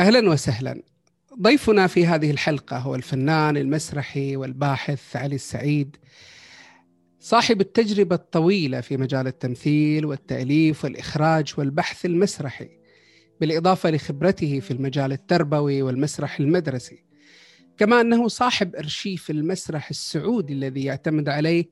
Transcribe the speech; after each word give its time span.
أهلا 0.00 0.30
وسهلا. 0.30 0.82
ضيفنا 1.42 1.86
في 1.86 2.06
هذه 2.06 2.30
الحلقة 2.30 2.78
هو 2.78 2.94
الفنان 2.94 3.56
المسرحي 3.56 4.36
والباحث 4.36 5.16
علي 5.16 5.34
السعيد 5.34 5.96
صاحب 7.20 7.60
التجربة 7.60 8.16
الطويلة 8.16 8.80
في 8.80 8.96
مجال 8.96 9.26
التمثيل 9.26 10.06
والتأليف 10.06 10.84
والإخراج 10.84 11.54
والبحث 11.58 12.06
المسرحي 12.06 12.68
بالإضافة 13.40 13.90
لخبرته 13.90 14.60
في 14.60 14.70
المجال 14.70 15.12
التربوي 15.12 15.82
والمسرح 15.82 16.40
المدرسي. 16.40 17.04
كما 17.78 18.00
أنه 18.00 18.28
صاحب 18.28 18.76
أرشيف 18.76 19.30
المسرح 19.30 19.88
السعودي 19.88 20.52
الذي 20.52 20.84
يعتمد 20.84 21.28
عليه 21.28 21.68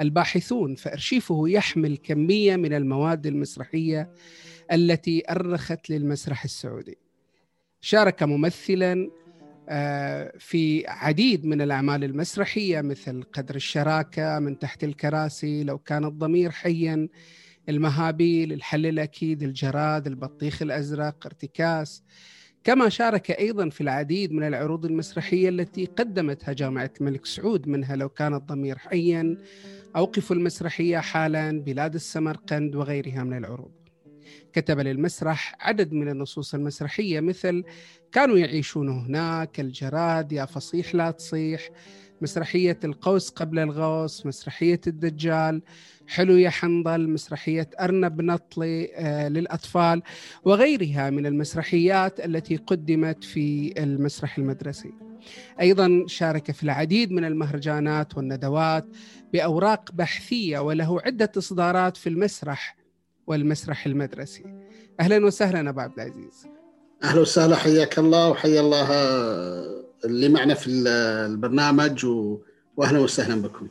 الباحثون 0.00 0.74
فأرشيفه 0.74 1.48
يحمل 1.48 1.96
كمية 1.96 2.56
من 2.56 2.72
المواد 2.72 3.26
المسرحية 3.26 4.10
التي 4.72 5.22
أرخت 5.30 5.90
للمسرح 5.90 6.44
السعودي. 6.44 7.05
شارك 7.86 8.22
ممثلا 8.22 9.10
آه، 9.68 10.32
في 10.38 10.86
عديد 10.86 11.46
من 11.46 11.60
الأعمال 11.60 12.04
المسرحية 12.04 12.80
مثل 12.80 13.22
قدر 13.22 13.54
الشراكة 13.54 14.38
من 14.38 14.58
تحت 14.58 14.84
الكراسي 14.84 15.64
لو 15.64 15.78
كان 15.78 16.04
الضمير 16.04 16.50
حيا 16.50 17.08
المهابيل 17.68 18.52
الحل 18.52 18.86
الأكيد 18.86 19.42
الجراد 19.42 20.06
البطيخ 20.06 20.62
الأزرق 20.62 21.26
ارتكاس. 21.26 22.02
كما 22.64 22.88
شارك 22.88 23.30
أيضا 23.30 23.68
في 23.68 23.80
العديد 23.80 24.32
من 24.32 24.42
العروض 24.42 24.84
المسرحية 24.84 25.48
التي 25.48 25.84
قدمتها 25.84 26.52
جامعة 26.52 26.90
الملك 27.00 27.26
سعود 27.26 27.68
منها 27.68 27.96
لو 27.96 28.08
كان 28.08 28.34
الضمير 28.34 28.78
حيا 28.78 29.36
أوقف 29.96 30.32
المسرحية 30.32 30.98
حالا 30.98 31.60
بلاد 31.60 31.94
السمرقند 31.94 32.76
وغيرها 32.76 33.24
من 33.24 33.38
العروض. 33.38 33.75
كتب 34.52 34.80
للمسرح 34.80 35.56
عدد 35.60 35.92
من 35.92 36.08
النصوص 36.08 36.54
المسرحية 36.54 37.20
مثل 37.20 37.64
كانوا 38.12 38.38
يعيشون 38.38 38.88
هناك 38.88 39.60
الجراد 39.60 40.32
يا 40.32 40.44
فصيح 40.44 40.94
لا 40.94 41.10
تصيح 41.10 41.70
مسرحية 42.20 42.78
القوس 42.84 43.30
قبل 43.30 43.58
الغوص 43.58 44.26
مسرحية 44.26 44.80
الدجال 44.86 45.62
حلو 46.06 46.36
يا 46.36 46.50
حنظل 46.50 47.10
مسرحية 47.10 47.70
أرنب 47.80 48.20
نطلي 48.20 48.94
آه 48.94 49.28
للأطفال 49.28 50.02
وغيرها 50.44 51.10
من 51.10 51.26
المسرحيات 51.26 52.20
التي 52.20 52.56
قدمت 52.56 53.24
في 53.24 53.74
المسرح 53.78 54.38
المدرسي. 54.38 54.92
أيضا 55.60 56.04
شارك 56.06 56.50
في 56.50 56.62
العديد 56.62 57.12
من 57.12 57.24
المهرجانات 57.24 58.16
والندوات 58.16 58.86
بأوراق 59.32 59.92
بحثية 59.92 60.58
وله 60.58 61.00
عدة 61.00 61.32
إصدارات 61.38 61.96
في 61.96 62.08
المسرح 62.08 62.75
والمسرح 63.26 63.86
المدرسي. 63.86 64.44
أهلا 65.00 65.26
وسهلا 65.26 65.70
أبو 65.70 65.80
عبد 65.80 66.00
العزيز. 66.00 66.46
أهلا 67.04 67.20
وسهلا 67.20 67.56
حياك 67.56 67.98
الله 67.98 68.30
وحيا 68.30 68.60
الله 68.60 68.88
اللي 70.04 70.28
معنا 70.28 70.54
في 70.54 70.70
البرنامج 70.70 72.04
و... 72.04 72.38
واهلا 72.76 72.98
وسهلا 72.98 73.42
بكم. 73.42 73.68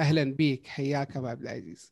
أهلا 0.00 0.34
بك 0.38 0.66
حياك 0.66 1.16
أبو 1.16 1.26
عبد 1.26 1.42
العزيز. 1.42 1.90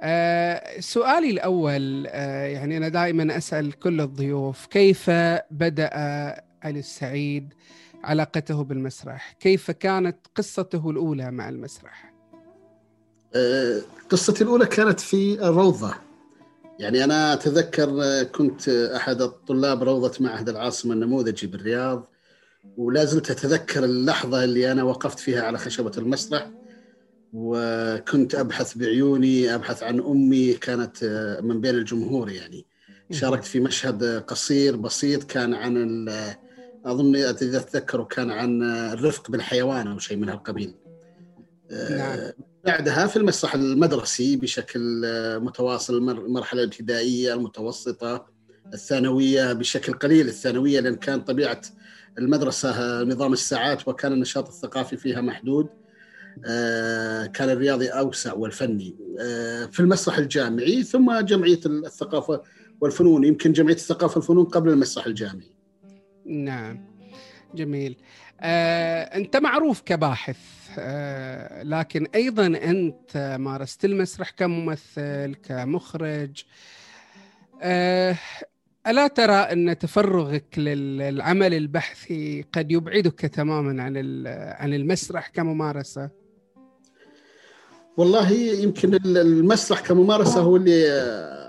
آه 0.00 0.80
سؤالي 0.80 1.30
الأول 1.30 2.06
آه 2.08 2.46
يعني 2.46 2.76
أنا 2.76 2.88
دائما 2.88 3.36
أسأل 3.36 3.78
كل 3.78 4.00
الضيوف 4.00 4.66
كيف 4.66 5.10
بدأ 5.50 5.90
علي 6.62 6.78
السعيد 6.78 7.54
علاقته 8.04 8.64
بالمسرح؟ 8.64 9.32
كيف 9.40 9.70
كانت 9.70 10.16
قصته 10.34 10.90
الأولى 10.90 11.30
مع 11.30 11.48
المسرح؟ 11.48 12.14
آه 13.34 13.80
قصتي 14.10 14.44
الأولى 14.44 14.66
كانت 14.66 15.00
في 15.00 15.48
الروضة. 15.48 15.94
يعني 16.78 17.04
أنا 17.04 17.32
أتذكر 17.32 18.22
كنت 18.22 18.68
أحد 18.68 19.22
الطلاب 19.22 19.82
روضة 19.82 20.12
معهد 20.20 20.48
العاصمة 20.48 20.94
النموذجي 20.94 21.46
بالرياض 21.46 22.06
ولا 22.76 23.04
زلت 23.04 23.30
أتذكر 23.30 23.84
اللحظة 23.84 24.44
اللي 24.44 24.72
أنا 24.72 24.82
وقفت 24.82 25.18
فيها 25.18 25.42
على 25.42 25.58
خشبة 25.58 25.92
المسرح 25.98 26.50
وكنت 27.32 28.34
أبحث 28.34 28.78
بعيوني 28.78 29.54
أبحث 29.54 29.82
عن 29.82 30.00
أمي 30.00 30.52
كانت 30.54 31.04
من 31.42 31.60
بين 31.60 31.74
الجمهور 31.74 32.30
يعني. 32.30 32.66
شاركت 33.10 33.44
في 33.44 33.60
مشهد 33.60 34.04
قصير 34.04 34.76
بسيط 34.76 35.24
كان 35.24 35.54
عن 35.54 36.08
أظن 36.84 37.16
إذا 37.16 37.30
أتذكر 37.30 38.04
كان 38.04 38.30
عن 38.30 38.62
الرفق 38.62 39.30
بالحيوان 39.30 39.86
أو 39.86 39.98
شيء 39.98 40.16
من 40.16 40.28
هالقبيل. 40.28 40.74
نعم. 41.70 42.32
بعدها 42.66 43.06
في 43.06 43.16
المسرح 43.16 43.54
المدرسي 43.54 44.36
بشكل 44.36 44.80
متواصل 45.40 45.96
المرحلة 45.96 46.60
الابتدائية 46.60 47.34
المتوسطة 47.34 48.26
الثانوية 48.74 49.52
بشكل 49.52 49.92
قليل. 49.92 50.28
الثانوية 50.28 50.80
لأن 50.80 50.96
كان 50.96 51.20
طبيعة 51.20 51.60
المدرسة 52.18 53.02
نظام 53.02 53.32
الساعات 53.32 53.88
وكان 53.88 54.12
النشاط 54.12 54.48
الثقافي 54.48 54.96
فيها 54.96 55.20
محدود 55.20 55.68
آه، 56.46 57.26
كان 57.26 57.50
الرياضي 57.50 57.88
أوسع 57.88 58.32
والفني. 58.32 58.96
آه، 59.20 59.66
في 59.66 59.80
المسرح 59.80 60.18
الجامعي 60.18 60.82
ثم 60.82 61.20
جمعية 61.20 61.60
الثقافة 61.66 62.42
والفنون 62.80 63.24
يمكن 63.24 63.52
جمعية 63.52 63.74
الثقافة 63.74 64.18
والفنون 64.18 64.44
قبل 64.44 64.70
المسرح 64.70 65.06
الجامعي. 65.06 65.50
نعم. 66.26 66.94
جميل. 67.54 67.96
آه، 68.40 69.02
أنت 69.02 69.36
معروف 69.36 69.80
كباحث 69.80 70.38
آه، 70.78 71.62
لكن 71.62 72.06
أيضا 72.14 72.46
أنت 72.46 73.36
مارست 73.40 73.84
المسرح 73.84 74.30
كممثل 74.30 75.34
كمخرج 75.42 76.44
آه، 77.62 78.16
ألا 78.86 79.06
ترى 79.06 79.32
أن 79.34 79.78
تفرغك 79.78 80.58
للعمل 80.58 81.54
البحثي 81.54 82.44
قد 82.52 82.72
يبعدك 82.72 83.20
تماما 83.20 83.82
عن 83.82 83.96
عن 84.58 84.74
المسرح 84.74 85.28
كممارسة؟ 85.28 86.10
والله 87.96 88.30
يمكن 88.32 88.94
المسرح 88.94 89.80
كممارسة 89.80 90.40
هو 90.40 90.56
اللي 90.56 90.84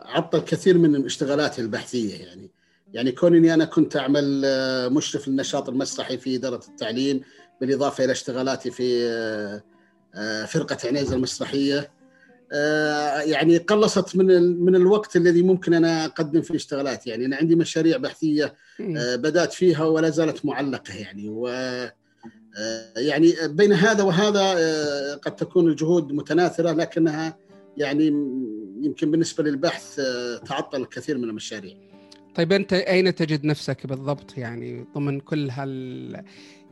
عطل 0.06 0.40
كثير 0.40 0.78
من 0.78 1.06
اشتغالاتي 1.06 1.62
البحثية 1.62 2.26
يعني 2.26 2.52
يعني 2.96 3.12
كونني 3.12 3.54
أنا 3.54 3.66
كنت 3.66 3.96
أعمل 3.98 4.42
آه، 4.46 4.88
مشرف 4.88 5.28
للنشاط 5.28 5.70
المسرحي 5.70 6.18
في 6.18 6.36
إدارة 6.36 6.62
التعليم 6.68 7.22
بالإضافة 7.62 8.04
إلى 8.04 8.12
اشتغالاتي 8.12 8.72
في 8.72 9.08
آه، 9.08 9.64
آه، 10.16 10.46
فرقة 10.46 10.78
عنيزة 10.86 11.16
المسرحية. 11.16 11.96
يعني 13.26 13.58
قلصت 13.58 14.16
من 14.16 14.26
من 14.66 14.76
الوقت 14.76 15.16
الذي 15.16 15.42
ممكن 15.42 15.74
أنا 15.74 16.06
أقدم 16.06 16.42
فيه 16.42 16.56
اشتغالات 16.56 17.08
يعني 17.08 17.26
أنا 17.26 17.36
عندي 17.36 17.56
مشاريع 17.56 17.98
بحثية 17.98 18.54
بدأت 19.16 19.54
فيها 19.54 19.84
ولا 19.84 20.10
زالت 20.10 20.46
معلقة 20.46 20.94
يعني. 20.94 21.30
و 21.30 21.48
يعني 22.98 23.34
بين 23.48 23.74
هذا 23.74 24.04
وهذا 24.04 24.56
قد 25.16 25.36
تكون 25.36 25.68
الجهود 25.68 26.14
متناثرة 26.14 26.72
لكنها 26.72 27.38
يعني 27.78 28.08
يمكن 28.82 29.12
بالنسبة 29.12 29.44
للبحث 29.44 29.96
تعطل 30.46 30.82
الكثير 30.82 31.18
من 31.18 31.24
المشاريع. 31.24 31.95
طيب 32.36 32.52
أنت 32.52 32.74
أين 32.74 33.16
تجد 33.16 33.46
نفسك 33.46 33.88
بالضبط؟ 33.88 34.38
يعني 34.38 34.86
ضمن 34.96 35.20
كل 35.20 35.50
هال 35.50 36.24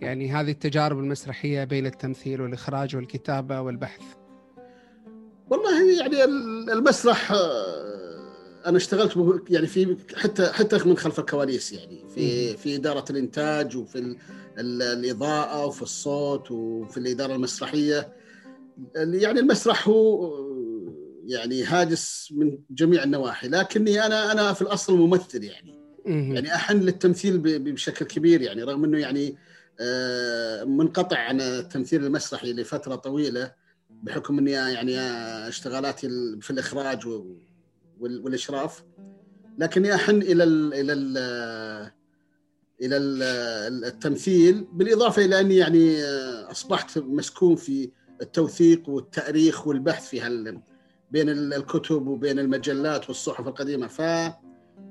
يعني 0.01 0.31
هذه 0.31 0.51
التجارب 0.51 0.99
المسرحية 0.99 1.63
بين 1.63 1.85
التمثيل 1.85 2.41
والإخراج 2.41 2.95
والكتابة 2.95 3.61
والبحث؟ 3.61 4.01
والله 5.49 5.99
يعني 6.01 6.23
المسرح 6.73 7.31
آه، 7.31 7.93
أنا 8.65 8.77
اشتغلت 8.77 9.41
يعني 9.49 9.67
في 9.67 9.97
حتى 10.15 10.45
حتى 10.45 10.77
من 10.85 10.97
خلف 10.97 11.19
الكواليس 11.19 11.71
يعني 11.71 12.05
في 12.15 12.57
في 12.57 12.75
إدارة 12.75 13.05
الإنتاج 13.09 13.77
وفي 13.77 14.15
الإضاءة 14.57 15.65
وفي 15.65 15.81
الصوت 15.81 16.51
وفي 16.51 16.97
الإدارة 16.97 17.35
المسرحية. 17.35 18.13
يعني 18.95 19.39
المسرح 19.39 19.87
هو 19.87 20.33
يعني 21.27 21.63
هاجس 21.63 22.33
من 22.35 22.59
جميع 22.69 23.03
النواحي 23.03 23.47
لكني 23.47 24.05
أنا 24.05 24.31
أنا 24.31 24.53
في 24.53 24.61
الأصل 24.61 24.97
ممثل 24.97 25.43
يعني. 25.43 25.83
يعني 26.05 26.55
أحن 26.55 26.79
للتمثيل 26.79 27.37
بشكل 27.59 28.05
كبير 28.05 28.41
يعني 28.41 28.63
رغم 28.63 28.83
إنه 28.83 28.99
يعني 28.99 29.37
آه، 29.79 30.63
منقطع 30.63 31.17
عن 31.17 31.41
التمثيل 31.41 32.05
المسرحي 32.05 32.53
لفترة 32.53 32.95
طويلة 32.95 33.51
بحكم 33.89 34.39
إني 34.39 34.51
يعني 34.51 34.99
اشتغالاتي 35.47 36.09
في 36.41 36.51
الإخراج 36.51 37.07
والإشراف. 37.99 38.83
لكني 39.57 39.95
أحن 39.95 40.21
إلى 40.21 40.43
ال 40.43 40.73
إلى 40.73 40.93
ال 40.93 41.17
إلى 42.81 42.97
التمثيل 43.87 44.67
بالإضافة 44.73 45.25
إلى 45.25 45.39
أني 45.39 45.55
يعني 45.55 46.03
أصبحت 46.51 46.97
مسكون 46.97 47.55
في 47.55 47.91
التوثيق 48.21 48.89
والتأريخ 48.89 49.67
والبحث 49.67 50.07
في 50.09 50.21
هال 50.21 50.61
بين 51.13 51.29
الكتب 51.29 52.07
وبين 52.07 52.39
المجلات 52.39 53.07
والصحف 53.07 53.47
القديمة 53.47 53.87
ف 53.87 53.99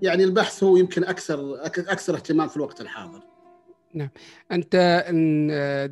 يعني 0.03 0.25
البحث 0.25 0.65
هو 0.65 0.77
يمكن 0.77 1.05
أكثر 1.05 1.65
أكثر 1.65 2.15
اهتمام 2.15 2.49
في 2.49 2.57
الوقت 2.57 2.81
الحاضر. 2.81 3.21
نعم 3.95 4.09
أنت 4.53 5.05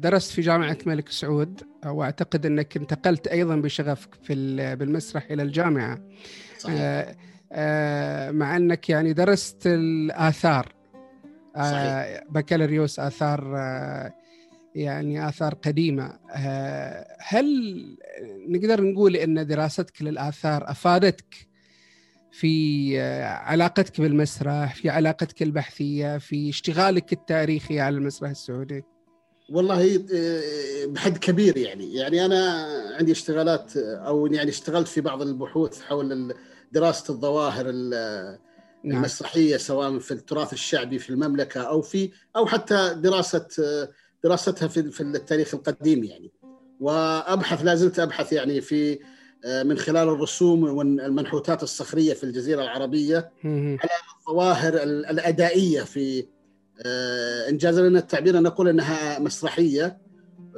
درست 0.03 0.33
في 0.33 0.41
جامعة 0.41 0.79
الملك 0.83 1.09
سعود 1.09 1.63
وأعتقد 1.87 2.47
أنك 2.47 2.77
انتقلت 2.77 3.27
أيضا 3.27 3.57
بشغفك 3.57 4.15
في 4.23 4.35
بالمسرح 4.77 5.31
إلى 5.31 5.43
الجامعة. 5.43 5.99
صحيح. 6.59 6.77
آه 6.81 7.17
آه 7.53 8.31
مع 8.31 8.57
أنك 8.57 8.91
يعني 8.91 9.13
درست 9.13 9.67
الآثار 9.67 10.75
آه 11.57 12.25
بكالوريوس 12.31 13.01
آثار 13.01 13.57
آه 13.57 14.15
يعني 14.75 15.29
آثار 15.29 15.55
قديمة. 15.55 16.19
آه 16.31 17.07
هل 17.21 17.47
نقدر 18.49 18.83
نقول 18.83 19.17
إن 19.17 19.47
دراستك 19.47 20.03
للآثار 20.03 20.71
أفادتك 20.71 21.51
في 22.33 23.01
علاقتك 23.23 24.01
بالمسرح 24.01 24.75
في 24.75 24.91
علاقتك 24.91 25.43
البحثية 25.43 26.19
في 26.19 26.49
اشتغالك 26.49 27.13
التاريخي 27.13 27.81
على 27.81 27.97
المسرح 27.97 28.31
السعودي؟ 28.31 28.85
والله 29.51 30.05
آه، 30.15 30.87
بحد 30.87 31.19
كبير 31.19 31.57
يعني. 31.57 31.95
يعني 31.95 32.25
أنا 32.25 32.67
عندي 32.99 33.13
اشتغالات 33.13 33.77
أو 33.77 34.27
يعني 34.27 34.51
اشتغلت 34.51 34.89
في 34.89 35.01
بعض 35.01 35.23
البحوث 35.23 35.83
حول 35.83 36.35
دراسة 36.73 37.15
الظواهر 37.15 37.71
نعم. 37.73 38.39
المسرحية 38.85 39.57
سواء 39.57 39.99
في 39.99 40.11
التراث 40.11 40.53
الشعبي 40.53 40.99
في 40.99 41.11
المملكة 41.11 41.61
أو 41.61 41.83
في 41.83 42.11
أو 42.37 42.47
حتى 42.47 42.95
دراسة 42.97 43.47
دراستها 44.25 44.69
في 44.69 44.91
في 44.91 45.01
التاريخ 45.01 45.55
القديم 45.55 46.05
يعني. 46.05 46.33
وأبحث 46.81 47.65
لا 47.65 47.75
زلت 47.75 47.99
أبحث 47.99 48.33
يعني 48.33 48.61
في 48.61 48.99
آه، 49.45 49.63
من 49.63 49.79
خلال 49.79 50.09
الرسوم 50.09 50.65
والمنحوتات 50.65 51.63
الصخرية 51.63 52.15
في 52.15 52.25
الجزيرة 52.25 52.63
العربية 52.63 53.33
على 53.45 53.91
الظواهر 54.19 54.75
الأدائية 54.83 55.83
في 55.83 56.27
آه، 56.87 57.49
انجاز 57.49 57.79
لنا 57.79 57.99
التعبير 57.99 58.39
أن 58.39 58.43
نقول 58.43 58.69
إنها 58.69 59.19
مسرحية 59.19 59.99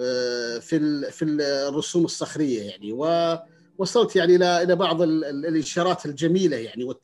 آه، 0.00 0.58
في 0.58 1.02
في 1.10 1.24
الرسوم 1.68 2.04
الصخرية 2.04 2.62
يعني. 2.62 2.92
ووصلت 2.92 4.16
يعني 4.16 4.36
إلى 4.36 4.62
إلى 4.62 4.76
بعض 4.76 5.02
الاشارات 5.02 6.06
الجميلة 6.06 6.56
يعني 6.56 6.94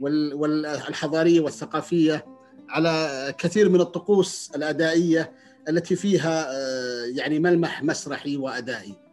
والحضارية 0.00 1.40
والثقافية 1.40 2.26
على 2.68 3.34
كثير 3.38 3.68
من 3.68 3.80
الطقوس 3.80 4.50
الأدائية. 4.56 5.32
التي 5.68 5.96
فيها 5.96 6.52
يعني 7.06 7.38
ملمح 7.38 7.82
مسرحي 7.82 8.36
وأدائي. 8.36 9.10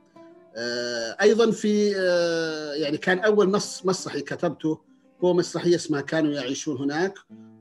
آه، 0.58 1.18
أيضا 1.22 1.52
في 1.52 1.94
آه، 1.98 2.74
يعني 2.74 2.98
كان 2.98 3.20
أول 3.20 3.52
نص 3.52 3.86
مسرحي 3.86 4.22
كتبته 4.22 4.82
هو 5.24 5.34
مسرحية 5.34 5.76
اسمها 5.76 6.02
كانوا 6.02 6.32
يعيشون 6.32 6.78
هناك 6.78 7.14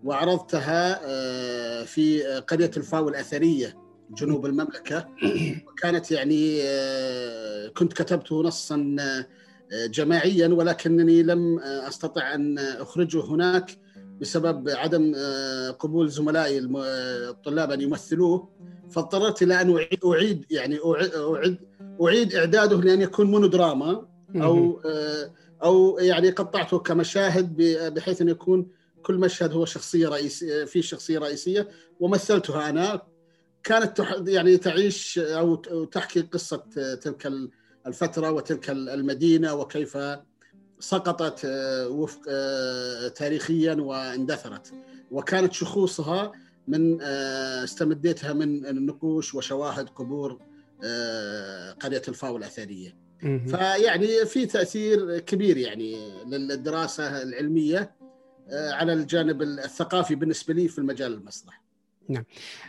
وعرضتها 0.04 1.00
آه، 1.04 1.84
في 1.84 2.22
قرية 2.22 2.70
الفاو 2.76 3.08
الأثرية 3.08 3.76
جنوب 4.10 4.46
المملكة 4.46 5.08
وكانت 5.68 6.10
يعني 6.10 6.62
كنت 7.68 7.92
كتبته 7.92 8.42
نصا 8.42 8.96
جماعيا 9.72 10.48
ولكنني 10.48 11.22
لم 11.22 11.58
أستطع 11.58 12.34
أن 12.34 12.58
أخرجه 12.58 13.24
هناك 13.24 13.78
بسبب 14.20 14.68
عدم 14.68 15.14
قبول 15.78 16.08
زملائي 16.08 16.58
الطلاب 17.28 17.70
أن 17.70 17.80
يمثلوه 17.80 18.48
فاضطررت 18.90 19.42
إلى 19.42 19.60
أن 19.60 19.86
اعيد 20.04 20.44
يعني 20.50 20.78
اعيد 21.34 21.58
اعيد 22.02 22.34
إعداده 22.34 22.76
لأن 22.76 23.00
يكون 23.00 23.26
مونودراما 23.26 24.06
أو 24.36 24.80
آه، 24.86 25.30
أو 25.64 25.98
يعني 25.98 26.30
قطعته 26.30 26.78
كمشاهد 26.78 27.56
بحيث 27.94 28.20
أن 28.20 28.28
يكون 28.28 28.66
كل 29.02 29.14
مشهد 29.14 29.52
هو 29.52 29.64
شخصية 29.64 30.08
رئيسيه 30.08 30.64
في 30.64 30.82
شخصية 30.82 31.18
رئيسية. 31.18 31.68
ومثلتها 32.00 32.70
أنا 32.70 33.02
كانت 33.62 34.06
يعني 34.26 34.56
تعيش 34.56 35.18
أو 35.18 35.84
تحكي 35.84 36.20
قصة 36.20 36.56
تلك 37.02 37.32
الفترة 37.86 38.30
وتلك 38.30 38.70
المدينة 38.70 39.54
وكيف 39.54 39.98
سقطت 40.80 41.44
آه، 41.44 41.88
وفق 41.88 42.20
آه، 42.28 43.08
تاريخيا 43.08 43.74
واندثرت. 43.74 44.72
وكانت 45.10 45.52
شخوصها 45.52 46.32
من 46.68 47.02
استمديتها 47.02 48.32
من 48.32 48.66
النقوش 48.66 49.34
وشواهد 49.34 49.88
قبور 49.88 50.38
آه، 50.84 51.72
قرية 51.72 52.02
الفاو 52.08 52.36
الأثرية. 52.36 52.96
فيعني 53.20 54.26
في 54.26 54.46
تأثير 54.46 55.18
كبير 55.18 55.56
يعني 55.56 56.22
للدراسة 56.26 57.22
العلمية 57.22 57.94
آه، 58.50 58.72
على 58.72 58.92
الجانب 58.92 59.42
الثقافي 59.42 60.14
بالنسبة 60.14 60.54
لي 60.54 60.68
في 60.68 60.78
المجال 60.78 61.12
المسرح. 61.12 61.62
نعم. 62.08 62.24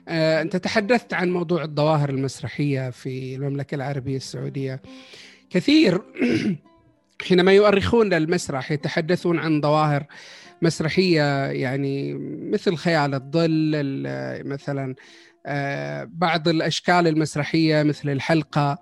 آه، 0.08 0.42
أنت 0.42 0.56
تحدثت 0.56 1.14
عن 1.14 1.30
موضوع 1.30 1.64
الظواهر 1.64 2.10
المسرحية 2.10 2.90
في 2.90 3.36
المملكة 3.36 3.76
العربية 3.76 4.18
السعودية. 4.18 4.82
كثير 5.50 6.02
حينما 7.28 7.54
يؤرخون 7.54 8.14
المسرح 8.14 8.72
يتحدثون 8.72 9.40
عن 9.40 9.62
ظواهر 9.62 10.06
مسرحية 10.62 11.46
يعني 11.46 12.14
مثل 12.52 12.76
خيال 12.76 13.14
الظل 13.14 13.72
مثلا 14.46 14.96
آه، 15.46 16.10
بعض 16.12 16.48
الأشكال 16.48 17.08
المسرحية 17.08 17.84
مثل 17.84 18.10
الحلقة 18.10 18.78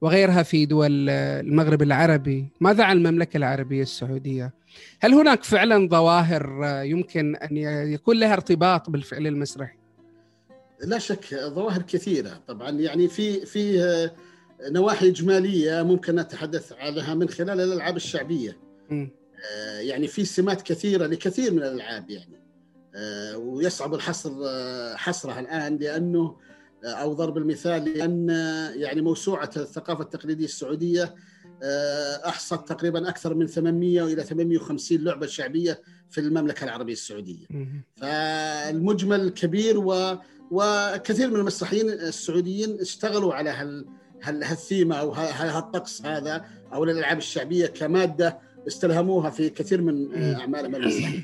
وغيرها 0.00 0.42
في 0.42 0.66
دول 0.66 1.08
المغرب 1.10 1.82
العربي. 1.82 2.52
ماذا 2.60 2.84
عن 2.84 2.96
المملكة 2.96 3.36
العربية 3.36 3.82
السعودية؟ 3.82 4.54
هل 5.00 5.14
هناك 5.14 5.44
فعلا 5.44 5.88
ظواهر 5.88 6.62
يمكن 6.84 7.36
أن 7.36 7.56
يكون 7.92 8.16
لها 8.16 8.32
ارتباط 8.32 8.90
بالفعل 8.90 9.26
المسرحي؟ 9.26 9.78
لا 10.80 10.98
شك 10.98 11.34
ظواهر 11.34 11.82
كثيرة 11.82 12.42
طبعا. 12.48 12.70
يعني 12.70 13.08
في 13.08 13.46
في 13.46 13.80
نواحي 14.70 15.08
إجمالية 15.08 15.82
ممكن 15.82 16.16
نتحدث 16.16 16.72
عنها 16.72 17.14
من 17.14 17.28
خلال 17.28 17.60
الألعاب 17.60 17.96
الشعبية. 17.96 18.56
م. 18.90 19.06
آه، 19.44 19.78
يعني 19.80 20.06
في 20.06 20.24
سمات 20.24 20.62
كثيرة 20.62 21.06
لكثير 21.06 21.52
من 21.52 21.58
الألعاب 21.58 22.10
يعني 22.10 22.42
آه، 22.94 23.36
ويصعب 23.36 23.94
الحصر 23.94 24.32
آه، 24.46 24.96
حصرها 24.96 25.40
الآن 25.40 25.76
لأنه 25.76 26.36
أو 26.84 27.12
ضرب 27.12 27.36
المثال 27.38 27.84
لأن 27.84 28.28
يعني 28.76 29.00
موسوعة 29.00 29.50
الثقافة 29.56 30.02
التقليدية 30.02 30.44
السعودية 30.44 31.14
أحصت 32.26 32.68
تقريبا 32.68 33.08
أكثر 33.08 33.34
من 33.34 33.46
800 33.46 34.04
إلى 34.04 34.24
850 34.24 34.98
لعبة 34.98 35.26
شعبية 35.26 35.82
في 36.10 36.20
المملكة 36.20 36.64
العربية 36.64 36.92
السعودية. 36.92 37.46
فالمجمل 37.96 39.28
كبير 39.28 39.78
و 39.78 40.18
وكثير 40.50 41.30
من 41.30 41.36
المسرحيين 41.36 41.90
السعوديين 41.90 42.80
اشتغلوا 42.80 43.34
على 43.34 43.50
هال 43.50 43.86
هالثيمة 44.22 44.96
أو 44.96 45.12
هالطقس 45.12 46.02
هذا 46.02 46.44
أو 46.72 46.84
الالعاب 46.84 47.18
الشعبية 47.18 47.66
كمادة 47.66 48.38
استلهموها 48.68 49.30
في 49.30 49.50
كثير 49.50 49.82
من 49.82 50.14
اعمالهم 50.34 50.74
المسرحيه. 50.74 51.22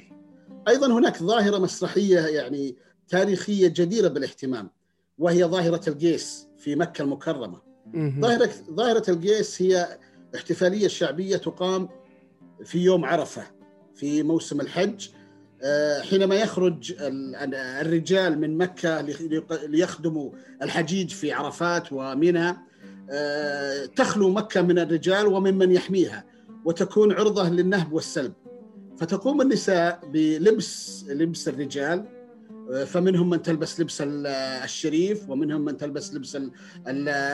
أيضا 0.69 0.99
هناك 0.99 1.23
ظاهرة 1.23 1.59
مسرحية 1.59 2.21
يعني 2.21 2.77
تاريخية 3.09 3.69
جديرة 3.69 4.09
بالاهتمام 4.09 4.71
وهي 5.19 5.45
ظاهرة 5.45 5.89
القيس 5.89 6.47
في 6.59 6.77
مكة 6.77 7.03
المكرمة. 7.03 7.61
ظاهرة 8.21 8.51
ظاهرة 8.71 9.11
القيس 9.11 9.63
هي 9.63 9.99
احتفالية 10.35 10.89
شعبية 10.89 11.37
تقام 11.37 11.89
في 12.65 12.79
يوم 12.79 13.05
عرفة 13.05 13.43
في 13.95 14.23
موسم 14.23 14.61
الحج 14.61 15.09
آه، 15.63 16.01
حينما 16.01 16.35
يخرج 16.35 16.95
الرجال 17.01 18.39
من 18.41 18.59
مكة 18.59 19.01
ليخدموا 19.67 20.31
الحجيج 20.63 21.11
في 21.11 21.33
عرفات 21.33 21.89
ومنى 21.93 22.57
آه، 23.11 23.87
تخلو 23.87 24.31
مكة 24.31 24.63
من 24.63 24.79
الرجال 24.79 25.27
وممن 25.27 25.73
يحميها 25.73 26.25
وتكون 26.65 27.13
عرضة 27.13 27.49
للنهب 27.49 27.93
والسلب. 27.93 28.33
فتقوم 28.99 29.41
النساء 29.41 30.01
بلبس 30.13 31.05
لبس 31.09 31.49
الرجال 31.49 32.05
فمنهم 32.87 33.31
من 33.31 33.43
تلبس 33.43 33.81
لبس 33.81 34.03
الشريف 34.65 35.31
ومنهم 35.31 35.65
من 35.65 35.77
تلبس 35.77 36.15
لبس 36.15 36.37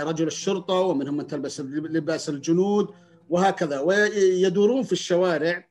رجل 0.02 0.26
الشرطة 0.26 0.74
ومنهم 0.74 1.16
من 1.16 1.26
تلبس 1.26 1.60
لباس 1.60 2.28
الجنود 2.28 2.88
وهكذا. 3.28 3.80
ويدورون 3.80 4.82
في 4.82 4.92
الشوارع 4.92 5.68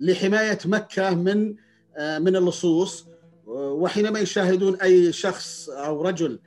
لحماية 0.00 0.58
مكة 0.64 1.14
من 1.14 1.48
من 1.98 2.36
اللصوص 2.36 3.06
وحينما 3.46 4.18
يشاهدون 4.18 4.76
أي 4.76 5.12
شخص 5.12 5.68
أو 5.68 6.02
رجل 6.02 6.38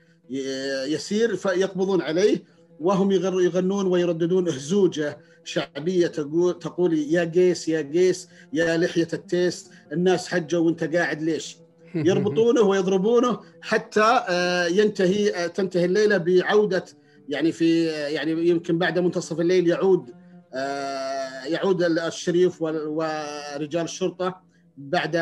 يسير 0.88 1.36
فيقبضون 1.36 2.02
عليه 2.02 2.55
وهم 2.80 3.12
يغنون 3.12 3.88
ويرددون 3.88 4.48
اهزوجه 4.48 5.18
شعبية 5.44 6.08
تقول 6.08 6.60
تقول 6.60 6.94
يا 6.94 7.24
قيس 7.24 7.70
يا 7.70 7.82
قيس 7.82 8.30
يا 8.54 8.78
لحية 8.78 9.08
التيس 9.14 9.70
الناس 9.92 10.28
حجوا 10.28 10.66
وانت 10.66 10.84
قاعد 10.96 11.22
ليش؟ 11.22 11.58
يربطونه 11.96 12.62
ويضربونه 12.62 13.40
حتى 13.62 14.24
آه، 14.30 14.66
ينتهي 14.66 15.36
آه، 15.36 15.48
تنتهي 15.48 15.86
الليلة 15.86 16.18
بعودة 16.18 16.86
يعني 17.30 17.52
في 17.52 17.86
يعني 17.86 18.50
يمكن 18.50 18.78
بعد 18.78 19.00
منتصف 19.00 19.40
الليل 19.40 19.68
يعود 19.68 20.10
يعود 21.46 21.84
الشريف 21.84 22.62
ورجال 22.62 23.84
الشرطة 23.84 24.42
بعد 24.78 25.18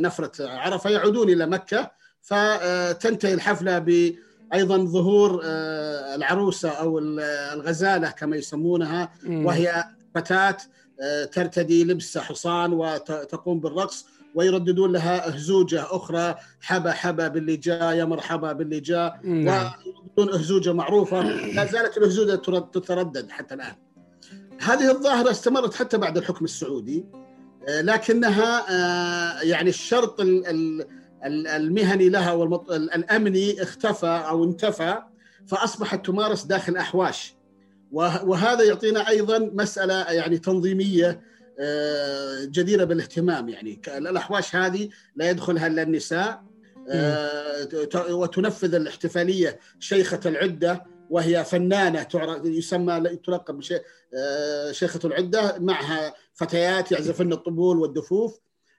نفرة 0.00 0.32
عرفة 0.40 0.90
يعودون 0.90 1.30
إلى 1.30 1.46
مكة 1.46 1.90
فتنتهي 2.22 3.34
الحفلة 3.34 3.78
ب 3.78 4.14
أيضا 4.54 4.84
ظهور 4.84 5.40
آه، 5.44 6.14
العروسة 6.14 6.68
أو 6.68 6.98
الغزالة 6.98 8.10
كما 8.10 8.36
يسمونها 8.36 9.12
وهي 9.28 9.84
فتاة 10.14 10.56
آه، 11.00 11.24
ترتدي 11.24 11.84
لبس 11.84 12.18
حصان 12.18 12.72
وتقوم 12.72 13.60
بالرقص 13.60 14.06
ويرددون 14.34 14.92
لها 14.92 15.28
أهزوجة 15.28 15.82
أخرى 15.90 16.34
حبا 16.60 16.92
حبا 16.92 17.28
باللي 17.28 17.56
جاء 17.56 17.94
يا 17.94 18.04
مرحبا 18.04 18.52
باللي 18.52 18.80
جاء 18.80 19.20
نعم. 19.24 19.72
ويرددون 19.86 20.40
أهزوجة 20.40 20.72
معروفة 20.72 21.22
لا 21.22 21.64
زالت 21.64 21.96
الأهزوجة 21.98 22.34
تتردد 22.72 23.30
حتى 23.30 23.54
الآن. 23.54 23.74
هذه 24.60 24.90
الظاهرة 24.90 25.30
استمرت 25.30 25.74
حتى 25.74 25.98
بعد 25.98 26.16
الحكم 26.16 26.44
السعودي 26.44 27.04
آه، 27.68 27.80
لكنها 27.80 28.72
يعني 29.42 29.70
الشرط 29.70 30.20
المهني 31.26 32.08
لها 32.08 32.32
والامني 32.32 33.62
اختفى 33.62 34.22
أو 34.28 34.44
انتفى 34.44 35.02
فأصبحت 35.46 36.06
تمارس 36.06 36.44
داخل 36.44 36.76
أحواش. 36.76 37.34
وهذا 37.92 38.64
يعطينا 38.64 39.08
أيضا 39.08 39.38
مسألة 39.38 39.94
يعني 39.94 40.38
تنظيمية 40.38 41.20
آه، 41.60 42.44
جديرة 42.44 42.84
بالاهتمام 42.84 43.48
يعني. 43.48 43.80
الأحواش 43.88 44.56
هذه 44.56 44.88
لا 45.16 45.30
يدخلها 45.30 45.66
إلا 45.66 45.82
النساء 45.82 46.42
آه، 46.90 47.68
وتنفذ 48.10 48.74
الاحتفالية 48.74 49.58
شيخة 49.78 50.20
العدة 50.26 50.84
وهي 51.10 51.44
فنانة 51.44 52.06
يسمى 52.44 53.16
تلقب 53.24 53.60
آه، 54.14 54.72
شيخة 54.72 55.00
العدة 55.04 55.58
معها 55.58 56.14
فتيات 56.34 56.92
يعزفن 56.92 57.32
الطبول 57.32 57.78
والدفوف. 57.78 58.38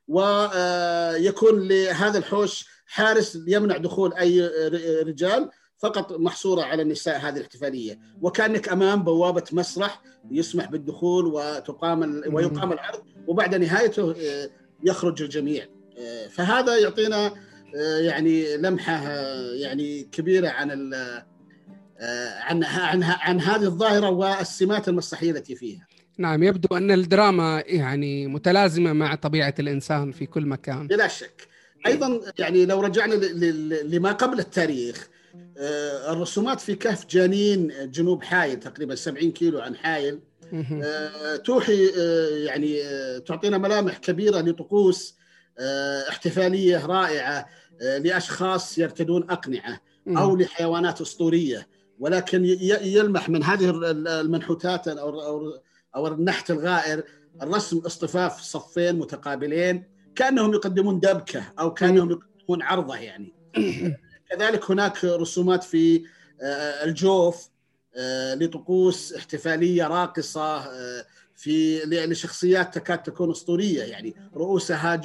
ويكون 0.10 1.68
لهذا 1.68 2.18
الحوش 2.18 2.66
حارس 2.86 3.40
يمنع 3.48 3.78
دخول 3.78 4.14
أي 4.14 4.48
رجال 5.02 5.50
فقط 5.80 6.14
محصورة 6.14 6.62
على 6.62 6.82
النساء 6.82 7.18
هذه 7.20 7.38
الاحتفالية. 7.38 8.00
وكأنك 8.22 8.70
أمام 8.70 9.04
بوابة 9.04 9.44
مسرح 9.52 10.02
يسمح 10.32 10.66
بالدخول 10.66 11.26
وتقام 11.26 12.22
ويقام 12.34 12.72
العرض 12.72 13.04
وبعد 13.28 13.56
نهايته 13.56 14.12
آه، 14.12 14.50
يخرج 14.84 15.22
الجميع. 15.22 15.66
آه، 15.98 16.28
فهذا 16.28 16.78
يعطينا 16.78 17.34
آه، 17.76 17.98
يعني 17.98 18.58
لمحة 18.58 19.12
يعني 19.54 20.04
كبيرة 20.04 20.50
عن 20.50 20.94
عن 22.42 22.64
عن 22.64 23.04
عن 23.04 23.42
هذه 23.42 23.64
الظاهرة 23.64 24.10
والسمات 24.10 24.88
المسرحية 24.90 25.32
التي 25.32 25.56
فيها. 25.56 25.88
نعم 26.20 26.44
يبدو 26.44 26.78
أن 26.78 26.92
الدراما 26.92 27.64
يعني 27.66 28.28
متلازمة 28.28 28.94
مع 28.94 29.16
طبيعة 29.16 29.54
الإنسان 29.60 30.12
في 30.12 30.26
كل 30.26 30.46
مكان. 30.46 30.88
بلا 30.88 31.08
شك. 31.08 31.48
أيضا 31.86 32.22
يعني 32.40 32.66
لو 32.66 32.82
رجعنا 32.82 33.14
لما 33.84 34.12
قبل 34.12 34.40
التاريخ 34.40 35.10
آه، 35.58 36.12
الرسومات 36.14 36.60
في 36.60 36.76
كهف 36.76 37.06
جانين 37.10 37.72
جنوب 37.92 38.24
حايل 38.24 38.60
تقريبا 38.60 38.96
70 38.96 39.32
كيلو 39.32 39.60
عن 39.60 39.76
حايل 39.76 40.20
آه، 40.84 41.36
توحي 41.36 41.92
آه، 41.98 42.30
يعني 42.30 42.80
تعطينا 43.20 43.58
ملامح 43.58 43.98
كبيرة 43.98 44.40
لطقوس 44.40 45.20
احتفالية 46.10 46.86
رائعة 46.86 47.46
لأشخاص 47.82 48.78
يرتدون 48.78 49.32
أقنعة 49.32 49.82
أو 50.08 50.36
لحيوانات 50.36 51.02
أسطورية. 51.02 51.68
ولكن 52.00 52.46
يلمح 52.82 53.30
من 53.30 53.44
هذه 53.44 53.70
المنحوتات 53.92 54.88
أو 54.88 55.60
أو 55.96 56.08
النحت 56.08 56.52
الغائر 56.52 57.04
الرسم 57.42 57.78
اصطفاف 57.78 58.42
صفين 58.42 59.00
متقابلين 59.00 59.84
كأنهم 60.16 60.54
يقدمون 60.54 61.00
دبكة 61.00 61.44
أو 61.60 61.74
كأنهم 61.74 62.12
يقدمون 62.12 62.62
عرضة 62.62 62.96
يعني. 62.96 63.34
كذلك 64.30 64.72
هناك 64.72 65.06
رسومات 65.06 65.64
في 65.64 66.04
آه، 66.42 66.84
الجوف 66.84 67.50
آه، 67.96 68.36
لطقوس 68.36 69.14
احتفالية 69.14 69.88
راقصة 69.88 70.58
آه، 70.58 71.06
في 71.36 71.80
لشخصيات 71.86 72.76
تكاد 72.76 73.04
تكون 73.04 73.32
أسطورية 73.32 73.84
يعني. 73.84 74.16
رؤوسها 74.36 75.02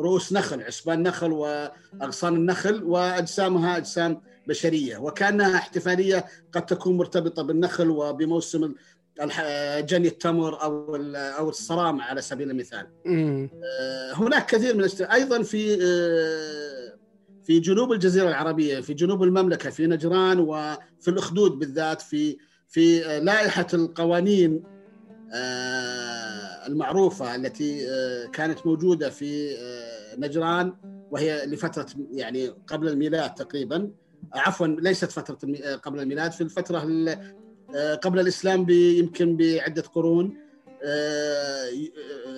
رؤوس 0.00 0.32
نخل 0.32 0.62
عصبان 0.62 1.02
نخل 1.02 1.32
وأغصان 1.32 2.34
النخل 2.36 2.82
وأجسامها 2.82 3.76
أجسام 3.76 4.20
بشرية. 4.46 4.96
وكأنها 4.96 5.56
احتفالية 5.56 6.24
قد 6.52 6.66
تكون 6.66 6.96
مرتبطة 6.96 7.42
بالنخل 7.42 7.90
وبموسم 7.90 8.74
جني 9.80 10.08
التمر 10.08 10.62
أو 10.62 10.96
أو 11.16 11.48
الصرام 11.48 12.00
على 12.00 12.20
سبيل 12.20 12.50
المثال. 12.50 12.86
آه، 13.80 14.12
هناك 14.14 14.46
كثير 14.46 14.76
من 14.76 14.88
أيضا 15.00 15.42
في 15.42 15.74
آه، 15.74 16.98
في 17.44 17.60
جنوب 17.60 17.92
الجزيرة 17.92 18.28
العربية 18.28 18.80
في 18.80 18.94
جنوب 18.94 19.22
المملكة 19.22 19.70
في 19.70 19.86
نجران 19.86 20.38
وفي 20.38 21.08
الأخدود 21.08 21.58
بالذات 21.58 22.02
في 22.02 22.36
في 22.68 22.98
لائحة 23.20 23.66
القوانين 23.74 24.62
آه، 25.34 26.66
المعروفة 26.66 27.34
التي 27.34 27.86
كانت 28.32 28.66
موجودة 28.66 29.10
في 29.10 29.56
نجران 30.18 30.74
وهي 31.10 31.46
لفترة 31.46 31.86
يعني 32.12 32.48
قبل 32.48 32.88
الميلاد 32.88 33.34
تقريبا. 33.34 33.90
عفوا 34.34 34.66
ليست 34.66 35.10
فترة 35.10 35.38
قبل 35.76 36.00
الميلاد 36.00 36.32
في 36.32 36.40
الفترة 36.40 36.78
آه، 36.78 37.34
قبل 38.02 38.20
الإسلام 38.20 38.66
يمكن 38.70 39.36
بعدة 39.36 39.82
قرون 39.82 40.48
آه، 40.84 41.70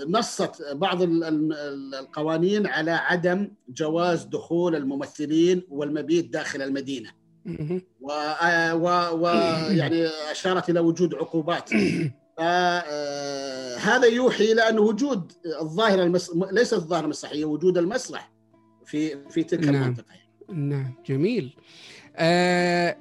نصت 0.09 0.73
بعض 0.73 0.99
القوانين 1.03 2.67
على 2.67 2.91
عدم 2.91 3.49
جواز 3.69 4.25
دخول 4.25 4.77
الممثلين 4.77 5.63
والمبيت 5.71 6.33
داخل 6.33 6.63
المدينة. 6.63 7.11
ويعني 8.01 10.07
آه، 10.07 10.11
أشارت 10.31 10.71
إلى 10.71 10.81
وجود 10.81 11.15
عقوبات. 11.15 11.71
هذا 13.91 14.07
يوحي 14.07 14.53
إلى 14.53 14.69
أن 14.69 14.79
وجود 14.79 15.33
الظاهره 15.61 16.03
المس... 16.03 16.31
ليست 16.53 16.75
الظاهره 16.75 17.05
المسرحية 17.05 17.45
وجود 17.45 17.79
المسرح 17.79 18.33
في 18.85 19.29
في 19.31 19.43
تلك 19.43 19.65
نعم. 19.65 19.83
المنطقة. 19.83 20.15
نعم 20.49 20.95
جميل. 21.07 21.57
آه 22.17 22.97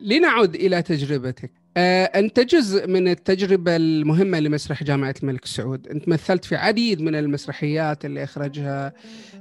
لنعد 0.00 0.54
إلى 0.54 0.82
تجربتك. 0.82 1.52
آه، 1.54 1.61
أنت 1.76 2.40
جزء 2.40 2.88
من 2.88 3.08
التجربة 3.08 3.76
المهمة 3.76 4.40
لمسرح 4.40 4.84
جامعة 4.84 5.14
الملك 5.22 5.44
سعود. 5.44 5.88
أنت 5.88 6.08
مثلت 6.08 6.44
في 6.44 6.56
عديد 6.56 7.00
من 7.00 7.14
المسرحيات 7.14 8.04
اللي 8.04 8.24
أخرجها 8.24 8.92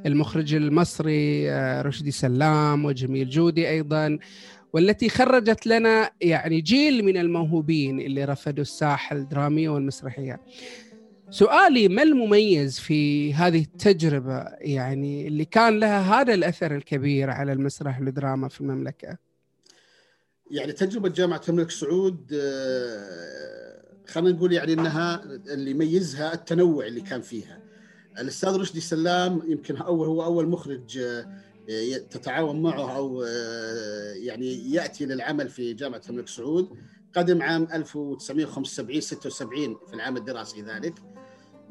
المخرج 0.06 0.54
المصري 0.54 1.52
آه، 1.52 1.82
رشدي 1.82 2.12
سلام 2.12 2.86
وجميل 2.86 3.30
جودي 3.30 3.70
أيضا 3.70 4.20
والتي 4.74 5.10
خرجت 5.10 5.68
لنا 5.68 6.12
يعني 6.22 6.62
جيل 6.62 7.06
من 7.06 7.18
الموهوبين 7.18 8.00
اللي 8.00 8.26
رفدوا 8.26 8.62
الساحة 8.62 9.16
الدرامية 9.16 9.70
والمسرحية. 9.70 10.42
سؤالي 11.30 11.88
ما 11.88 12.04
المميز 12.04 12.80
في 12.80 13.34
هذه 13.34 13.62
التجربة 13.62 14.46
يعني 14.62 15.28
اللي 15.28 15.46
كان 15.46 15.80
لها 15.80 16.22
هذا 16.22 16.34
الأثر 16.34 16.76
الكبير 16.76 17.30
على 17.30 17.54
المسرح 17.54 18.00
والدراما 18.00 18.48
في 18.48 18.62
المملكة؟ 18.62 19.31
يعني 20.52 20.72
تجربة 20.72 21.10
جامعة 21.10 21.42
الملك 21.50 21.72
سعود 21.72 22.34
آه، 22.34 23.82
خلينا 24.08 24.38
نقول 24.38 24.54
يعني 24.54 24.74
إنها 24.74 25.24
اللي 25.24 25.72
يميزها 25.72 26.34
التنوع 26.34 26.86
اللي 26.86 27.02
كان 27.02 27.22
فيها. 27.22 27.62
الأستاذ 28.20 28.56
رشدي 28.56 28.80
سلام 28.80 29.42
يمكن 29.48 29.78
اول 29.78 30.08
هو 30.08 30.24
أول 30.24 30.48
مخرج 30.48 30.98
آه، 30.98 31.98
تتعاون 32.10 32.62
معه 32.62 32.96
أو 32.96 33.24
آه، 33.24 34.14
يعني 34.14 34.72
يأتي 34.72 35.06
للعمل 35.06 35.50
في 35.50 35.74
جامعة 35.74 36.02
الملك 36.10 36.28
سعود 36.28 36.70
قدم 37.16 37.42
عام 37.42 37.68
1975 37.74 39.02
76 39.02 39.78
في 39.88 39.94
العام 39.94 40.18
الدراسي 40.18 40.62
ذلك 40.62 40.94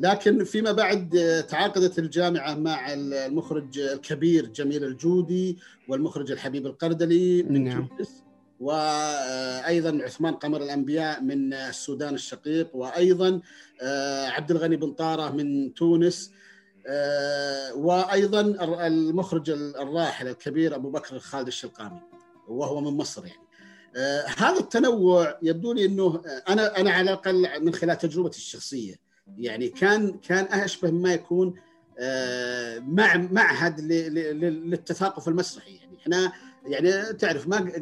لكن 0.01 0.45
فيما 0.45 0.73
بعد 0.73 1.45
تعاقدت 1.49 1.99
الجامعة 1.99 2.55
مع 2.55 2.93
المخرج 2.93 3.79
الكبير 3.79 4.47
جميل 4.47 4.85
الجودي 4.85 5.59
والمخرج 5.89 6.31
الحبيب 6.31 6.67
القردلي 6.67 7.43
من 7.43 7.65
نعم. 7.65 7.87
تونس 7.87 8.30
وأيضا 8.61 10.05
عثمان 10.05 10.35
قمر 10.35 10.63
الأنبياء 10.63 11.23
من 11.23 11.55
السودان 11.55 12.15
الشقيق 12.15 12.77
وأيضا 12.77 13.41
آه، 13.83 14.27
عبد 14.27 14.51
الغني 14.51 14.77
بن 14.77 14.93
طارة 14.93 15.31
من 15.31 15.75
تونس 15.75 16.33
آه، 16.87 17.75
وأيضا 17.75 18.41
المخرج 18.87 19.51
الراحل 19.51 20.29
الكبير 20.29 20.75
أبو 20.75 20.91
بكر 20.91 21.19
خالد 21.19 21.47
الشلقامي 21.47 22.01
وهو 22.49 22.81
من 22.81 22.97
مصر 22.97 23.27
يعني. 23.27 23.51
آه 23.97 24.25
هذا 24.37 24.59
التنوع 24.59 25.39
يبدو 25.43 25.73
لي 25.73 25.85
إنه 25.85 26.23
أنا 26.49 26.81
أنا 26.81 26.91
على 26.91 27.11
الأقل 27.11 27.65
من 27.65 27.75
خلال 27.75 27.99
تجربتي 27.99 28.39
الشخصية 28.39 28.95
يعني 29.39 29.69
كان 29.69 30.13
كان 30.13 30.45
أشبه 30.45 30.91
ما 30.91 31.13
يكون 31.13 31.55
مع 32.79 33.17
معهد 33.17 33.81
للتثاقف 33.81 35.29
المسرحي 35.29 35.75
يعني. 35.75 35.99
إحنا 35.99 36.33
يعني 36.67 37.13
تعرف 37.13 37.49
ما 37.49 37.73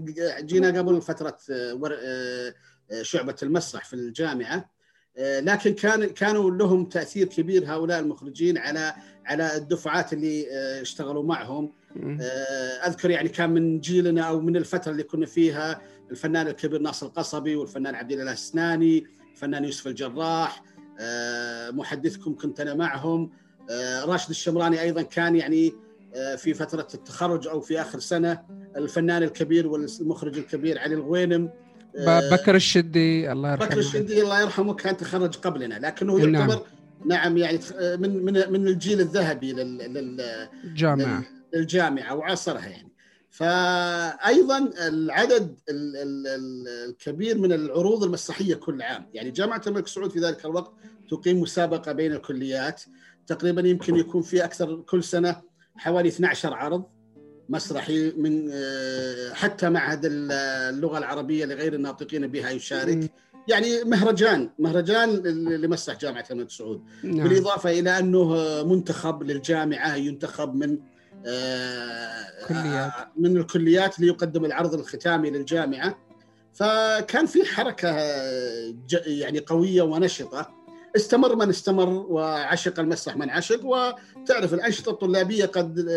جينا 0.41 0.79
قبل 0.79 1.03
فترة 1.03 1.39
آه، 1.51 2.55
آه، 2.91 3.03
شعبة 3.03 3.37
المسرح 3.43 3.85
في 3.85 3.95
الجامعة 3.95 4.71
آه، 5.19 5.41
لكن 5.41 5.75
كان 5.75 6.07
كانوا 6.07 6.51
لهم 6.51 6.85
تأثير 6.85 7.27
كبير 7.27 7.73
هؤلاء 7.73 8.01
المخرجين 8.01 8.59
على 8.59 8.95
على 9.27 9.57
الدفعات 9.57 10.13
اللي 10.13 10.47
آه، 10.53 10.83
اشتغلوا 10.83 11.23
معهم. 11.23 11.73
آه، 12.21 12.87
أذكر 12.87 13.11
يعني 13.11 13.29
كان 13.29 13.51
من 13.51 13.81
جيلنا 13.81 14.23
أو 14.23 14.41
من 14.41 14.57
الفترة 14.57 14.93
اللي 14.93 15.03
كنا 15.03 15.27
فيها 15.27 15.83
الفنان 16.11 16.47
الكبير 16.47 16.81
ناصر 16.81 17.07
القصبي 17.07 17.57
والفنان 17.57 17.95
عبد 17.95 18.13
الله 18.13 18.33
السناني 18.33 19.07
الفنان 19.35 19.65
يوسف 19.65 19.87
الجراح 19.87 20.63
محدثكم 21.71 22.35
كنت 22.35 22.61
أنا 22.61 22.75
معهم 22.75 23.31
راشد 24.05 24.31
الشمراني 24.31 24.81
أيضا 24.81 25.03
كان 25.03 25.37
يعني 25.37 25.73
في 26.37 26.55
فترة 26.55 26.89
التخرج 26.95 27.49
أو 27.49 27.61
في 27.61 27.81
آخر 27.81 27.99
سنة 27.99 28.43
الفنان 28.77 29.23
الكبير 29.23 29.67
والمخرج 29.67 30.39
الكبير 30.39 30.79
علي 30.79 30.95
الغوينم 30.95 31.51
آه، 31.97 32.31
بكر 32.31 32.55
الشدي 32.55 33.33
الله 33.33 33.53
يرحمه. 33.53 33.67
بكر 33.67 33.79
الشدي 33.79 34.23
الله 34.23 34.41
يرحمه 34.41 34.75
كان 34.75 34.97
تخرج 34.97 35.37
قبلنا 35.37 35.75
لكنه 35.75 36.17
نعم. 36.17 36.35
يعتبر 36.35 36.67
نعم, 37.05 37.21
نعم 37.21 37.37
يعني 37.37 37.61
من 37.97 38.25
من 38.25 38.53
من 38.53 38.69
الجيل 38.69 39.01
الذهبي 39.01 39.53
للجامعه 39.53 41.25
للجامعة 41.55 42.15
وعصرها 42.15 42.67
يعني. 42.67 42.89
فايضا 43.31 44.71
العدد 44.89 45.57
الكبير 46.89 47.39
من 47.39 47.53
العروض 47.53 48.05
المسرحية 48.05 48.55
كل 48.55 48.83
عام. 48.83 49.07
يعني 49.15 49.31
جامعة 49.31 49.63
الملك 49.67 49.87
سعود 49.87 50.11
في 50.11 50.19
ذلك 50.19 50.45
الوقت 50.45 50.73
تقيم 51.11 51.41
مسابقة 51.41 51.93
بين 51.93 52.13
الكليات. 52.13 52.83
تقريبا 53.27 53.69
يمكن 53.69 53.97
يكون 53.97 54.23
في 54.23 54.45
أكثر 54.45 54.77
كل 54.77 55.05
سنة 55.05 55.43
حوالي 55.79 56.09
12 56.09 56.55
عرض 56.55 56.85
مسرحي 57.49 58.13
من 58.17 58.51
آه، 58.53 59.33
حتى 59.33 59.71
معهد 59.71 60.01
اللغة 60.05 60.99
العربية 60.99 61.45
لغير 61.45 61.75
الناطقين 61.75 62.27
بها 62.27 62.51
يشارك. 62.51 63.11
يعني 63.49 63.85
مهرجان 63.85 64.51
مهرجان 64.59 65.11
لمسرح 65.49 65.99
جامعة 65.99 66.25
الملك 66.31 66.51
سعود. 66.51 66.83
نعم. 67.03 67.29
بالإضافة 67.29 67.71
إلى 67.71 67.99
أنه 67.99 68.35
منتخب 68.65 69.23
للجامعة 69.23 69.95
ينتخب 69.95 70.55
من 70.55 70.79
آه، 71.27 72.47
كليات. 72.49 72.93
من 73.17 73.37
الكليات 73.37 74.01
ليقدم 74.01 74.45
العرض 74.45 74.75
الختامي 74.75 75.31
للجامعة. 75.31 75.99
فكان 76.53 77.27
في 77.27 77.45
حركة 77.45 77.89
يعني 79.07 79.39
قوية 79.39 79.83
ونشطة. 79.83 80.58
استمر 80.97 81.37
من 81.37 81.49
استمر 81.49 81.89
وعشق 81.89 82.81
المسرح 82.81 83.17
من 83.17 83.31
عشق. 83.31 83.61
وتعرف 83.65 84.55
الأنشطة 84.55 84.91
الطلابية 84.91 85.47
قد 85.47 85.89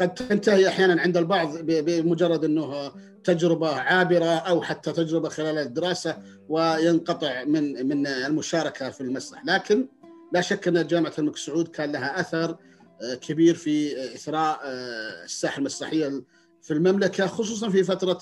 قد 0.00 0.14
تنتهي 0.14 0.68
أحيانا 0.68 1.02
عند 1.02 1.16
البعض 1.16 1.58
بمجرد 1.58 2.44
أنه 2.44 2.92
تجربة 3.24 3.68
عابرة 3.68 4.24
أو 4.24 4.62
حتى 4.62 4.92
تجربة 4.92 5.28
خلال 5.28 5.58
الدراسة 5.58 6.18
وينقطع 6.48 7.44
من 7.44 7.88
من 7.88 8.06
المشاركة 8.06 8.90
في 8.90 9.00
المسرح، 9.00 9.44
لكن 9.44 9.88
لا 10.32 10.40
شك 10.40 10.68
أن 10.68 10.86
جامعة 10.86 11.12
الملك 11.18 11.36
سعود 11.36 11.68
كان 11.68 11.92
لها 11.92 12.20
أثر 12.20 12.56
آه، 13.02 13.14
كبير 13.14 13.54
في 13.54 14.04
إثراء 14.14 14.60
آه، 14.64 15.24
الساحة 15.24 15.58
المسرحية 15.58 16.22
في 16.62 16.70
المملكة 16.70 17.26
خصوصا 17.26 17.70
في 17.70 17.84
فترة 17.84 18.18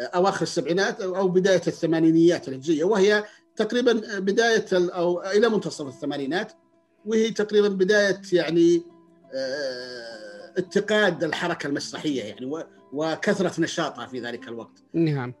آه، 0.00 0.02
أواخر 0.02 0.42
السبعينات 0.42 1.00
أو 1.00 1.28
بداية 1.28 1.62
الثمانينيات 1.66 2.48
الهجرية. 2.48 2.84
وهي 2.84 3.24
تقريبا 3.56 4.18
بداية 4.18 4.66
أو 4.72 5.22
إلى 5.22 5.48
منتصف 5.48 5.86
الثمانينات 5.86 6.52
وهي 7.06 7.30
تقريبا 7.30 7.68
بداية 7.68 8.20
يعني 8.32 8.82
اتقاد 10.56 11.24
الحركة 11.24 11.66
المسرحية 11.66 12.22
يعني 12.22 12.64
وكثرة 12.92 13.60
نشاطها 13.60 14.06
في 14.06 14.20
ذلك 14.20 14.48
الوقت. 14.48 14.82
نعم. 14.92 15.34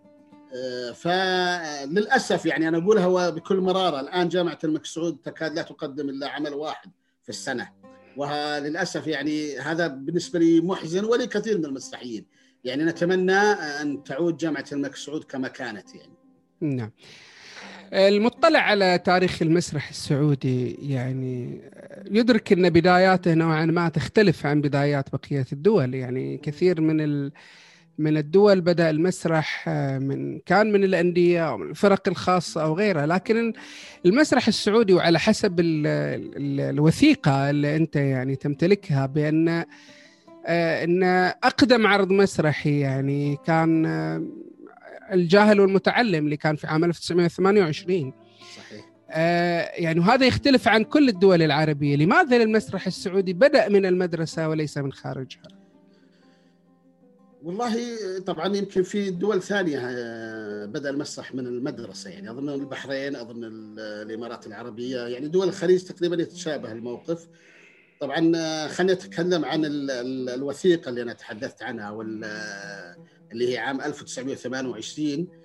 آه، 0.54 0.92
فللاسف 0.92 2.46
يعني 2.46 2.68
أنا 2.68 2.78
أقولها 2.78 3.30
بكل 3.30 3.60
مرارة 3.60 4.00
الآن 4.00 4.28
جامعة 4.28 4.58
الملك 4.64 4.86
سعود 4.86 5.16
تكاد 5.24 5.54
لا 5.54 5.62
تقدم 5.62 6.08
إلا 6.08 6.28
عمل 6.28 6.54
واحد 6.54 6.90
في 7.22 7.28
السنة 7.28 7.70
وللاسف 8.16 9.06
يعني 9.06 9.58
هذا 9.58 9.86
بالنسبة 9.86 10.38
لي 10.38 10.60
محزن 10.60 11.04
ولكثير 11.04 11.58
من 11.58 11.64
المسرحيين 11.64 12.26
يعني 12.64 12.84
نتمنى 12.84 13.32
أن 13.32 14.02
تعود 14.02 14.36
جامعة 14.36 14.64
الملك 14.72 14.96
سعود 14.96 15.24
كما 15.24 15.48
كانت 15.48 15.94
يعني. 15.94 16.12
نعم. 16.60 16.90
المطلع 17.92 18.58
على 18.58 18.98
تاريخ 18.98 19.42
المسرح 19.42 19.88
السعودي 19.88 20.76
يعني 20.82 21.60
يدرك 22.10 22.52
إن 22.52 22.70
بداياته 22.70 23.34
نوعا 23.34 23.64
ما 23.64 23.88
تختلف 23.88 24.46
عن 24.46 24.60
بدايات 24.60 25.08
بقية 25.12 25.46
الدول. 25.52 25.94
يعني 25.94 26.38
كثير 26.38 26.80
من 26.80 27.00
ال 27.00 27.32
من 27.98 28.16
الدول 28.16 28.60
بدأ 28.60 28.90
المسرح 28.90 29.64
آه، 29.68 29.98
من 29.98 30.38
كان 30.38 30.72
من 30.72 30.84
الأندية 30.84 31.48
أو 31.48 31.58
من 31.58 31.70
الفرق 31.70 32.08
الخاصة 32.08 32.62
أو 32.62 32.74
غيرها 32.74 33.06
لكن 33.06 33.52
المسرح 34.06 34.48
السعودي 34.48 34.92
وعلى 34.92 35.18
حسب 35.18 35.60
ال 35.60 35.86
ال 36.36 36.60
الوثيقة 36.60 37.50
اللي 37.50 37.76
أنت 37.76 37.96
يعني 37.96 38.36
تمتلكها 38.36 39.06
بأن 39.06 39.64
آه، 40.46 40.84
أن 40.84 41.02
أقدم 41.44 41.86
عرض 41.86 42.10
مسرحي 42.10 42.80
يعني 42.80 43.38
كان 43.46 43.86
آه، 43.86 44.22
الجاهل 45.12 45.60
والمتعلم 45.60 46.24
اللي 46.24 46.36
كان 46.36 46.56
في 46.56 46.66
عام 46.66 46.84
1928 46.84 48.12
صحيح. 48.56 48.92
آه 49.10 49.70
يعني 49.74 50.00
وهذا 50.00 50.26
يختلف 50.26 50.68
عن 50.68 50.84
كل 50.84 51.08
الدول 51.08 51.42
العربية. 51.42 51.96
لماذا 51.96 52.36
المسرح 52.36 52.86
السعودي 52.86 53.32
بدأ 53.32 53.68
من 53.68 53.86
المدرسة 53.86 54.48
وليس 54.48 54.78
من 54.78 54.92
خارجها؟ 54.92 55.42
والله 57.42 57.76
طبعا 58.26 58.56
يمكن 58.56 58.82
في 58.82 59.10
دول 59.10 59.42
ثانية 59.42 59.78
آه، 59.82 60.66
بدأ 60.66 60.90
المسرح 60.90 61.34
من 61.34 61.46
المدرسة. 61.46 62.10
يعني 62.10 62.30
أظن 62.30 62.48
البحرين 62.48 63.16
أظن 63.16 63.44
الإمارات 63.78 64.46
العربية. 64.46 65.06
يعني 65.06 65.28
دول 65.28 65.48
الخليج 65.48 65.82
تقريبا 65.82 66.22
يتشابه 66.22 66.72
الموقف. 66.72 67.28
طبعا 68.00 68.32
آه، 68.36 68.68
خلينا 68.68 68.92
نتكلم 68.92 69.44
عن 69.44 69.62
الوثيقة 70.28 70.88
اللي 70.88 71.02
أنا 71.02 71.12
تحدثت 71.12 71.62
عنها 71.62 71.90
وال 71.90 72.24
اللي 73.32 73.52
هي 73.52 73.58
عام 73.58 73.80
1928 73.80 75.42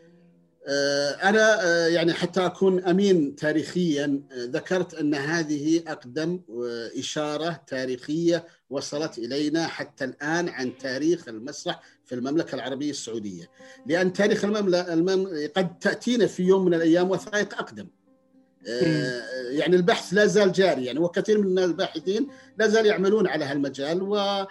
آه، 0.70 1.10
أنا 1.12 1.66
آه، 1.66 1.88
يعني 1.88 2.14
حتى 2.14 2.46
أكون 2.46 2.84
أمين 2.84 3.36
تاريخيا 3.36 4.22
آه، 4.32 4.46
ذكرت 4.46 4.94
أن 4.94 5.16
هذه 5.16 5.84
أقدم 5.88 6.40
إشارة 7.00 7.62
تاريخية 7.68 8.46
وصلت 8.70 9.18
إلينا 9.18 9.68
حتى 9.68 10.06
الآن 10.06 10.50
عن 10.50 10.78
تاريخ 10.78 11.28
المسرح 11.28 11.82
في 12.06 12.16
المملكة 12.16 12.56
العربية 12.56 12.90
السعودية. 12.90 13.50
لأن 13.86 14.14
تاريخ 14.14 14.46
المملكة 14.46 15.48
قد 15.48 15.80
تأتينا 15.80 16.28
في 16.28 16.44
يوم 16.44 16.66
من 16.66 16.74
الأيام 16.74 17.10
وثائق 17.10 17.54
أقدم. 17.54 17.88
يعني 19.50 19.76
البحث 19.76 20.14
لا 20.14 20.26
زال 20.26 20.52
جاري. 20.52 20.86
يعني 20.86 21.00
وكثير 21.00 21.42
من 21.42 21.60
الباحثين 21.60 22.28
لا 22.58 22.68
زال 22.68 22.86
يعملون 22.86 23.28
على 23.28 23.46
هالمجال 23.46 24.02
و 24.02 24.46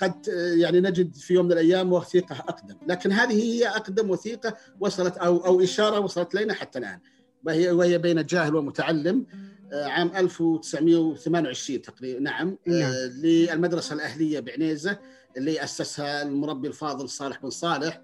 قد 0.00 0.28
يعني 0.56 0.80
نجد 0.80 1.14
في 1.14 1.34
يوم 1.34 1.46
من 1.46 1.52
الأيام 1.52 1.92
وثيقة 1.92 2.36
أقدم، 2.38 2.76
لكن 2.86 3.12
هذه 3.12 3.42
هي 3.42 3.68
أقدم 3.68 4.10
وثيقة 4.10 4.56
وصلت 4.80 5.16
أو 5.16 5.46
أو 5.46 5.62
إشارة 5.62 6.00
وصلت 6.00 6.34
الينا 6.34 6.54
حتى 6.54 6.78
الآن. 6.78 7.00
وهي 7.44 7.70
وهي 7.70 7.98
بين 7.98 8.26
جاهل 8.26 8.56
ومتعلم 8.56 9.26
آه، 9.72 9.84
عام 9.84 10.12
1928 10.16 11.82
تقريبا. 11.82 12.20
نعم, 12.20 12.58
آه، 12.68 12.70
نعم. 12.70 12.92
للمدرسة 12.92 13.94
الأهلية 13.94 14.40
بعنيزة 14.40 14.98
اللي 15.36 15.64
أسسها 15.64 16.22
المربي 16.22 16.68
الفاضل 16.68 17.08
صالح 17.08 17.42
بن 17.42 17.50
صالح. 17.50 18.02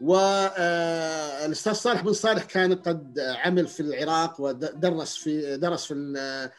والاستاذ 0.00 1.72
صالح 1.72 2.00
بن 2.02 2.12
صالح 2.12 2.44
كان 2.44 2.74
قد 2.74 3.18
عمل 3.20 3.66
في 3.66 3.80
العراق 3.80 4.40
ودرس 4.40 5.16
في 5.16 5.56
درس 5.56 5.84
في 5.84 6.14
آه، 6.18 6.52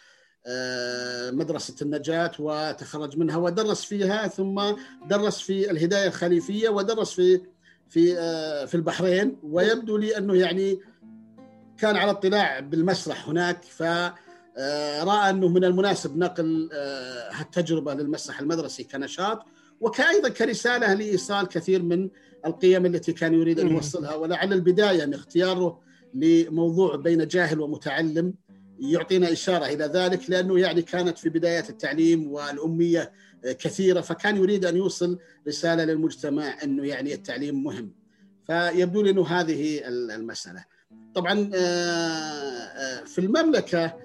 مدرسة 1.31 1.75
النجاة 1.81 2.31
وتخرج 2.39 3.17
منها 3.17 3.37
ودرس 3.37 3.85
فيها 3.85 4.27
ثم 4.27 4.61
درس 5.09 5.39
في 5.39 5.71
الهداية 5.71 6.07
الخليفية 6.07 6.69
ودرس 6.69 7.13
في 7.13 7.41
في 7.89 8.19
آه، 8.19 8.65
في 8.65 8.75
البحرين. 8.75 9.37
ويبدو 9.43 9.97
لي 9.97 10.17
أنه 10.17 10.35
يعني 10.35 10.79
كان 11.77 11.95
على 11.95 12.11
اطلاع 12.11 12.59
بالمسرح 12.59 13.29
هناك 13.29 13.63
فرأى 13.63 14.13
آه، 14.57 15.29
أنه 15.29 15.47
من 15.47 15.63
المناسب 15.63 16.17
نقل 16.17 16.69
هالتجربة 17.31 17.93
للمسرح 17.93 18.39
المدرسي 18.39 18.83
كنشاط. 18.83 19.45
وكأيضا 19.81 20.29
كرسالة 20.29 20.93
لإيصال 20.93 21.47
كثير 21.47 21.83
من 21.83 22.09
القيم 22.45 22.85
التي 22.85 23.13
كان 23.13 23.33
يريد 23.33 23.59
أن 23.59 23.69
يوصلها. 23.69 24.15
ولعل 24.15 24.53
البداية 24.53 25.05
من 25.05 25.13
اختياره 25.13 25.79
لموضوع 26.13 26.95
بين 26.95 27.27
جاهل 27.27 27.59
ومتعلم. 27.59 28.33
يعطينا 28.79 29.31
إشارة 29.31 29.65
إلى 29.65 29.85
ذلك 29.85 30.29
لأنه 30.29 30.59
يعني 30.59 30.81
كانت 30.81 31.17
في 31.17 31.29
بداية 31.29 31.69
التعليم 31.69 32.31
والأمية 32.31 33.11
كثيرة 33.43 34.01
فكان 34.01 34.37
يريد 34.37 34.65
أن 34.65 34.77
يوصل 34.77 35.19
رسالة 35.47 35.83
للمجتمع 35.83 36.63
أنه 36.63 36.87
يعني 36.87 37.13
التعليم 37.13 37.63
مهم. 37.63 37.91
فيبدو 38.47 39.01
لي 39.01 39.09
إنه 39.09 39.27
هذه 39.27 39.87
المسألة. 39.87 40.65
طبعا 41.15 41.49
في 43.05 43.19
المملكة 43.19 43.97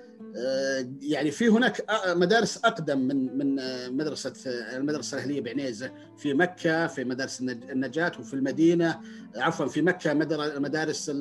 يعني 1.00 1.30
في 1.30 1.48
هناك 1.48 1.84
مدارس 2.06 2.56
أقدم 2.64 2.98
من 2.98 3.38
من 3.38 3.56
مدرسة 3.96 4.32
المدرسة 4.76 5.16
الأهلية 5.16 5.40
بعنيزة. 5.40 5.92
في 6.18 6.34
مكة 6.34 6.86
في 6.86 7.04
مدارس 7.04 7.40
النجاة 7.40 8.12
وفي 8.18 8.34
المدينة. 8.34 9.00
عفوا 9.36 9.66
في 9.66 9.82
مكة 9.82 10.14
مدارس 10.58 11.12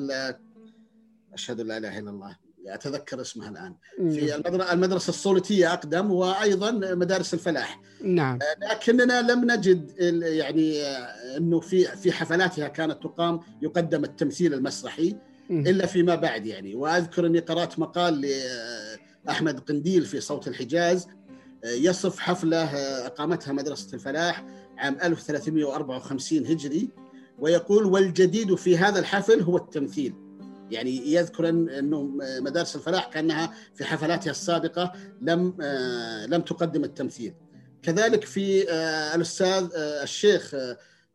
أشهد 1.32 1.60
لا 1.60 1.76
إله 1.76 1.98
إلا 1.98 2.10
الله. 2.10 2.36
أتذكر 2.66 3.20
اسمها 3.20 3.48
الآن. 3.48 3.74
في 4.10 4.36
المدرسة 4.72 5.08
الصولتيه 5.08 5.72
أقدم 5.72 6.10
وأيضا 6.10 6.70
مدارس 6.70 7.34
الفلاح. 7.34 7.80
نعم. 8.04 8.38
لكننا 8.70 9.22
لم 9.32 9.50
نجد 9.52 9.92
يعني 10.22 10.82
إنه 11.36 11.60
في 11.60 11.84
في 11.84 12.12
حفلاتها 12.12 12.68
كانت 12.68 13.02
تقام 13.02 13.40
يقدم 13.62 14.04
التمثيل 14.04 14.54
المسرحي 14.54 15.16
إلا 15.50 15.86
فيما 15.86 16.14
بعد 16.14 16.46
يعني. 16.46 16.74
وأذكر 16.74 17.26
أني 17.26 17.38
قرأت 17.38 17.78
مقال 17.78 18.26
لاحمد 19.26 19.60
قنديل 19.60 20.04
في 20.04 20.20
صوت 20.20 20.48
الحجاز 20.48 21.06
يصف 21.64 22.18
حفلة 22.18 22.64
أقامتها 23.06 23.52
مدرسة 23.52 23.94
الفلاح 23.94 24.44
عام 24.78 24.96
1354 25.02 26.46
هجري 26.46 26.88
ويقول 27.38 27.84
والجديد 27.84 28.54
في 28.54 28.76
هذا 28.76 28.98
الحفل 28.98 29.40
هو 29.40 29.56
التمثيل. 29.56 30.14
يعني 30.70 31.12
يذكر 31.12 31.48
أنه 31.48 32.02
مدارس 32.40 32.76
الفلاح 32.76 33.06
كأنها 33.06 33.54
في 33.74 33.84
حفلاتها 33.84 34.30
السابقة 34.30 34.92
لم 35.20 35.54
لم 36.28 36.40
تقدم 36.40 36.84
التمثيل. 36.84 37.34
كذلك 37.82 38.24
في 38.24 38.72
الأستاذ 39.14 39.68
الشيخ 39.76 40.54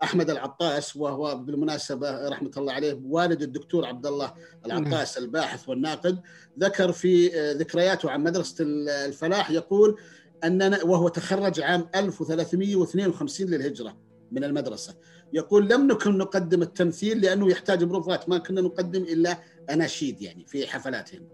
أحمد 0.03 0.29
العطاس 0.29 0.95
وهو 0.95 1.35
بالمناسبة 1.35 2.29
رحمة 2.29 2.51
الله 2.57 2.73
عليه 2.73 3.01
والد 3.05 3.41
الدكتور 3.41 3.85
عبد 3.85 4.05
الله 4.05 4.33
العطاس 4.65 5.17
الباحث 5.17 5.69
والناقد 5.69 6.19
ذكر 6.59 6.91
في 6.91 7.27
ذكرياته 7.53 8.11
عن 8.11 8.23
مدرسة 8.23 8.65
الفلاح 9.05 9.51
يقول 9.51 9.99
أننا 10.43 10.83
وهو 10.83 11.07
تخرج 11.07 11.61
عام 11.61 11.89
1352 11.95 13.47
للهجرة. 13.47 13.97
من 14.31 14.43
المدرسة. 14.43 14.95
يقول 15.33 15.69
لم 15.69 15.87
نكن 15.87 16.17
نقدم 16.17 16.61
التمثيل 16.61 17.21
لأنه 17.21 17.49
يحتاج 17.49 17.83
بروفات 17.83 18.29
ما 18.29 18.37
كنا 18.37 18.61
نقدم 18.61 19.03
إلا 19.03 19.39
أناشيد 19.69 20.21
يعني 20.21 20.45
في 20.47 20.67
حفلاتهم. 20.67 21.27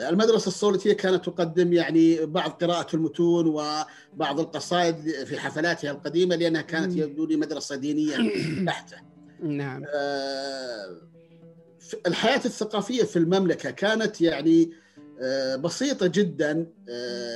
المدرسة 0.00 0.48
الصولتية 0.48 0.92
كانت 0.92 1.24
تقدم 1.24 1.72
يعني 1.72 2.26
بعض 2.26 2.50
قراءة 2.50 2.96
المتون 2.96 3.46
وبعض 3.46 4.40
القصائد 4.40 5.24
في 5.24 5.38
حفلاتها 5.38 5.90
القديمة 5.90 6.36
لأنها 6.36 6.62
كانت 6.62 6.96
يبدو 6.96 7.26
لي 7.26 7.36
مدرسة 7.36 7.76
دينية 7.76 8.16
بحتة. 8.66 8.96
نعم. 9.40 9.82
الحياة 12.06 12.40
الثقافية 12.44 13.02
في 13.02 13.18
المملكة 13.18 13.70
كانت 13.70 14.20
يعني 14.20 14.70
بسيطة 15.58 16.06
جدا. 16.06 16.66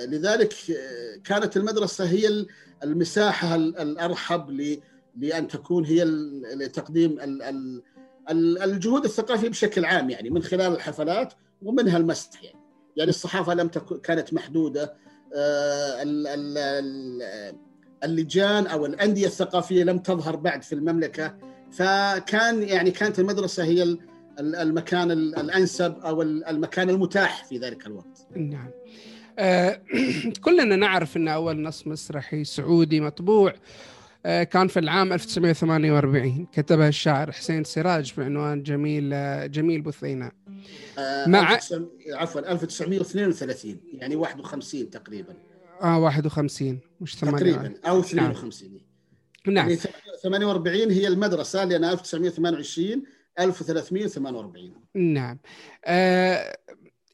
لذلك 0.08 0.54
كانت 1.24 1.56
المدرسة 1.56 2.04
هي 2.04 2.46
المساحة 2.84 3.54
الأرحب 3.54 4.78
لأن 5.18 5.48
تكون 5.48 5.84
هي 5.84 6.04
لتقديم 6.54 7.18
الجهود 8.30 9.04
الثقافية 9.04 9.48
بشكل 9.48 9.84
عام 9.84 10.10
يعني 10.10 10.30
من 10.30 10.42
خلال 10.42 10.72
الحفلات 10.72 11.32
ومنها 11.62 11.96
المسح 11.96 12.44
يعني. 12.44 12.60
يعني 12.96 13.10
الصحافة 13.10 13.54
لم 13.54 13.68
تكن 13.68 13.98
كانت 13.98 14.34
محدودة. 14.34 14.94
اللجان 18.04 18.66
أو 18.66 18.86
الأندية 18.86 19.26
الثقافية 19.26 19.84
لم 19.84 19.98
تظهر 19.98 20.36
بعد 20.36 20.62
في 20.62 20.74
المملكة. 20.74 21.38
فكان 21.72 22.62
يعني 22.62 22.90
كانت 22.90 23.18
المدرسة 23.18 23.64
هي 23.64 23.96
المكان 24.38 25.10
الأنسب 25.10 25.98
أو 25.98 26.22
المكان 26.22 26.90
المتاح 26.90 27.44
في 27.44 27.58
ذلك 27.58 27.86
الوقت. 27.86 28.26
نعم. 28.36 28.70
آه 29.38 29.82
كلنا 30.44 30.76
نعرف 30.76 31.16
إن 31.16 31.28
أول 31.28 31.62
نص 31.62 31.86
مسرحي 31.86 32.44
سعودي 32.44 33.00
مطبوع 33.00 33.54
آه 34.26 34.42
كان 34.42 34.68
في 34.68 34.78
العام 34.78 35.12
1948 35.12 36.46
كتبها 36.52 36.88
الشاعر 36.88 37.32
حسين 37.32 37.64
سراج 37.64 38.12
بعنوان 38.16 38.62
جميل 38.62 39.10
جميل 39.52 39.80
بثيناء. 39.80 40.32
مع 41.26 41.58
عفوا 42.12 42.52
1932 42.52 43.80
يعني 43.92 44.16
51 44.16 44.90
تقريبا 44.90 45.34
آه 45.82 45.98
51 45.98 46.78
مش 47.00 47.16
48 47.16 47.54
تقريبا 47.54 47.88
أو 47.88 48.00
52 48.00 48.80
نعم 49.46 49.68
يعني 49.68 49.80
48 50.22 50.90
هي 50.90 51.08
المدرسة 51.08 51.64
لأن 51.64 51.84
1928 51.84 53.02
1348 53.38 54.72
نعم. 54.94 55.38
آه 55.84 56.56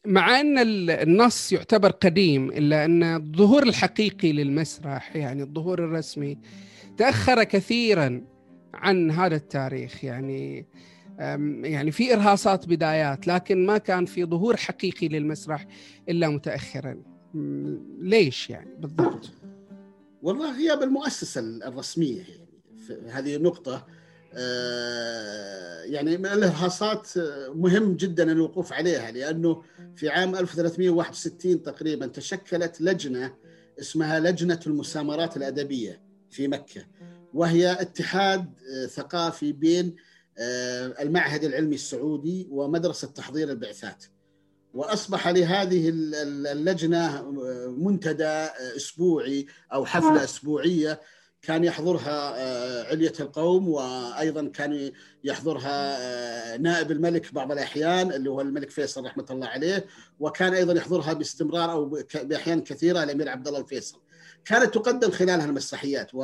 مع 0.05 0.39
أن 0.39 0.57
النص 0.89 1.51
يعتبر 1.51 1.91
قديم 1.91 2.49
إلا 2.49 2.85
أن 2.85 3.03
الظهور 3.03 3.63
الحقيقي 3.63 4.31
للمسرح 4.31 5.15
يعني 5.15 5.43
الظهور 5.43 5.79
الرسمي 5.83 6.37
تأخر 6.97 7.43
كثيرا 7.43 8.25
عن 8.73 9.11
هذا 9.11 9.35
التاريخ. 9.35 10.03
يعني 10.03 10.67
يعني 11.63 11.91
في 11.91 12.13
إرهاصات 12.13 12.67
بدايات 12.67 13.27
لكن 13.27 13.65
ما 13.65 13.77
كان 13.77 14.05
في 14.05 14.25
ظهور 14.25 14.57
حقيقي 14.57 15.07
للمسرح 15.07 15.67
إلا 16.09 16.29
متاخرا. 16.29 17.01
ليش 17.99 18.49
يعني 18.49 18.75
بالضبط؟ 18.79 19.31
والله 20.21 20.57
غياب 20.57 20.83
المؤسسة 20.83 21.41
الرسمية 21.41 22.23
يعني 22.89 23.11
هذه 23.11 23.37
نقطه 23.37 23.87
آه، 24.33 25.81
يعني 25.81 26.15
الارهاصات 26.15 27.07
مهم 27.55 27.95
جدا 27.95 28.31
الوقوف 28.31 28.73
عليها 28.73 29.11
لأنه 29.11 29.63
في 29.95 30.09
عام 30.09 30.35
1361 30.35 31.63
تقريبا 31.63 32.07
تشكلت 32.07 32.81
لجنة 32.81 33.33
اسمها 33.79 34.19
لجنة 34.19 34.59
المسامرات 34.67 35.37
الأدبية 35.37 36.01
في 36.29 36.47
مكة 36.47 36.85
وهي 37.33 37.71
اتحاد 37.71 38.53
آه، 38.75 38.85
ثقافي 38.85 39.51
بين 39.51 39.95
آه، 40.39 40.95
المعهد 40.99 41.43
العلمي 41.43 41.75
السعودي 41.75 42.47
ومدرسة 42.51 43.07
تحضير 43.07 43.49
البعثات. 43.49 44.03
وأصبح 44.73 45.27
لهذه 45.27 45.89
اللجنة 46.51 47.31
منتدى 47.77 48.47
أسبوعي 48.75 49.45
أو 49.73 49.85
حفلة 49.85 50.23
أسبوعية 50.23 51.01
كان 51.41 51.63
يحضرها 51.63 52.35
آه، 52.37 52.83
علية 52.83 53.13
القوم 53.19 53.69
وأيضا 53.69 54.47
كان 54.47 54.91
يحضرها 55.23 55.97
آه، 55.99 56.57
نائب 56.57 56.91
الملك 56.91 57.33
بعض 57.33 57.51
الأحيان 57.51 58.11
اللي 58.11 58.29
هو 58.29 58.41
الملك 58.41 58.69
فيصل 58.69 59.05
رحمة 59.05 59.25
الله 59.31 59.47
عليه 59.47 59.85
وكان 60.19 60.53
أيضا 60.53 60.73
يحضرها 60.73 61.13
باستمرار 61.13 61.71
أو 61.71 61.85
بأحيان 62.15 62.61
كثيرة 62.61 63.03
الأمير 63.03 63.29
عبد 63.29 63.47
الله 63.47 63.59
الفيصل. 63.59 64.01
كانت 64.45 64.73
تقدم 64.73 65.11
خلالها 65.11 65.45
المسرحيات 65.45 66.15
و 66.15 66.23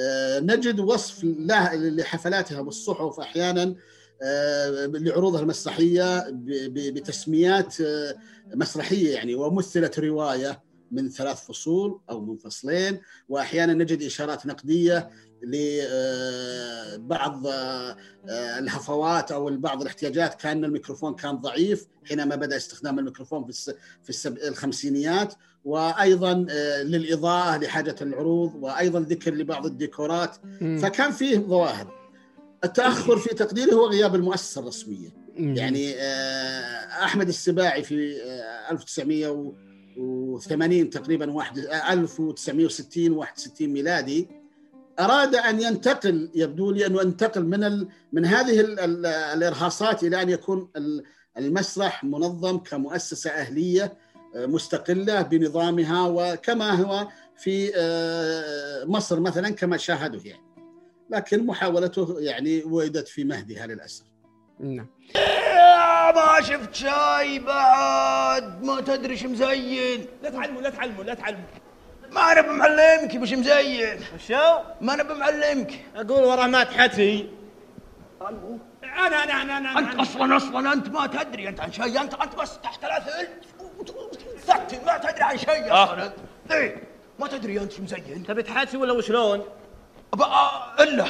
آه، 0.00 0.62
وصف 0.78 1.24
لها 1.24 1.76
لحفلاتها 1.76 2.62
بالصحف 2.62 3.20
أحيانا 3.20 3.74
آه، 4.22 4.86
لعروضها 4.86 5.40
المسرحيه 5.40 6.26
بتسميات 6.68 7.74
مسرحية 8.54 9.14
يعني 9.14 9.34
ومثلت 9.34 9.98
رواية. 9.98 10.63
من 10.90 11.10
ثلاث 11.10 11.46
فصول 11.46 12.00
أو 12.10 12.20
من 12.20 12.36
فصلين 12.36 13.00
وأحيانا 13.28 13.74
نجد 13.74 14.02
إشارات 14.02 14.46
نقدية 14.46 15.10
لبعض 15.44 17.46
آه، 17.46 17.96
آه، 18.28 18.58
الهفوات 18.58 19.32
أو 19.32 19.56
بعض 19.56 19.80
الاحتياجات 19.80 20.34
كأن 20.34 20.64
الميكروفون 20.64 21.14
كان 21.14 21.36
ضعيف 21.36 21.86
حينما 22.04 22.36
بدأ 22.36 22.56
استخدام 22.56 22.98
الميكروفون 22.98 23.52
في 23.52 23.74
في 24.02 24.28
الخمسينيات 24.48 25.34
وأيضا 25.64 26.46
آه، 26.50 26.82
للإضاءة 26.82 27.56
لحاجة 27.56 27.96
العروض 28.00 28.54
وأيضا 28.54 29.00
ذكر 29.00 29.34
لبعض 29.34 29.66
الديكورات. 29.66 30.36
فكان 30.60 31.10
فيه 31.10 31.38
ظواهر. 31.38 31.94
التأخر 32.64 33.18
في 33.18 33.34
تقديري 33.34 33.72
هو 33.72 33.86
غياب 33.86 34.14
المؤسسة 34.14 34.60
الرسمية. 34.60 35.24
يعني 35.36 35.94
أحمد 37.04 37.28
السباعي 37.28 37.82
في 37.82 38.16
1900 38.70 39.52
و80 39.96 40.88
تقريبا 40.92 41.30
واحد 41.30 41.58
1960 41.58 43.12
61 43.12 43.68
ميلادي. 43.68 44.28
أراد 45.00 45.34
أن 45.34 45.62
ينتقل 45.62 46.30
يبدو 46.34 46.70
لي 46.70 46.86
أنه 46.86 47.02
ينتقل 47.02 47.44
من 47.44 47.64
ال 47.64 47.88
من 48.12 48.26
هذه 48.26 48.60
ال 48.60 48.80
ال 48.80 49.06
الإرهاصات 49.06 50.04
إلى 50.04 50.22
أن 50.22 50.28
يكون 50.30 50.68
المسرح 51.38 52.04
منظم 52.04 52.58
كمؤسسة 52.58 53.30
أهلية 53.30 53.96
آه، 54.36 54.46
مستقلة 54.46 55.22
بنظامها 55.22 56.06
وكما 56.08 56.70
هو 56.70 57.08
في 57.36 57.72
آه، 57.76 58.84
مصر 58.84 59.20
مثلا 59.20 59.50
كما 59.50 59.76
شاهدوا 59.76 60.20
يعني. 60.24 60.44
لكن 61.10 61.46
محاولته 61.46 62.20
يعني 62.20 62.64
وجدت 62.64 63.08
في 63.08 63.24
مهدها 63.24 63.66
للأسف. 63.66 64.04
نعم. 64.60 64.86
ما 66.12 66.40
شفت 66.40 66.74
شاي 66.74 67.38
بعد. 67.38 68.64
ما 68.64 68.80
تدري 68.80 69.12
إيش 69.12 69.24
مزين. 69.24 70.06
لا 70.22 70.30
تعلموا 70.30 70.62
لا 70.62 70.70
تعلموا 70.70 71.04
لا 71.04 71.14
تعلموا. 71.14 71.44
ما 72.10 72.32
أنا 72.32 72.40
بمعلمك 72.40 73.22
وش 73.22 73.32
مزين. 73.32 74.00
شو؟ 74.28 74.58
ما 74.80 74.94
أنا 74.94 75.02
بمعلمك. 75.02 75.84
أقول 75.96 76.24
ورا 76.24 76.46
ما 76.46 76.64
تحتي 76.64 77.30
أنا 79.06 79.24
أنا 79.24 79.42
أنا 79.42 79.58
أنا 79.58 79.78
أنت 79.78 80.00
أصلا 80.00 80.36
أصلا 80.36 80.72
أنت 80.72 80.88
ما 80.88 81.06
تدري. 81.06 81.48
أنت 81.48 81.60
عن 81.60 81.72
شيء 81.72 82.00
انت 82.00 82.14
أنت 82.14 82.34
بس 82.34 82.58
تحت 82.58 82.84
الأثل. 82.84 83.28
تحت 84.46 84.74
ما 84.86 84.98
تدري 84.98 85.22
عن 85.22 85.38
شيء 85.38 85.72
أصلا. 85.72 86.06
انت 86.06 86.52
إيه. 86.52 86.82
ما 87.18 87.28
تدري 87.28 87.60
أنت 87.60 87.72
شو 87.72 87.82
مزين. 87.82 88.24
تبي 88.28 88.42
تحاسي 88.42 88.76
ولا 88.76 88.92
وشلون؟ 88.92 89.44
آه، 90.20 90.82
إلا. 90.82 91.06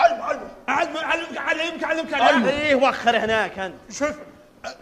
علم 0.00 0.22
علم. 0.22 0.48
علم 0.68 0.96
علمك 0.96 1.38
علمك 1.38 1.84
علمك 1.84 2.14
علم. 2.14 2.46
إيه 2.46 2.74
وخر 2.74 3.16
هناك 3.16 3.58
أنت. 3.58 3.74
شوف 3.90 4.16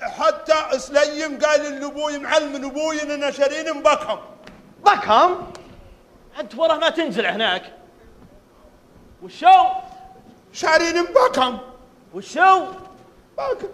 حتى 0.00 0.78
سليم 0.78 1.38
قال 1.38 1.66
ان 1.66 1.84
أبوي 1.84 2.18
معلم 2.18 2.64
أبوي 2.64 3.02
اننا 3.02 3.30
شارين 3.30 3.82
بكم. 3.82 4.18
بكم؟ 4.86 5.52
أنت 6.40 6.54
وراه 6.54 6.76
ما 6.76 6.88
تنزل 6.88 7.26
هناك. 7.26 7.72
وشو؟ 9.22 9.64
شارين 10.52 11.04
بكم. 11.04 11.58
وشو؟ 12.14 12.66
بكم. 13.38 13.68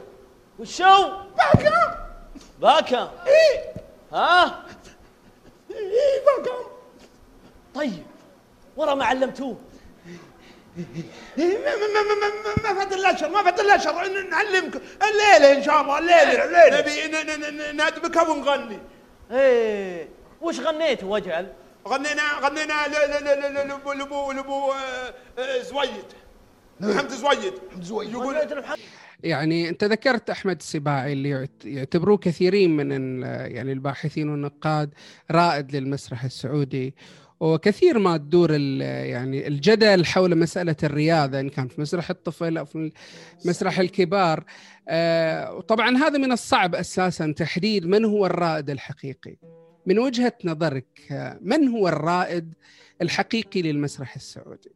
وشو؟ 0.59 1.09
بكم. 1.09 1.95
باكا 2.59 3.11
إيه. 3.27 3.75
ها؟ 4.13 4.63
إيه 5.71 6.21
بكم. 6.27 6.71
طيب 7.75 8.07
ورا 8.77 8.95
ما 8.95 9.05
علمتوه. 9.05 9.57
ما 10.77 10.85
ما 11.39 12.03
ما 12.03 12.15
ما 12.21 12.29
ما 12.67 12.73
ما 12.73 12.81
فات 12.81 12.93
إلا 12.93 13.17
شهر 13.17 13.31
ما 13.31 13.43
فات 13.43 13.61
إلا 13.61 13.79
شهر 13.79 14.05
إن- 14.05 14.31
نعلمك. 14.31 14.75
الليلة 15.03 15.59
إن 15.59 15.63
شاء 15.63 15.81
الله 15.81 15.99
الليلة. 15.99 16.45
الليلة. 16.45 16.81
نبي 16.81 17.73
ندبك 17.73 18.29
ونغني 18.29 18.79
إيه. 19.31 20.09
وش 20.41 20.61
غنيت 20.61 21.05
وجعل 21.05 21.53
غنينا 21.89 22.23
غنينا 22.43 22.87
ل- 22.87 22.91
ل- 23.11 23.25
ل- 23.25 23.55
ل- 23.55 23.69
لبو 23.69 23.93
لبو 23.93 24.33
لبو 24.33 24.73
آه، 24.73 25.15
آه، 25.39 25.63
زويد. 25.63 26.05
حمد 26.83 27.09
زويد. 27.11 27.53
حمد 27.75 27.83
زويد. 27.83 28.11
يقول 28.13 28.37
يعني 29.25 29.69
أنت 29.69 29.85
ذكرت 29.85 30.31
أحمد 30.31 30.57
السباعي 30.57 31.13
اللي 31.13 31.29
يعت- 31.31 31.65
يعتبروه 31.65 32.17
كثيرين 32.19 32.77
من 32.77 32.89
ال- 32.93 33.53
يعني 33.55 33.73
الباحثين 33.73 34.29
والنقاد 34.29 34.91
رائد 35.31 35.77
للمسرح 35.77 36.25
السعودي. 36.25 36.95
وكثير 37.45 37.99
ما 37.99 38.17
تدور 38.17 38.53
يعني 38.53 39.49
الجدل 39.49 40.07
حول 40.07 40.39
مسألة 40.39 40.77
الرياضة 40.83 41.41
إن 41.41 41.49
كان 41.49 41.69
في 41.69 41.81
مسرح 41.81 42.11
الطفل 42.11 42.59
أو 42.59 42.65
في 42.65 42.93
مسرح 43.45 43.79
الكبار. 43.79 44.45
آه، 44.89 45.55
وطبعا 45.55 45.97
هذا 45.97 46.19
من 46.19 46.33
الصعب 46.33 46.75
أساسا 46.75 47.35
تحديد 47.37 47.87
من 47.87 48.05
هو 48.05 48.27
الرائد 48.27 48.71
الحقيقي. 48.71 49.37
من 49.87 49.99
وجهة 49.99 50.33
نظرك 50.45 50.87
آه، 51.11 51.39
من 51.43 51.69
هو 51.69 51.89
الرائد 51.89 52.55
الحقيقي 53.03 53.63
للمسرح 53.63 54.15
السعودي؟ 54.15 54.73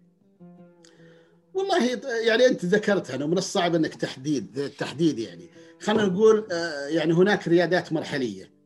والله 1.54 2.00
يعني 2.26 2.46
أنت 2.46 2.64
ذكرتها 2.64 3.16
إنه 3.16 3.26
من 3.26 3.38
الصعب 3.38 3.74
إنك 3.74 3.94
تحديد 3.94 4.58
التحديد 4.58 5.18
يعني. 5.18 5.48
خلينا 5.80 6.04
نقول 6.04 6.46
آه، 6.52 6.86
يعني 6.86 7.12
هناك 7.12 7.48
ريادات 7.48 7.92
مرحلية. 7.92 8.57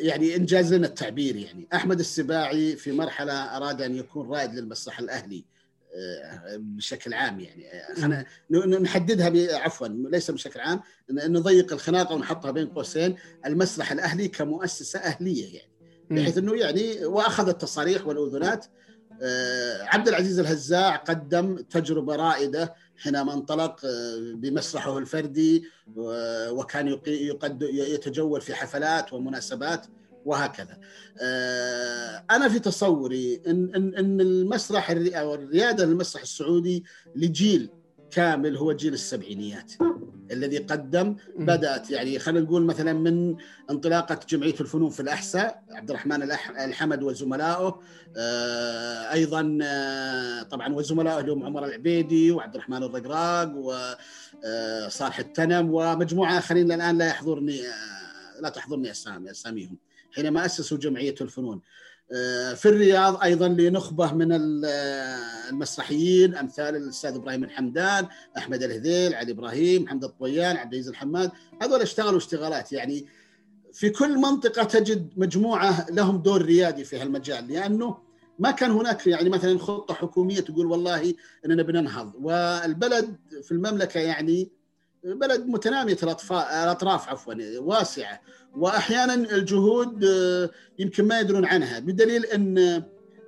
يعني 0.00 0.36
إنجاز 0.36 0.74
لنا 0.74 0.86
التعبير 0.86 1.36
يعني. 1.36 1.68
أحمد 1.74 1.98
السباعي 2.00 2.76
في 2.76 2.92
مرحلة 2.92 3.32
أراد 3.32 3.82
أن 3.82 3.94
يكون 3.96 4.28
رائد 4.30 4.54
للمسرح 4.54 4.98
الأهلي 4.98 5.44
آه، 5.94 6.56
بشكل 6.58 7.14
عام 7.14 7.40
يعني. 7.40 7.64
خلينا 7.96 8.78
نحددها 8.78 9.28
ب- 9.28 9.48
عفوا 9.50 9.88
ليس 9.88 10.30
بشكل 10.30 10.60
عام 10.60 10.80
نضيق 11.10 11.72
الخناقة 11.72 12.14
ونحطها 12.14 12.50
بين 12.50 12.66
قوسين 12.66 13.16
المسرح 13.46 13.92
الأهلي 13.92 14.28
كمؤسسة 14.28 14.98
أهلية 14.98 15.54
يعني. 15.54 15.70
بحيث 16.10 16.38
إنه 16.38 16.56
يعني 16.56 17.04
واخذ 17.04 17.48
التصاريح 17.48 18.06
والاذونات 18.06 18.66
آه، 19.22 19.82
عبد 19.82 20.08
العزيز 20.08 20.38
الهزاع 20.38 20.96
قدم 20.96 21.56
تجربة 21.56 22.16
رائدة 22.16 22.74
حينما 23.00 23.34
انطلق 23.34 23.80
آه، 23.84 24.32
بمسرحه 24.34 24.98
الفردي 24.98 25.64
وكان 26.50 26.98
يتجول 27.62 28.40
في 28.40 28.54
حفلات 28.54 29.12
ومناسبات 29.12 29.86
وهكذا. 30.24 30.78
آه، 31.22 32.24
أنا 32.30 32.48
في 32.48 32.58
تصوري 32.58 33.42
إن 33.46 34.20
المسرح 34.20 34.90
الري- 34.90 35.20
أو 35.20 35.34
الريادة 35.34 35.84
للمسرح 35.84 36.22
السعودي 36.22 36.84
لجيل 37.16 37.70
كامل 38.10 38.56
هو 38.56 38.72
جيل 38.72 38.92
السبعينيات 38.92 39.72
الذي 40.30 40.58
قدم 40.58 41.16
بدأت 41.38 41.90
يعني 41.90 42.18
خلينا 42.18 42.40
نقول 42.46 42.64
مثلا 42.64 42.92
من 42.92 43.36
انطلاقة 43.70 44.20
جمعية 44.28 44.54
الفنون 44.60 44.90
في 44.90 45.00
الأحساء 45.00 45.64
عبد 45.70 45.90
الرحمن 45.90 46.22
الحمد 46.58 47.02
وزملائه 47.02 47.80
آه، 48.16 49.12
أيضا 49.12 49.58
آه، 49.62 50.42
طبعا 50.42 50.74
وزملائه 50.74 51.20
اللي 51.20 51.32
هم 51.32 51.44
عمر 51.44 51.64
العبيدي 51.64 52.30
وعبد 52.30 52.54
الرحمن 52.54 52.82
الرقراق 52.82 53.52
وصالح 53.56 55.18
التنم 55.18 55.70
ومجموعة 55.74 56.38
اخرين 56.38 56.72
الآن 56.72 56.98
لا 56.98 57.06
يحضرني 57.06 57.60
آه، 57.60 58.40
لا 58.40 58.48
تحضرني 58.48 58.90
اسامي 58.90 59.30
أساميهم 59.30 59.76
حينما 60.12 60.44
أسسوا 60.44 60.78
جمعية 60.78 61.14
الفنون. 61.20 61.56
آه، 61.56 61.60
في 62.54 62.66
الرياض 62.66 63.22
أيضا 63.22 63.48
لنخبة 63.48 64.12
من 64.12 64.32
آه، 64.64 65.48
المسرحيين 65.50 66.34
أمثال 66.34 66.76
الأستاذ 66.76 67.14
إبراهيم 67.14 67.44
الحمدان، 67.44 68.06
أحمد 68.38 68.62
الهذيل، 68.62 69.14
علي 69.14 69.32
إبراهيم، 69.32 69.82
محمد 69.82 70.04
الطويان، 70.04 70.56
عبد 70.56 70.72
العزيز 70.72 70.88
الحماد، 70.88 71.30
هذول 71.62 71.80
اشتغلوا 71.80 72.18
اشتغالات. 72.18 72.72
يعني 72.72 73.06
في 73.72 73.90
كل 73.90 74.18
منطقة 74.18 74.64
تجد 74.64 75.10
مجموعة 75.16 75.86
لهم 75.90 76.22
دور 76.22 76.42
ريادي 76.42 76.84
في 76.84 77.00
هالمجال 77.00 77.48
لأنه 77.48 77.98
ما 78.38 78.50
كان 78.50 78.70
هناك 78.70 79.06
يعني 79.06 79.28
مثلا 79.28 79.58
خطة 79.58 79.94
حكومية 79.94 80.40
تقول 80.40 80.66
والله 80.66 81.14
إننا 81.46 81.62
بننهض. 81.62 82.12
والبلد 82.20 83.16
في 83.42 83.52
المملكة 83.52 84.00
يعني 84.00 84.50
بلد 85.04 85.46
متنامية 85.46 85.96
الاطفال 86.02 86.36
الأطراف 86.36 87.08
عفوا 87.08 87.34
واسعة. 87.58 88.20
وأحيانا 88.56 89.14
الجهود 89.14 90.04
آه، 90.04 90.50
يمكن 90.78 91.04
ما 91.04 91.20
يدرون 91.20 91.44
عنها. 91.44 91.78
بدليل 91.78 92.24
أن 92.26 92.82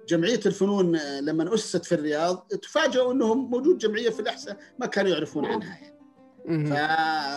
جمعية 0.09 0.41
الفنون 0.47 0.97
آه، 0.97 1.21
لما 1.21 1.55
أسست 1.55 1.85
في 1.85 1.95
الرياض 1.95 2.47
تفاجئوا 2.63 3.13
أنهم 3.13 3.51
موجود 3.51 3.79
جمعية 3.79 4.11
في 4.11 4.21
الأحساء 4.21 4.57
ما 4.79 4.87
كانوا 4.87 5.11
يعرفون 5.11 5.45
عنها. 5.45 5.69
يعني. 5.69 5.93
ف... 6.47 6.73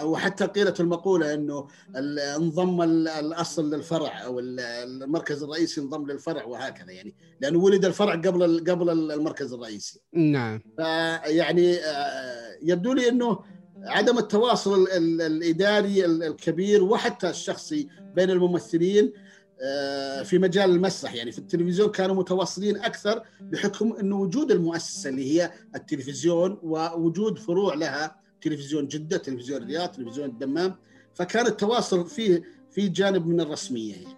وحتى 0.06 0.46
قيلت 0.46 0.80
المقولة 0.80 1.34
أنه 1.34 1.68
ال- 1.96 2.20
انضم 2.20 2.82
ال- 2.82 3.08
الأصل 3.08 3.74
للفرع 3.74 4.24
أو 4.26 4.40
ال- 4.40 4.60
المركز 4.60 5.44
الرئيسي 5.44 5.82
انضم 5.82 6.12
للفرع 6.12 6.44
وهكذا 6.46 6.92
يعني. 6.92 7.16
لأنه 7.42 7.60
ولد 7.60 7.86
الفرع 7.86 8.14
قبل 8.16 8.60
قبل 8.70 9.12
المركز 9.12 9.54
الرئيسي. 9.54 10.00
نعم. 10.14 10.62
فيعني 10.78 11.76
آه، 11.78 12.58
يبدو 12.62 12.94
لي 12.94 13.10
أنه 13.10 13.40
عدم 13.86 14.18
التواصل 14.18 14.84
ال- 14.84 14.92
ال- 14.92 15.22
الإداري 15.22 16.06
ال- 16.06 16.24
الكبير 16.24 16.84
وحتى 16.84 17.30
الشخصي 17.30 17.88
بين 18.16 18.30
الممثلين 18.30 19.14
آه، 19.62 20.24
في 20.24 20.38
مجال 20.38 20.70
المسرح. 20.70 21.14
يعني 21.16 21.32
في 21.32 21.38
التلفزيون 21.40 21.92
كانوا 21.92 22.16
متواصلين 22.16 22.78
أكثر 22.78 23.22
بحكم 23.42 23.94
انه 23.94 24.20
وجود 24.20 24.52
المؤسسة 24.52 25.10
اللي 25.10 25.32
هي 25.42 25.52
التلفزيون 25.76 26.60
ووجود 26.64 27.38
فروع 27.40 27.74
لها 27.74 28.16
تلفزيون 28.42 28.88
جدة، 28.88 29.18
تلفزيون 29.18 29.62
الرياض، 29.62 29.90
تلفزيون 29.92 30.30
الدمام 30.30 30.76
فكان 31.14 31.46
التواصل 31.48 32.08
فيه 32.10 32.44
في 32.72 32.88
جانب 32.90 33.28
من 33.28 33.42
الرسمية. 33.42 33.94
يعني. 33.94 34.16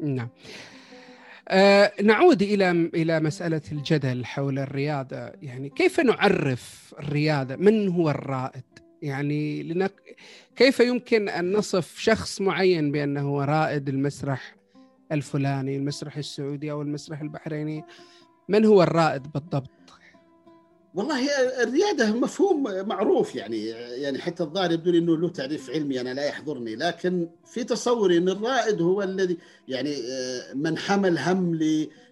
نعم. 0.00 0.28
آه 1.48 1.92
نعود 2.02 2.42
إلى 2.42 2.70
إلى 2.70 3.20
مسألة 3.20 3.62
الجدل 3.72 4.24
حول 4.24 4.58
الرياضة. 4.58 5.16
يعني 5.42 5.68
كيف 5.70 6.00
نعرف 6.00 6.94
الرياضة؟ 6.98 7.56
من 7.56 7.88
هو 7.88 8.10
الرائد؟ 8.10 8.62
يعني 9.02 9.62
لنك 9.62 10.16
كيف 10.56 10.80
يمكن 10.80 11.28
أن 11.28 11.52
نصف 11.52 11.98
شخص 11.98 12.40
معين 12.40 12.92
بأنه 12.92 13.20
هو 13.20 13.42
رائد 13.42 13.88
المسرح 13.88 14.56
الفلاني 15.12 15.76
المسرح 15.76 16.16
السعودي 16.16 16.70
أو 16.70 16.82
المسرح 16.82 17.20
البحريني؟ 17.20 17.84
من 18.48 18.64
هو 18.64 18.82
الرائد 18.82 19.22
بالضبط؟ 19.32 19.70
والله 20.94 21.28
الريادة 21.62 22.12
مفهوم 22.12 22.62
معروف 22.88 23.34
يعني 23.34 23.66
يعني 23.66 24.18
حتى 24.18 24.42
الظاهر 24.42 24.72
يبدو 24.72 24.90
إنه 24.90 25.16
له 25.16 25.28
تعريف 25.28 25.70
علمي 25.70 26.00
أنا 26.00 26.14
لا 26.14 26.24
يحضرني 26.24 26.76
لكن 26.76 27.28
في 27.46 27.64
تصوري 27.64 28.18
إن 28.18 28.28
الرائد 28.28 28.82
هو 28.82 29.02
الذي 29.02 29.38
يعني 29.68 29.96
آه، 29.96 30.54
من 30.54 30.78
حمل 30.78 31.18
هم 31.18 31.58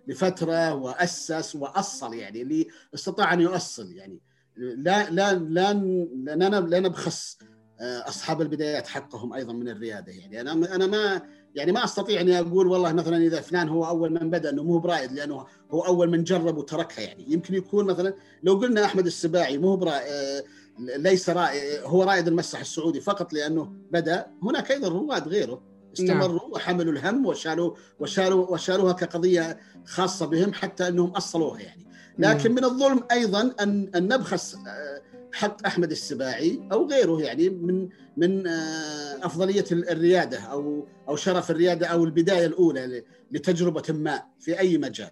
لفترة 0.07 0.75
وأسس 0.75 1.57
وأصل 1.57 2.15
يعني 2.15 2.43
اللي 2.43 2.69
استطاع 2.95 3.33
أن 3.33 3.41
يؤصل 3.41 3.93
يعني. 3.93 4.21
لا 4.59 5.11
لا 5.11 5.35
لا 5.35 5.73
لا 5.73 6.35
لا, 6.35 6.61
لا 6.61 6.81
نبخس 6.81 7.39
آه، 7.81 8.09
أصحاب 8.09 8.41
البدايات 8.41 8.87
حقهم 8.87 9.33
أيضا 9.33 9.53
من 9.53 9.69
الريادة 9.69 10.13
يعني. 10.13 10.41
أنا 10.41 10.75
أنا 10.75 10.87
ما 10.87 11.23
يعني 11.55 11.73
ما 11.73 11.85
أستطيع 11.85 12.21
أني 12.21 12.41
أقول 12.41 12.67
والله 12.67 12.93
مثلا 12.93 13.17
إذا 13.17 13.41
فلان 13.41 13.69
هو 13.69 13.87
أول 13.87 14.11
من 14.11 14.31
بدأ 14.31 14.51
إنه 14.51 14.63
مو 14.63 14.79
برائد 14.79 15.13
لأنه 15.13 15.47
هو 15.71 15.81
أول 15.81 16.11
من 16.11 16.25
جرب 16.25 16.59
وتركها 16.59 17.03
يعني. 17.03 17.25
يمكن 17.29 17.55
يكون 17.55 17.85
مثلا 17.85 18.15
لو 18.43 18.55
قلنا 18.55 18.85
أحمد 18.85 19.07
السباعي 19.07 19.59
مو 19.59 19.85
آه، 19.89 20.45
ليس 20.79 21.31
رائد 21.31 21.81
هو 21.85 22.03
رائد 22.03 22.29
المسرح 22.29 22.61
السعودي 22.61 23.01
فقط 23.01 23.33
لأنه 23.33 23.73
بدأ 23.93 24.27
هناك 24.43 24.71
أيضا 24.71 24.89
رواد 24.89 25.29
غيره. 25.29 25.63
استمروا 25.93 26.55
وحملوا 26.55 26.93
الهم 26.93 27.27
وشالوا 27.27 27.75
وشالوا 28.01 28.47
وشالوها 28.47 28.93
كقضية 28.93 29.59
خاصة 29.85 30.27
بهم 30.27 30.53
حتى 30.53 30.89
إنهم 30.89 31.11
أصلوها 31.11 31.61
يعني. 31.61 31.88
لكن 32.19 32.53
من 32.53 32.65
الظلم 32.65 33.05
أيضا 33.13 33.55
أن 33.61 33.91
أن 33.97 34.03
نبخس 34.03 34.55
آه، 34.55 35.03
حق 35.33 35.67
أحمد 35.67 35.91
السباعي 35.91 36.61
أو 36.73 36.89
غيره 36.91 37.21
يعني 37.23 37.49
من 37.49 37.89
من 38.17 38.47
آه، 38.47 39.27
أفضلية 39.27 39.65
الريادة 39.73 40.39
أو 40.39 40.87
أو 41.09 41.17
شرف 41.17 41.51
الريادة 41.51 41.87
أو 41.87 42.05
البداية 42.05 42.47
الأولى 42.47 43.05
لتجربة 43.31 43.83
ما 43.89 44.23
في 44.41 44.59
أي 44.59 44.79
مجال. 44.79 45.11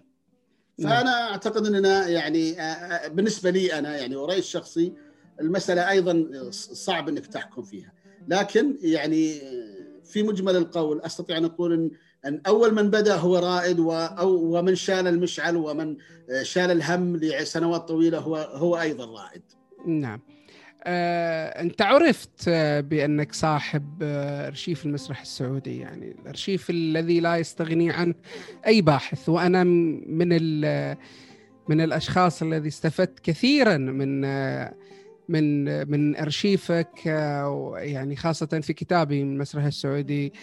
فأنا 0.83 1.31
أعتقد 1.31 1.65
أننا 1.65 2.07
يعني 2.07 2.61
آه، 2.61 3.07
بالنسبة 3.07 3.49
لي 3.49 3.73
أنا 3.79 3.97
يعني 3.97 4.15
ورأيي 4.15 4.39
الشخصي 4.39 4.93
المسألة 5.41 5.89
أيضا 5.89 6.27
صعب 6.51 7.09
إنك 7.09 7.27
تحكم 7.27 7.63
فيها، 7.63 7.93
لكن 8.27 8.77
يعني 8.81 9.41
في 10.03 10.23
مجمل 10.23 10.55
القول 10.55 11.01
أستطيع 11.01 11.37
أن 11.37 11.45
أقول 11.45 11.73
إن 11.73 11.91
أن 12.25 12.41
أول 12.47 12.73
من 12.73 12.89
بدأ 12.89 13.15
هو 13.15 13.37
رائد 13.37 13.79
أو 13.79 14.57
ومن 14.57 14.75
شال 14.75 15.07
المشعل 15.07 15.55
ومن 15.55 15.97
شال 16.41 16.71
الهم 16.71 17.17
لسنوات 17.17 17.87
طويلة 17.87 18.19
هو 18.19 18.35
هو 18.35 18.81
أيضا 18.81 19.05
رائد. 19.05 19.41
نعم. 19.85 20.19
آه، 20.83 21.61
أنت 21.61 21.81
عرفت 21.81 22.49
بأنك 22.79 23.33
صاحب 23.33 23.99
آه، 24.01 24.47
أرشيف 24.47 24.85
المسرح 24.85 25.21
السعودي 25.21 25.79
يعني 25.79 26.15
الأرشيف 26.21 26.69
الذي 26.69 27.19
لا 27.19 27.37
يستغني 27.37 27.91
عنه 27.91 28.13
أي 28.67 28.81
باحث 28.81 29.29
وأنا 29.29 29.63
من 29.63 30.61
من 31.69 31.81
الأشخاص 31.81 32.41
الذي 32.41 32.67
استفدت 32.67 33.19
كثيرا 33.19 33.77
من 33.77 34.25
آه، 34.25 34.73
من 35.29 35.65
من 35.91 36.15
أرشيفك 36.15 37.05
يعني 37.75 38.15
خاصة 38.15 38.59
في 38.63 38.73
كتابي 38.73 39.23
من 39.23 39.33
المسرح 39.33 39.63
السعودي 39.63 40.33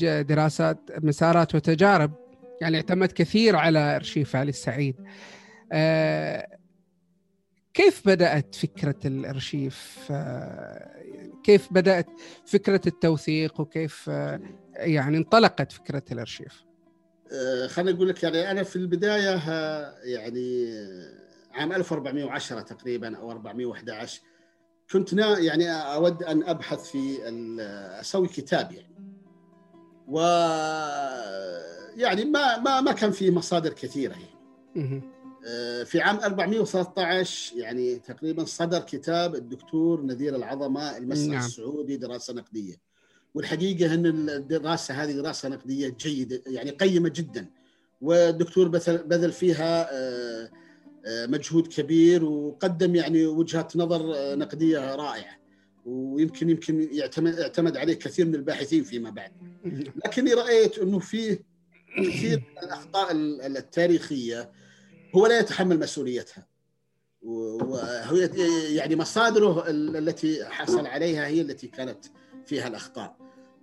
دراسات 0.00 0.78
مسارات 1.02 1.54
وتجارب. 1.54 2.12
يعني 2.60 2.76
اعتمدت 2.76 3.12
كثير 3.12 3.56
على 3.56 3.96
أرشيف 3.96 4.36
علي 4.36 4.48
السعيد. 4.48 4.96
كيف 7.74 8.02
بدأت 8.06 8.54
فكرة 8.54 8.94
الأرشيف؟ 9.04 10.12
كيف 11.44 11.72
بدأت 11.72 12.06
فكرة 12.46 12.80
التوثيق؟ 12.86 13.60
وكيف 13.60 14.06
يعني 14.76 15.16
انطلقت 15.16 15.72
فكرة 15.72 16.02
الأرشيف؟ 16.12 16.64
خليني 17.66 17.96
أقول 17.96 18.08
لك 18.08 18.22
يعني 18.22 18.50
أنا 18.50 18.62
في 18.62 18.76
البداية 18.76 19.42
يعني 20.04 20.66
عام 21.52 21.72
1410 21.72 22.60
تقريبا 22.60 23.16
أو 23.16 23.30
411 23.30 24.20
كنت 24.92 25.12
يعني 25.12 25.70
أود 25.72 26.22
أن 26.22 26.42
أبحث 26.42 26.90
في 26.90 27.18
أسوي 28.00 28.28
كتاب 28.28 28.72
يعني. 28.72 28.90
و 30.08 30.20
يعني 31.96 32.24
ما 32.24 32.58
ما 32.58 32.80
ما 32.80 32.92
كان 32.92 33.10
في 33.10 33.30
مصادر 33.30 33.72
كثيرة 33.72 34.12
يعني. 34.12 35.02
آه، 35.46 35.82
في 35.82 36.00
عام 36.00 36.16
413 36.16 37.56
يعني 37.56 37.96
تقريبا 37.96 38.44
صدر 38.44 38.80
كتاب 38.80 39.34
الدكتور 39.34 40.02
نذير 40.02 40.36
العظمة 40.36 40.96
المسرح 40.96 41.28
نعم. 41.28 41.44
السعودي 41.44 41.96
دراسة 41.96 42.34
نقدية. 42.34 42.74
والحقيقة 43.34 43.94
إن 43.94 44.06
الدراسة 44.06 44.94
هذه 44.94 45.12
دراسة 45.12 45.48
نقدية 45.48 45.88
جيدة 45.88 46.42
يعني 46.46 46.70
قيمة 46.70 47.08
جدا. 47.08 47.46
والدكتور 48.00 48.68
بذل 48.86 49.32
فيها 49.32 49.88
آه، 49.92 50.50
مجهود 51.06 51.66
كبير 51.66 52.24
وقدم 52.24 52.94
يعني 52.94 53.26
وجهات 53.26 53.76
نظر 53.76 54.36
نقدية 54.36 54.94
رائعة. 54.94 55.40
ويمكن 55.84 56.50
يمكن 56.50 56.88
يعتمد 56.92 57.38
اعتمد 57.38 57.76
عليه 57.76 57.94
كثير 57.94 58.26
من 58.26 58.34
الباحثين 58.34 58.84
فيما 58.84 59.10
بعد. 59.10 59.32
لكني 60.04 60.34
رأيت 60.34 60.78
أنه 60.78 60.98
فيه 60.98 61.42
كثير 61.98 62.38
من 62.38 62.62
الأخطاء 62.62 63.12
التاريخية 63.12 64.50
هو 65.14 65.26
لا 65.26 65.38
يتحمل 65.38 65.78
مسؤوليتها. 65.78 66.46
وهي 67.22 68.30
يعني 68.74 68.96
مصادره 68.96 69.64
التي 69.70 70.44
حصل 70.44 70.86
عليها 70.86 71.26
هي 71.26 71.40
التي 71.40 71.66
كانت 71.66 72.04
فيها 72.46 72.68
الأخطاء. 72.68 73.16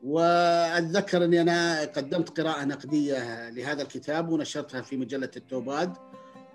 واتذكر 0.03 1.25
اني 1.25 1.41
أنا 1.41 1.85
قدمت 1.85 2.39
قراءة 2.39 2.65
نقدية 2.65 3.49
لهذا 3.49 3.81
الكتاب 3.81 4.29
ونشرتها 4.29 4.81
في 4.81 4.97
مجلة 4.97 5.31
التوباد. 5.37 5.97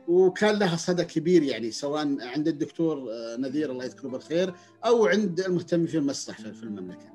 وكان 0.08 0.58
لها 0.58 0.76
صدى 0.76 1.04
كبير 1.04 1.42
يعني 1.42 1.70
سواء 1.70 2.16
عند 2.20 2.48
الدكتور 2.48 3.08
نذير 3.38 3.70
الله 3.70 3.84
يذكره 3.84 4.08
بالخير 4.08 4.54
أو 4.84 5.06
عند 5.06 5.40
المهتمين 5.40 5.86
في 5.86 5.98
المسرح 5.98 6.40
في 6.40 6.62
المملكة. 6.62 7.12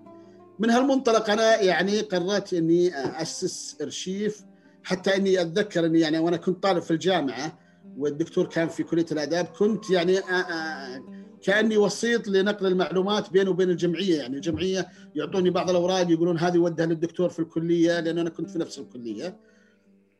من 0.59 0.69
هالمنطلق 0.69 1.29
أنا 1.29 1.61
يعني 1.61 1.99
قررت 1.99 2.53
إني 2.53 2.91
أسس 3.21 3.77
أرشيف 3.81 4.45
حتى 4.83 5.15
إني 5.15 5.41
أتذكر 5.41 5.85
إني 5.85 5.99
يعني 5.99 6.19
وأنا 6.19 6.37
كنت 6.37 6.63
طالب 6.63 6.81
في 6.81 6.91
الجامعة 6.91 7.59
والدكتور 7.97 8.45
كان 8.45 8.67
في 8.67 8.83
كلية 8.83 9.05
الآداب 9.11 9.45
كنت 9.45 9.89
يعني 9.89 10.19
آه، 10.19 10.21
آه، 10.21 11.03
كأني 11.41 11.77
وسيط 11.77 12.27
لنقل 12.27 12.67
المعلومات 12.67 13.29
بينه 13.29 13.49
وبين 13.49 13.69
الجمعية 13.69 14.17
يعني 14.17 14.35
الجمعية 14.35 14.87
يعطوني 15.15 15.49
بعض 15.49 15.69
الأوراق 15.69 16.11
يقولون 16.11 16.37
هذه 16.37 16.57
ودها 16.57 16.85
للدكتور 16.85 17.29
في 17.29 17.39
الكلية 17.39 17.99
لأن 17.99 18.17
أنا 18.17 18.29
كنت 18.29 18.49
في 18.49 18.59
نفس 18.59 18.79
الكلية 18.79 19.37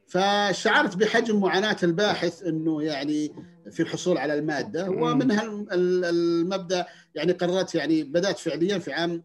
فشعرت 0.08 0.96
بحجم 0.96 1.40
معاناة 1.40 1.78
الباحث 1.84 2.44
إنه 2.44 2.84
يعني 2.84 3.36
في 3.72 3.80
الحصول 3.80 4.18
على 4.18 4.34
المادة. 4.34 4.90
ومن 4.90 5.32
المبدأ 5.72 6.86
يعني 7.16 7.32
قررت 7.32 7.76
يعني 7.76 8.04
بدأت 8.04 8.40
فعليا 8.40 8.80
في 8.80 8.94
عام 8.94 9.24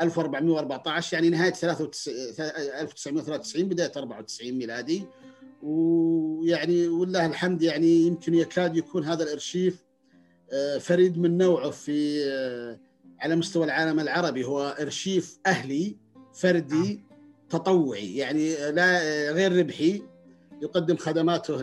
1414 0.00 1.14
يعني 1.14 1.30
نهاية 1.30 1.54
1993 1.62 3.68
بداية 3.68 3.92
94 3.96 4.52
ميلادي. 4.52 5.06
ويعني 5.62 6.88
والله 6.88 7.26
الحمد 7.26 7.62
يعني 7.62 8.06
يمكن 8.06 8.34
يكاد 8.34 8.76
يكون 8.76 9.04
هذا 9.04 9.24
الأرشيف 9.24 9.84
آه، 10.52 10.78
فريد 10.78 11.18
من 11.18 11.38
نوعه 11.38 11.70
في 11.70 12.24
آه، 12.24 12.80
على 13.20 13.36
مستوى 13.36 13.64
العالم 13.64 14.00
العربي. 14.00 14.44
هو 14.44 14.76
أرشيف 14.80 15.38
أهلي 15.46 15.96
فردي 16.32 17.00
تطوعي 17.50 18.16
يعني 18.16 18.70
لا 18.70 18.98
غير 19.32 19.58
ربحي. 19.58 20.13
يقدم 20.64 20.96
خدماته 20.96 21.60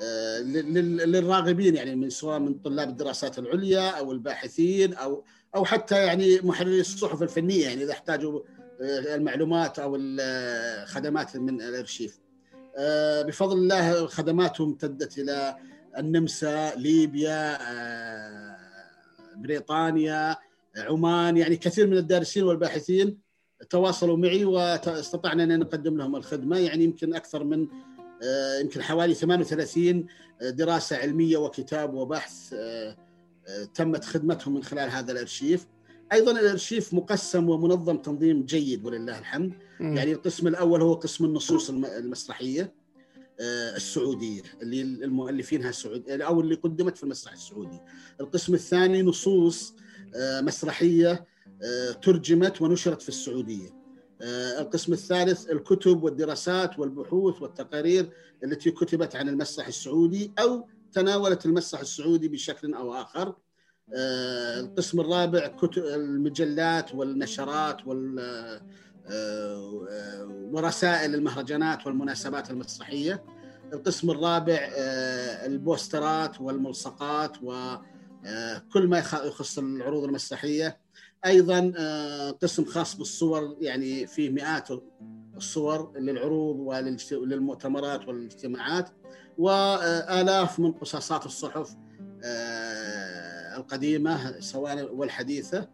آه، 0.00 0.40
للراغبين 0.40 1.76
يعني 1.76 1.96
من 1.96 2.10
سواء 2.10 2.38
من 2.38 2.54
طلاب 2.54 2.88
الدراسات 2.88 3.38
العليا 3.38 3.90
أو 3.90 4.12
الباحثين 4.12 4.94
أو 4.94 5.24
أو 5.54 5.64
حتى 5.64 6.06
يعني 6.06 6.40
محرري 6.40 6.80
الصحف 6.80 7.22
الفنية 7.22 7.64
يعني 7.64 7.82
إذا 7.82 7.92
احتاجوا 7.92 8.40
المعلومات 8.80 9.78
أو 9.78 9.96
الخدمات 9.98 11.36
من 11.36 11.62
الأرشيف. 11.62 12.18
آه، 12.78 13.22
بفضل 13.22 13.58
الله 13.58 14.06
خدماتهم 14.06 14.68
امتدت 14.68 15.18
إلى 15.18 15.56
النمسا 15.98 16.74
ليبيا 16.74 17.58
آه، 17.72 18.56
بريطانيا 19.36 20.36
عمان 20.78 21.36
يعني 21.36 21.56
كثير 21.56 21.86
من 21.86 21.96
الدارسين 21.96 22.42
والباحثين 22.42 23.18
تواصلوا 23.70 24.16
معي 24.16 24.44
واستطعنا 24.44 25.44
أن 25.44 25.58
نقدم 25.58 25.96
لهم 25.96 26.16
الخدمة 26.16 26.58
يعني 26.58 26.84
يمكن 26.84 27.14
أكثر 27.14 27.44
من 27.44 27.68
آه، 28.22 28.58
يمكن 28.60 28.82
حوالي 28.82 29.14
38 29.14 30.06
دراسة 30.40 30.96
علمية 30.96 31.36
وكتاب 31.36 31.94
وبحث 31.94 32.54
تمت 33.74 34.04
خدمتهم 34.04 34.54
من 34.54 34.62
خلال 34.62 34.90
هذا 34.90 35.12
الأرشيف. 35.12 35.66
أيضا 36.12 36.32
الأرشيف 36.32 36.94
مقسم 36.94 37.48
ومنظم 37.48 37.96
تنظيم 37.96 38.44
جيد 38.44 38.86
ولله 38.86 39.18
الحمد. 39.18 39.52
م. 39.80 39.96
يعني 39.96 40.12
القسم 40.12 40.46
الأول 40.46 40.82
هو 40.82 40.94
قسم 40.94 41.24
النصوص 41.24 41.70
المسرحية 41.70 42.74
آه، 43.40 43.76
السعودية 43.76 44.42
اللي 44.62 44.82
المؤلفينها 44.82 45.68
السعود 45.68 46.10
أو 46.10 46.40
اللي 46.40 46.54
قدمت 46.54 46.96
في 46.96 47.04
المسرح 47.04 47.32
السعودي. 47.32 47.80
القسم 48.20 48.54
الثاني 48.54 49.02
نصوص 49.02 49.74
آه، 50.14 50.40
مسرحية 50.40 51.10
آه، 51.12 51.26
ترجمت 52.02 52.62
ونشرت 52.62 53.02
في 53.02 53.08
السعودية. 53.08 53.76
القسم 54.58 54.92
الثالث 54.92 55.50
الكتب 55.50 56.02
والدراسات 56.02 56.78
والبحوث 56.78 57.42
والتقارير 57.42 58.10
التي 58.44 58.70
كتبت 58.70 59.16
عن 59.16 59.28
المسرح 59.28 59.66
السعودي 59.66 60.32
أو 60.38 60.68
تناولت 60.92 61.46
المسرح 61.46 61.80
السعودي 61.80 62.28
بشكل 62.28 62.74
أو 62.74 62.94
آخر. 62.94 63.34
آه، 63.94 64.60
القسم 64.60 65.00
الرابع 65.00 65.50
المجلات 65.76 66.94
والنشرات 66.94 67.86
وال 67.86 68.18
آه، 69.08 70.24
ورسائل 70.52 71.14
المهرجانات 71.14 71.86
والمناسبات 71.86 72.50
المسرحية. 72.50 73.24
القسم 73.72 74.10
الرابع 74.10 74.58
آه، 74.76 75.46
البوسترات 75.46 76.40
والملصقات 76.40 77.36
وكل 77.42 78.88
ما 78.88 78.98
يخص 78.98 79.58
العروض 79.58 80.04
المسرحية. 80.04 80.85
أيضا 81.26 81.72
قسم 82.42 82.64
خاص 82.64 82.96
بالصور 82.96 83.56
يعني 83.60 84.06
فيه 84.06 84.30
مئات 84.30 84.68
الصور 85.36 85.98
للعروض 85.98 86.56
وللمؤتمرات 87.12 88.08
والاجتماعات 88.08 88.90
والاف 89.38 90.60
من 90.60 90.72
قصاصات 90.72 91.26
الصحف 91.26 91.76
القديمة 93.56 94.40
سواء 94.40 94.94
والحديثة 94.94 95.68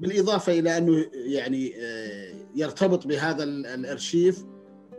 بالإضافة 0.00 0.58
إلى 0.58 0.78
أنه 0.78 1.06
يعني 1.12 1.74
آه، 1.76 2.34
يرتبط 2.54 3.06
بهذا 3.06 3.44
الأرشيف 3.44 4.44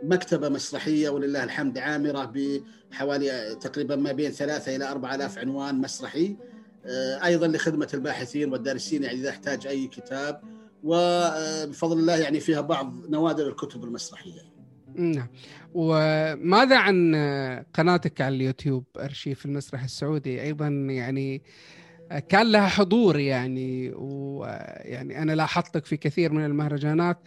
مكتبة 0.02 0.48
مسرحية 0.48 1.08
ولله 1.08 1.44
الحمد 1.44 1.78
عامرة 1.78 2.32
بحوالي 2.90 3.54
تقريبا 3.60 3.96
ما 3.96 4.12
بين 4.12 4.30
ثلاثة 4.30 4.76
إلى 4.76 4.90
أربعة 4.90 5.14
آلاف 5.14 5.38
عنوان 5.38 5.80
مسرحي. 5.80 6.26
آه، 6.26 6.57
أيضا 7.24 7.46
لخدمة 7.46 7.88
الباحثين 7.94 8.52
والدارسين 8.52 9.02
يعني 9.02 9.20
إذا 9.20 9.30
احتاج 9.30 9.66
أي 9.66 9.86
كتاب 9.86 10.40
وبفضل 10.84 11.98
الله 11.98 12.16
يعني 12.16 12.40
فيها 12.40 12.60
بعض 12.60 12.94
نوادر 13.08 13.48
الكتب 13.48 13.84
المسرحية. 13.84 14.40
نعم 14.94 15.28
وماذا 15.74 16.78
عن 16.78 17.14
قناتك 17.74 18.20
على 18.20 18.36
اليوتيوب 18.36 18.84
أرشيف 18.96 19.46
المسرح 19.46 19.84
السعودي 19.84 20.42
أيضا 20.42 20.68
يعني 20.68 21.42
كان 22.28 22.52
لها 22.52 22.68
حضور 22.68 23.18
يعني 23.18 23.92
ويعني 23.94 25.22
أنا 25.22 25.32
لاحظتك 25.32 25.86
في 25.86 25.96
كثير 25.96 26.32
من 26.32 26.44
المهرجانات 26.44 27.18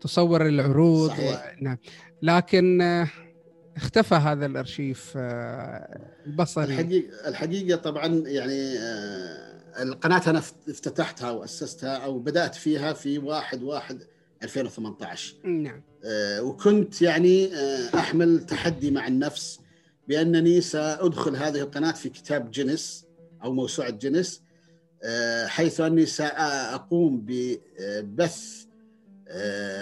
تصور 0.00 0.46
العروض 0.46 1.08
صحيح. 1.08 1.54
و... 1.58 1.64
نعم 1.64 1.76
لكن 2.22 2.82
اختفى 3.82 4.14
هذا 4.14 4.46
الأرشيف 4.46 5.12
آه، 5.16 6.00
البصري. 6.26 6.64
الحقيقة 6.64 7.28
الحقيقة 7.28 7.76
طبعا 7.76 8.06
يعني 8.26 8.78
آه، 8.78 9.82
القناه 9.82 10.22
أنا 10.26 10.38
افتتحتها 10.68 11.30
وأسستها 11.30 11.96
أو 11.96 12.18
بدأت 12.18 12.54
فيها 12.54 12.92
في 12.92 13.18
1 13.18 13.62
1 13.62 14.02
2018 14.42 15.34
نعم. 15.44 15.82
آه، 16.04 16.42
وكنت 16.42 17.02
يعني 17.02 17.50
أحمل 17.94 18.46
تحدي 18.46 18.90
مع 18.90 19.06
النفس 19.06 19.60
بأنني 20.08 20.60
سأدخل 20.60 21.36
هذه 21.36 21.60
القناة 21.60 21.92
في 21.92 22.08
كتاب 22.08 22.50
جنس 22.50 23.06
أو 23.44 23.52
موسوعة 23.52 23.90
جنس 23.90 24.42
حيث 25.46 25.80
أني 25.80 26.06
سأقوم 26.06 27.24
ببث 27.26 28.64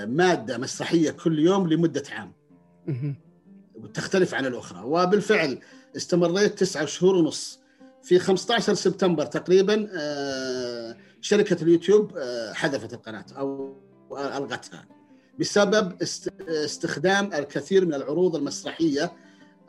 مادة 0.07 0.59
مسرحية 0.59 1.11
كل 1.11 1.39
يوم 1.39 1.69
لمدة 1.69 2.03
عام. 2.11 2.33
وتختلف 3.83 4.35
عن 4.35 4.47
الأخرى. 4.47 4.83
وبالفعل 4.85 5.59
استمريت 5.97 6.59
تسعة 6.59 6.87
شهور 6.87 7.17
ونص. 7.17 7.59
في 8.03 8.19
15 8.19 8.75
سبتمبر 8.75 9.27
تقريبا 9.27 9.89
آه، 9.99 10.97
شركة 11.21 11.63
اليوتيوب 11.63 12.17
آه، 12.17 12.53
حذفت 12.53 12.93
القناة 12.95 13.25
أو 13.39 13.77
ألغتها 14.13 14.87
بسبب 15.41 16.03
استخدام 16.49 17.35
الكثير 17.35 17.87
من 17.87 17.95
العروض 17.95 18.37
المسرحية 18.37 19.13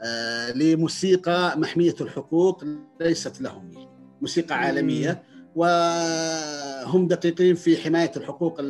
آه، 0.01 0.51
لموسيقى 0.51 1.59
محمية 1.59 1.95
الحقوق 2.01 2.63
ليست 3.01 3.41
لهم. 3.41 3.71
يعني 3.71 3.89
موسيقى 4.21 4.55
عالمية 4.55 5.23
وهم 5.55 7.07
دقيقين 7.07 7.55
في 7.55 7.77
حماية 7.77 8.11
الحقوق 8.17 8.61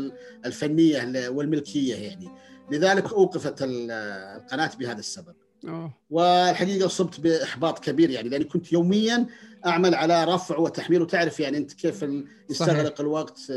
الفنية 0.46 1.30
والملكية 1.30 1.96
يعني. 1.96 2.30
لذلك 2.72 3.14
أوقفت 3.14 3.56
القناة 3.62 4.72
بهذا 4.80 5.00
السبب. 5.00 5.36
أوه. 5.68 5.94
والحقيقة 6.10 6.86
اصبت 6.86 7.20
بإحباط 7.20 7.80
كبير 7.80 8.10
يعني 8.10 8.30
لأني 8.30 8.44
كنت 8.44 8.74
يوميا 8.74 9.26
أعمل 9.66 9.96
على 9.96 10.24
رفع 10.24 10.58
وتحميل 10.58 11.02
وتعرف 11.02 11.40
يعني 11.40 11.58
أنت 11.58 11.74
كيف 11.74 12.06
يستغرق 12.50 13.02
الوقت. 13.02 13.52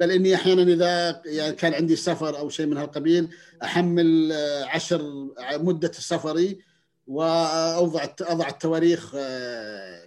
بل 0.00 0.10
إني 0.10 0.34
أحيانا 0.34 0.62
إذا 0.62 1.22
يعني 1.26 1.52
كان 1.52 1.74
عندي 1.74 1.96
سفر 1.96 2.38
أو 2.38 2.48
شيء 2.48 2.66
من 2.66 2.76
هالقبيل 2.76 3.28
أحمل 3.62 4.32
عشر 4.64 5.28
مدة 5.52 5.92
سفري 5.92 6.58
وأوضع 7.06 8.04
أضع 8.20 8.48
التواريخ 8.48 9.12
آه، 9.16 10.06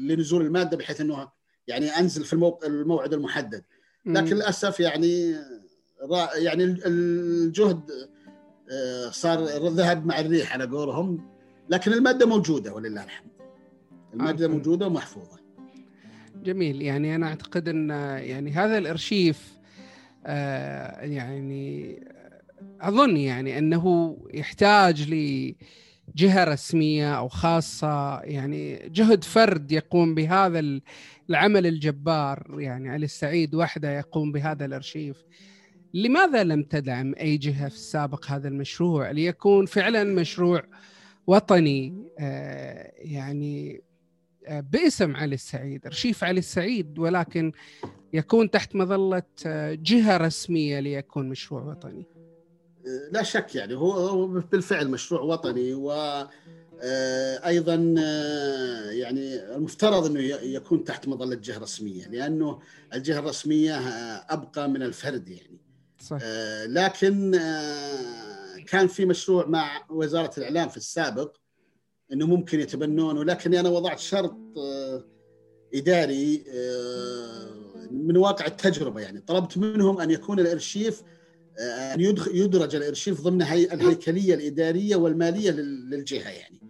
لنزول 0.00 0.46
المادة 0.46 0.76
بحيث 0.76 1.00
إنه 1.00 1.28
يعني 1.66 1.88
أنزل 1.88 2.24
في 2.24 2.32
الموعد 2.64 3.12
المحدد. 3.12 3.64
لكن 4.06 4.36
للأسف 4.36 4.80
يعني 4.80 5.36
يعني 6.36 6.64
الجهد 6.64 7.80
آه، 8.70 9.10
صار 9.10 9.68
ذهب 9.68 10.06
مع 10.06 10.20
الريح 10.20 10.52
على 10.52 10.64
قولهم 10.64 11.28
لكن 11.68 11.92
المادة 11.92 12.26
موجودة 12.26 12.74
ولله 12.74 13.04
الحمد. 13.04 13.30
المادة 14.14 14.44
آه. 14.44 14.48
موجودة 14.48 14.86
ومحفوظة. 14.86 15.38
جميل. 16.44 16.82
يعني 16.82 17.14
أنا 17.14 17.26
أعتقد 17.26 17.68
أن 17.68 17.90
يعني 18.20 18.52
هذا 18.52 18.78
الإرشيف 18.78 19.58
آه 20.26 21.00
يعني 21.04 21.98
أظن 22.80 23.16
يعني 23.16 23.58
أنه 23.58 24.16
يحتاج 24.34 25.10
لجهة 25.10 26.44
رسمية 26.44 27.18
أو 27.18 27.28
خاصة 27.28 28.20
يعني 28.20 28.88
جهد 28.88 29.24
فرد 29.24 29.72
يقوم 29.72 30.14
بهذا 30.14 30.80
العمل 31.30 31.66
الجبار. 31.66 32.56
يعني 32.58 32.88
علي 32.88 33.04
السعيد 33.04 33.54
وحده 33.54 33.98
يقوم 33.98 34.32
بهذا 34.32 34.64
الإرشيف؟ 34.64 35.16
لماذا 35.94 36.44
لم 36.44 36.62
تدعم 36.62 37.14
أي 37.20 37.36
جهة 37.36 37.68
في 37.68 37.74
السابق 37.74 38.26
هذا 38.26 38.48
المشروع 38.48 39.10
ليكون 39.10 39.66
فعلا 39.66 40.04
مشروع 40.04 40.62
وطني؟ 41.26 41.94
آه، 42.18 42.92
يعني 42.96 43.82
آه، 44.46 44.60
باسم 44.60 45.16
علي 45.16 45.34
السعيد 45.34 45.86
ارشيف 45.86 46.24
علي 46.24 46.38
السعيد 46.38 46.98
ولكن 46.98 47.52
يكون 48.12 48.50
تحت 48.50 48.76
مظلة 48.76 49.22
آه، 49.46 49.78
جهة 49.82 50.16
رسمية 50.16 50.80
ليكون 50.80 51.28
مشروع 51.28 51.62
وطني. 51.62 52.06
لا 53.12 53.22
شك 53.22 53.54
يعني 53.54 53.74
هو 53.74 54.26
بالفعل 54.26 54.90
مشروع 54.90 55.20
وطني 55.20 55.74
و 55.74 55.92
أيضا 57.46 57.74
يعني 58.90 59.34
المفترض 59.56 60.06
إنه 60.06 60.20
يكون 60.42 60.84
تحت 60.84 61.08
مظلة 61.08 61.34
جهة 61.34 61.58
رسمية 61.58 62.08
لأنه 62.08 62.58
الجهة 62.94 63.18
الرسمية 63.18 63.78
أبقى 64.16 64.68
من 64.68 64.82
الفرد 64.82 65.28
يعني. 65.28 65.58
صح. 66.08 66.18
آه 66.22 66.66
لكن 66.66 67.34
آه 67.34 68.56
كان 68.66 68.86
في 68.86 69.04
مشروع 69.04 69.46
مع 69.46 69.86
وزارة 69.90 70.30
الإعلام 70.38 70.68
في 70.68 70.76
السابق 70.76 71.36
إنه 72.12 72.26
ممكن 72.26 72.60
يتبنون 72.60 73.18
ولكن 73.18 73.54
أنا 73.54 73.68
وضعت 73.68 73.98
شرط 73.98 74.36
آه 74.58 75.04
إداري 75.74 76.44
من 77.90 78.16
واقع 78.16 78.46
التجربة 78.46 79.00
يعني. 79.00 79.20
طلبت 79.20 79.58
منهم 79.58 80.00
أن 80.00 80.10
يكون 80.10 80.40
الإرشيف 80.40 81.02
أن 81.60 82.00
يدرج 82.32 82.76
الإرشيف 82.76 83.20
ضمن 83.20 83.42
هي 83.42 83.64
الهيكلية 83.64 84.34
الإدارية 84.34 84.96
والمالية 84.96 85.50
للجهة 85.50 86.28
يعني. 86.28 86.60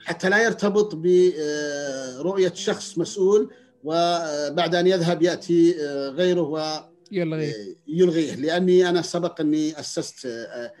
حتى 0.00 0.28
لا 0.28 0.44
يرتبط 0.44 0.94
برؤيه 0.94 2.52
شخص 2.54 2.98
مسؤول 2.98 3.50
وبعد 3.84 4.74
أن 4.74 4.86
يذهب 4.86 5.22
يأتي 5.22 5.72
غيره 6.08 6.91
يلغيه. 7.12 7.54
يلغيه. 7.88 8.34
لأني 8.34 8.88
أنا 8.88 9.02
سبق 9.02 9.40
أني 9.40 9.80
أسست 9.80 10.26
آه، 10.26 10.72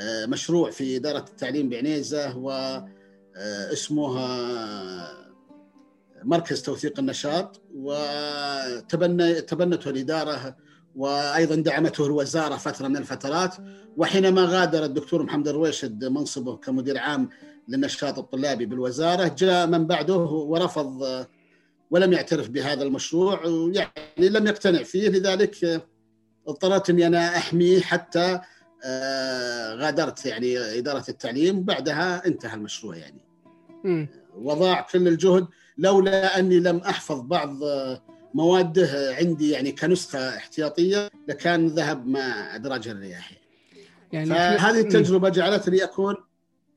آه، 0.00 0.26
مشروع 0.26 0.70
في 0.70 0.96
إدارة 0.96 1.18
التعليم 1.18 1.68
بعنيزة 1.68 2.36
واسمه 2.36 4.18
آه، 4.18 5.30
مركز 6.24 6.62
توثيق 6.62 6.98
النشاط 6.98 7.60
وتبنى 7.74 9.40
تبنته 9.40 9.90
الإدارة 9.90 10.56
وأيضا 10.96 11.54
دعمته 11.54 12.06
الوزارة 12.06 12.56
فترة 12.56 12.88
من 12.88 12.96
الفترات. 12.96 13.54
وحينما 13.96 14.44
غادر 14.44 14.84
الدكتور 14.84 15.22
محمد 15.22 15.48
الرويشد 15.48 16.04
منصبه 16.04 16.56
كمدير 16.56 16.98
عام 16.98 17.28
للنشاط 17.68 18.18
الطلابي 18.18 18.66
بالوزارة 18.66 19.34
جاء 19.38 19.66
من 19.66 19.86
بعده 19.86 20.16
ورفض 20.16 21.26
ولم 21.90 22.12
يعترف 22.12 22.48
بهذا 22.48 22.82
المشروع 22.82 23.46
ويعني 23.46 23.90
لم 24.18 24.46
يقتنع 24.46 24.82
فيه. 24.82 25.08
لذلك 25.08 25.82
اضطررت 26.48 26.90
إني 26.90 27.06
أنا 27.06 27.36
احميه 27.36 27.80
حتى 27.80 28.40
آه، 28.84 29.74
غادرت 29.74 30.26
يعني 30.26 30.78
إدارة 30.78 31.04
التعليم 31.08 31.62
بعدها 31.62 32.26
انتهى 32.26 32.54
المشروع 32.54 32.96
يعني. 32.96 33.24
وضاع 34.36 34.80
كل 34.80 35.08
الجهد. 35.08 35.46
لولا 35.78 36.38
أني 36.38 36.60
لم 36.60 36.76
أحفظ 36.76 37.20
بعض 37.20 37.56
موادة 38.34 39.14
عندي 39.14 39.50
يعني 39.50 39.72
كنسخة 39.72 40.36
احتياطية 40.36 41.10
لكان 41.28 41.66
ذهب 41.66 42.06
مع 42.06 42.54
أدراج 42.54 42.88
الرياح. 42.88 43.32
يعني 44.12 44.28
فهذه 44.28 44.80
التجربة 44.80 45.28
جعلتني 45.28 45.84
أكون 45.84 46.16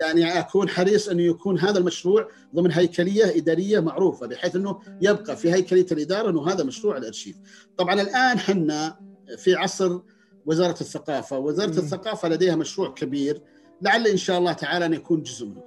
يعني 0.01 0.39
أكون 0.39 0.69
حريص 0.69 1.09
انه 1.09 1.21
يكون 1.21 1.59
هذا 1.59 1.79
المشروع 1.79 2.29
ضمن 2.55 2.71
هيكلية 2.71 3.37
إدارية 3.37 3.79
معروفة 3.79 4.27
بحيث 4.27 4.55
أنه 4.55 4.79
يبقى 5.01 5.35
في 5.37 5.53
هيكلية 5.53 5.85
الإدارة 5.91 6.29
أنه 6.29 6.47
هذا 6.51 6.63
مشروع 6.63 6.97
الأرشيف. 6.97 7.35
طبعا 7.77 8.01
الآن 8.01 8.39
حنا 8.39 8.99
في 9.37 9.55
عصر 9.55 9.99
وزارة 10.45 10.81
الثقافة، 10.81 11.37
وزارة 11.37 11.75
م. 11.75 11.77
الثقافة 11.77 12.29
لديها 12.29 12.55
مشروع 12.55 12.93
كبير 12.93 13.41
لعل 13.81 14.07
إن 14.07 14.17
شاء 14.17 14.37
الله 14.39 14.53
تعالى 14.53 14.85
أن 14.85 14.93
يكون 14.93 15.23
جزء 15.23 15.45
منه. 15.45 15.63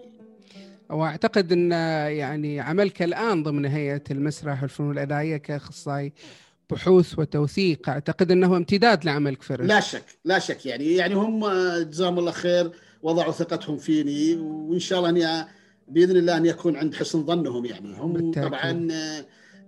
وأعتقد 0.91 1.53
أن 1.53 1.72
يعني 2.12 2.61
عملك 2.61 3.03
الآن 3.03 3.43
ضمن 3.43 3.64
هيئة 3.66 4.03
المسرح 4.11 4.62
والفنون 4.62 4.93
الأدائية 4.93 5.37
كأخصائي 5.37 6.12
بحوث 6.70 7.18
وتوثيق 7.18 7.89
أعتقد 7.89 8.31
أنه 8.31 8.57
امتداد 8.57 9.05
لعملك 9.05 9.43
في 9.43 9.57
لا 9.57 9.81
شك 9.81 10.05
لا 10.24 10.39
شك 10.39 10.66
يعني 10.66 10.95
يعني 10.95 11.14
هم 11.14 11.49
جزاهم 11.83 12.18
الله 12.18 12.31
خير 12.31 12.70
وضعوا 13.07 13.32
ثقتهم 13.32 13.78
فيني 13.78 14.36
وإن 14.36 14.78
شاء 14.78 14.98
الله 14.98 15.11
أني 15.11 15.48
بإذن 15.88 16.16
الله 16.16 16.36
أن 16.36 16.46
يكون 16.46 16.76
عند 16.76 16.94
حسن 16.94 17.26
ظنهم 17.26 17.64
يعني 17.64 17.98
هم 17.98 18.12
بالتأكيد. 18.12 18.48
طبعا 18.48 18.88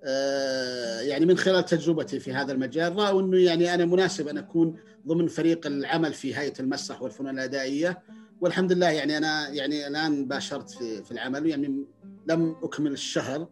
آه، 0.04 1.00
يعني 1.00 1.26
من 1.26 1.38
خلال 1.38 1.64
تجربتي 1.64 2.20
في 2.20 2.32
هذا 2.32 2.52
المجال 2.52 2.96
رأوا 2.96 3.22
إنه 3.22 3.36
يعني 3.36 3.74
أنا 3.74 3.84
مناسب 3.84 4.28
أن 4.28 4.38
أكون 4.38 4.76
ضمن 5.06 5.28
فريق 5.28 5.66
العمل 5.66 6.12
في 6.12 6.36
هيئة 6.36 6.60
المسرح 6.60 7.02
والفنون 7.02 7.34
الأدائية 7.34 8.02
والحمد 8.40 8.72
لله 8.72 8.90
يعني 8.90 9.18
أنا 9.18 9.48
يعني 9.48 9.86
الآن 9.86 10.28
باشرت 10.28 10.70
في, 10.70 11.04
في 11.04 11.10
العمل 11.10 11.46
يعني 11.46 11.84
لم 12.26 12.56
أكمل 12.62 12.92
الشهر 12.92 13.48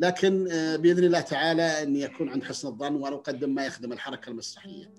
لكن 0.00 0.48
آه، 0.50 0.76
بإذن 0.76 1.04
الله 1.04 1.20
تعالى 1.20 1.82
ان 1.82 1.96
يكون 1.96 2.28
عند 2.28 2.44
حسن 2.44 2.68
الظن 2.68 2.94
ونقدم 2.94 3.54
ما 3.54 3.66
يخدم 3.66 3.92
الحركة 3.92 4.30
المسرحية. 4.30 4.90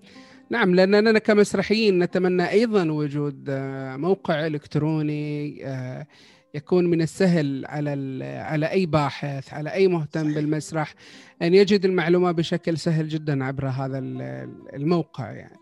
نعم 0.52 0.74
لاننا 0.74 1.18
كمسرحيين 1.18 1.98
نتمنى 1.98 2.50
أيضا 2.50 2.90
وجود 2.90 3.44
آه، 3.48 3.96
موقع 3.96 4.46
إلكتروني 4.46 5.58
آه، 5.66 6.06
يكون 6.54 6.84
من 6.86 7.02
السهل 7.02 7.64
على 7.66 8.24
على 8.24 8.70
أي 8.70 8.86
باحث 8.86 9.52
على 9.54 9.72
أي 9.72 9.88
مهتم 9.88 10.22
صحيح. 10.22 10.34
بالمسرح 10.34 10.94
أن 11.42 11.54
يجد 11.54 11.84
المعلومة 11.84 12.32
بشكل 12.32 12.78
سهل 12.78 13.08
جدا 13.08 13.44
عبر 13.44 13.66
هذا 13.68 13.98
ال- 13.98 14.50
الموقع 14.74 15.30
يعني 15.32 15.58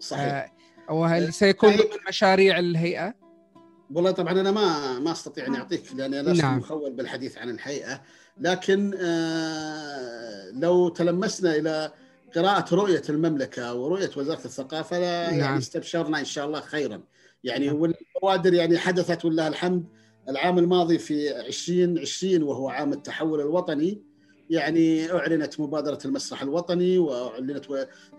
صحيح. 0.00 0.54
آه، 0.88 0.92
وهل 0.94 1.32
سيكون 1.32 1.70
ضمن 1.70 1.98
مشاريع 2.08 2.58
الهيئة؟ 2.58 3.14
والله 3.90 4.10
طبعا 4.10 4.32
أنا 4.40 4.50
ما 4.50 4.98
ما 4.98 5.12
أستطيع 5.12 5.46
أن 5.46 5.54
أعطيك 5.54 5.82
لأني 5.94 6.22
لست 6.22 6.42
نعم. 6.42 6.58
مخول 6.58 6.92
بالحديث 6.92 7.38
عن 7.38 7.50
الهيئة 7.50 8.02
لكن 8.40 8.94
آه، 9.00 10.50
لو 10.54 10.88
تلمسنا 10.88 11.56
إلى 11.56 11.92
قراءة 12.34 12.74
رؤية 12.74 13.02
المملكة 13.08 13.74
ورؤية 13.74 14.10
وزارة 14.16 14.44
الثقافة 14.44 14.98
لا 14.98 15.30
نعم. 15.30 15.40
يعني 15.40 15.58
استبشرنا 15.58 16.18
إن 16.18 16.24
شاء 16.24 16.46
الله 16.46 16.60
خيرا 16.60 17.00
يعني 17.44 17.66
نعم. 17.66 17.76
والبوادر 17.76 18.54
يعني 18.54 18.78
حدثت 18.78 19.24
ولله 19.24 19.48
الحمد 19.48 19.84
العام 20.28 20.58
الماضي 20.58 20.98
في 20.98 21.40
2020 21.46 22.42
وهو 22.42 22.68
عام 22.68 22.92
التحول 22.92 23.40
الوطني 23.40 24.02
يعني 24.50 25.12
أعلنت 25.12 25.60
مبادرة 25.60 25.98
المسرح 26.04 26.42
الوطني 26.42 26.98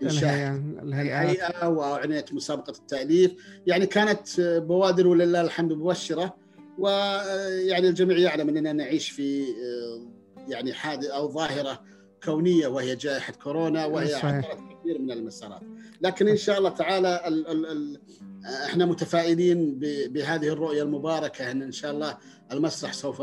الهيئه 0.02 0.56
الهيئات 0.82 1.24
الهيئة 1.24 1.68
وأعلنت 1.68 2.34
مسابقة 2.34 2.70
التأليف 2.70 3.32
يعني 3.66 3.86
كانت 3.86 4.40
بوادر 4.40 5.06
ولله 5.06 5.40
الحمد 5.40 5.72
مبشرة 5.72 6.36
ويعني 6.78 7.88
الجميع 7.88 8.18
يعلم 8.18 8.48
أننا 8.48 8.72
نعيش 8.72 9.10
في 9.10 9.44
يعني 10.48 10.72
حادث 10.72 11.06
أو 11.06 11.28
ظاهرة 11.28 11.82
كونية 12.26 12.66
وهي 12.66 12.96
جائحة 12.96 13.32
كورونا 13.32 13.86
وهي 13.86 14.08
صحيح. 14.08 14.24
عطلت 14.24 14.60
كثير 14.80 14.98
من 14.98 15.10
المسارات. 15.10 15.62
لكن 16.00 16.28
إن 16.28 16.36
شاء 16.36 16.58
الله 16.58 16.70
تعالى 16.70 17.22
ال 17.28 17.48
ال 17.48 17.66
ال 17.66 18.00
إحنا 18.64 18.86
متفائلين 18.86 19.78
بهذه 20.08 20.48
الرؤية 20.48 20.82
المباركة 20.82 21.50
إن 21.50 21.62
ان 21.62 21.72
شاء 21.72 21.90
الله 21.90 22.18
المسرح 22.52 22.92
سوف 22.92 23.22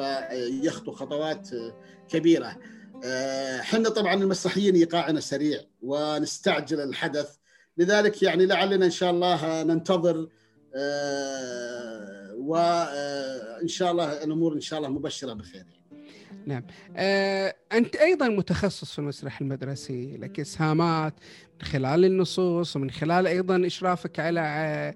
يخطو 0.64 0.91
خطوات 0.91 1.49
كبيرة. 2.10 2.58
آه، 3.06 3.62
حنا 3.62 3.89
طبعا 3.89 4.14
المسرحيين 4.14 4.76
إيقاعنا 4.76 5.20
سريع 5.20 5.60
ونستعجل 5.82 6.80
الحدث. 6.80 7.36
لذلك 7.78 8.24
يعني 8.24 8.45
لعلنا 8.45 8.86
إن 8.86 8.91
شاء 8.91 9.12
الله 9.12 9.64
ننتظر 9.64 10.28
آه، 10.76 12.34
وان 12.38 13.68
شاء 13.68 13.91
الله 13.91 14.24
الأمور 14.24 14.54
إن 14.54 14.62
شاء 14.62 14.80
الله 14.80 14.89
مبشرة 14.89 15.34
بخير 15.34 15.66
آه، 16.95 17.55
أنت 17.73 17.95
أيضا 17.95 18.27
متخصص 18.27 18.91
في 18.93 18.99
المسرح 18.99 19.41
المدرسي 19.41 20.17
لك 20.17 20.39
إسهامات 20.39 21.13
من 21.61 21.65
خلال 21.67 22.05
النصوص 22.05 22.75
ومن 22.75 22.91
خلال 22.91 23.27
أيضا 23.27 23.65
إشرافك 23.67 24.19
على 24.19 24.93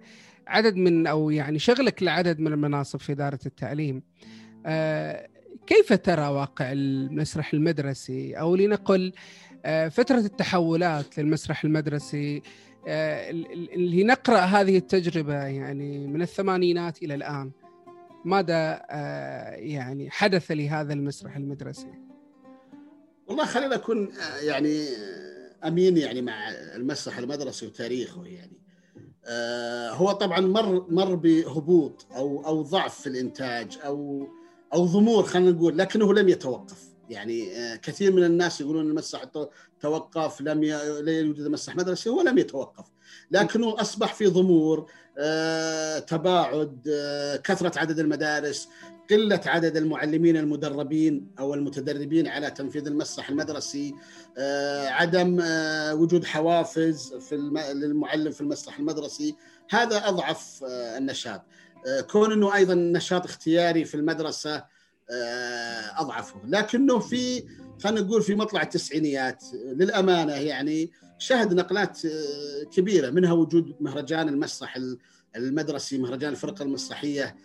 عدد 0.48 0.76
من 0.76 1.08
أو 1.08 1.30
يعني 1.30 1.60
شغلك 1.60 2.04
لعدد 2.04 2.40
من 2.40 2.54
المناصب 2.54 3.00
في 3.00 3.12
إدارة 3.12 3.40
التعليم. 3.46 4.04
آه، 4.66 5.28
كيف 5.68 5.94
ترى 5.94 6.28
واقع 6.28 6.72
المسرح 6.72 7.54
المدرسي؟ 7.54 8.34
أو 8.34 8.56
لنقل 8.56 9.14
آه، 9.66 9.88
فترة 9.88 10.20
التحولات 10.20 11.20
للمسرح 11.20 11.64
المدرسي 11.64 12.42
آه، 12.88 13.30
ال- 13.30 13.54
ال- 13.54 13.74
اللي 13.74 14.04
نقرأ 14.04 14.40
هذه 14.40 14.78
التجربة 14.78 15.34
يعني 15.34 16.08
من 16.08 16.22
الثمانينات 16.22 17.04
إلى 17.04 17.16
الآن. 17.16 17.52
ماذا 18.28 18.82
آه، 18.90 19.52
يعني 19.56 20.10
حدث 20.10 20.52
لهذا 20.52 20.94
المسرح 20.94 21.36
المدرسي؟ 21.36 21.92
والله 23.28 23.46
خلينا 23.46 23.76
اكون 23.76 24.12
آه، 24.14 24.38
يعني 24.38 24.84
آه، 24.88 25.68
أمين 25.68 25.98
يعني 25.98 26.22
مع 26.22 26.50
المسرح 26.76 27.18
المدرسي 27.18 27.66
وتاريخه 27.68 28.26
يعني. 28.26 28.58
هو 29.92 30.12
طبعا 30.12 30.40
مر 30.40 30.86
مر 30.92 31.16
بهبوط 31.16 32.06
أو 32.16 32.46
أو 32.46 32.62
ضعف 32.62 33.02
في 33.02 33.08
الإنتاج 33.10 33.78
أو 33.86 34.28
أو 34.74 34.86
ضمور 34.86 35.24
خلينا 35.24 35.52
نقول 35.52 35.78
لكنه 35.78 36.14
لم 36.14 36.30
يتوقف. 36.30 36.84
يعني 37.10 37.50
كثير 37.78 38.12
من 38.14 38.24
الناس 38.24 38.62
يقولون 38.62 38.88
المسرح 38.90 39.24
تو- 39.24 39.48
توقف 39.80 40.42
لم 40.42 40.64
ي... 40.64 40.68
لا 41.02 41.12
يوجد 41.20 41.48
مسرح 41.48 41.76
مدرسي 41.76 42.10
هو 42.10 42.22
لم 42.22 42.38
يتوقف. 42.38 42.86
لكنه 43.32 43.82
أصبح 43.82 44.14
في 44.14 44.26
ضمور 44.28 44.92
تباعد 46.00 46.88
آه، 46.92 47.36
كثرة 47.36 47.80
عدد 47.80 48.00
المدارس 48.00 48.70
قلة 49.10 49.42
عدد 49.46 49.78
المعلمين 49.78 50.38
المدربين 50.38 51.32
أو 51.40 51.54
المتدربين 51.54 52.28
على 52.28 52.52
تنفيذ 52.52 52.88
المسرح 52.88 53.30
المدرسي 53.30 53.96
آه، 54.38 54.88
عدم 54.88 55.40
آه، 55.42 55.96
وجود 55.96 56.26
حوافز 56.26 57.14
في 57.14 57.36
الم... 57.36 57.58
للمعلم 57.60 58.32
في 58.32 58.42
المسرح 58.42 58.80
المدرسي. 58.80 59.36
هذا 59.70 60.08
أضعف 60.08 60.64
آه، 60.64 60.98
النشاط. 60.98 61.42
آه، 61.88 62.02
كون 62.02 62.32
إنه 62.32 62.56
أيضا 62.56 62.74
نشاط 62.74 63.26
اختياري 63.26 63.86
في 63.86 63.96
المدرسة 63.96 64.56
آه، 65.12 66.02
أضعفه. 66.02 66.42
لكنه 66.48 67.00
في 67.00 67.44
خلينا 67.84 68.02
نقول 68.02 68.22
في 68.22 68.36
مطلع 68.36 68.62
التسعينيات 68.62 69.44
آه، 69.44 69.74
للأمانة 69.74 70.34
يعني 70.34 70.92
شهد 71.20 71.54
نقلات 71.54 72.06
آه، 72.06 72.64
كبيرة 72.64 73.10
منها 73.10 73.34
وجود 73.34 73.76
مهرجان 73.80 74.30
المسرح 74.30 74.80
المدرسي 75.36 75.98
مهرجان 75.98 76.32
الفرقة 76.32 76.64
المسرحية 76.64 77.36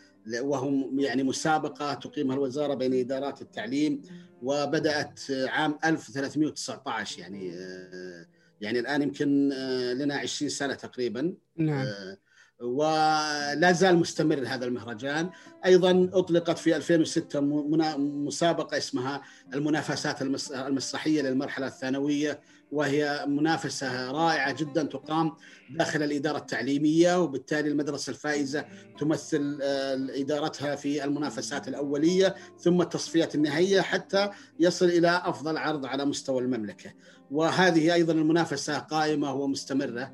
وهو 0.41 0.91
يعني 0.99 1.23
مسابقة 1.23 1.95
تقيمها 1.95 2.35
الوزارة 2.37 2.75
بين 2.75 2.95
إدارات 2.95 3.43
التعليم 3.43 4.03
وبدأت 4.43 5.21
عام 5.31 5.79
1319 5.85 7.19
يعني 7.21 7.53
آه، 7.55 8.27
يعني 8.61 8.79
الآن 8.79 9.03
يمكن 9.03 9.53
آه، 9.53 9.93
لنا 9.93 10.15
20 10.15 10.49
سنة 10.49 10.75
تقريبا. 10.75 11.35
نعم. 11.57 11.87
آه، 11.87 12.17
ولا 12.61 13.73
زال 13.73 13.97
مستمر 13.97 14.45
هذا 14.47 14.65
المهرجان. 14.65 15.31
أيضا 15.65 16.11
أطلقت 16.13 16.59
في 16.59 16.77
2006 16.77 17.41
منا- 17.41 17.97
مسابقة 17.97 18.77
اسمها 18.77 19.23
المنافسات 19.55 20.23
المس- 20.23 20.53
المسرحية 20.53 21.23
للمرحلة 21.23 21.67
الثانوية 21.67 22.41
وهي 22.73 23.25
منافسة 23.29 24.11
رائعة 24.11 24.53
جدا 24.53 24.83
تقام 24.83 25.33
داخل 25.71 26.03
الإدارة 26.03 26.39
التعليمية 26.39 27.21
وبالتالي 27.21 27.69
المدرسة 27.69 28.11
الفائزة 28.11 28.65
تمثل 28.99 29.59
آه، 29.63 29.95
إدارتها 30.11 30.77
في 30.77 31.05
المنافسات 31.05 31.69
الأولية 31.69 32.35
ثم 32.59 32.81
التصفيات 32.81 33.35
النهائية 33.35 33.81
حتى 33.81 34.31
يصل 34.61 34.87
إلى 34.87 35.23
أفضل 35.25 35.57
عرض 35.57 35.87
على 35.87 36.05
مستوى 36.05 36.43
المملكة. 36.43 36.93
وهذه 37.31 37.95
أيضا 37.95 38.13
المنافسة 38.13 38.79
قائمة 38.79 39.33
ومستمرة. 39.35 40.13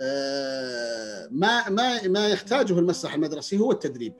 آه، 0.00 1.28
ما 1.30 1.68
ما 1.68 2.08
ما 2.08 2.28
يحتاجه 2.28 2.78
المسرح 2.78 3.14
المدرسي 3.14 3.58
هو 3.58 3.72
التدريب. 3.72 4.14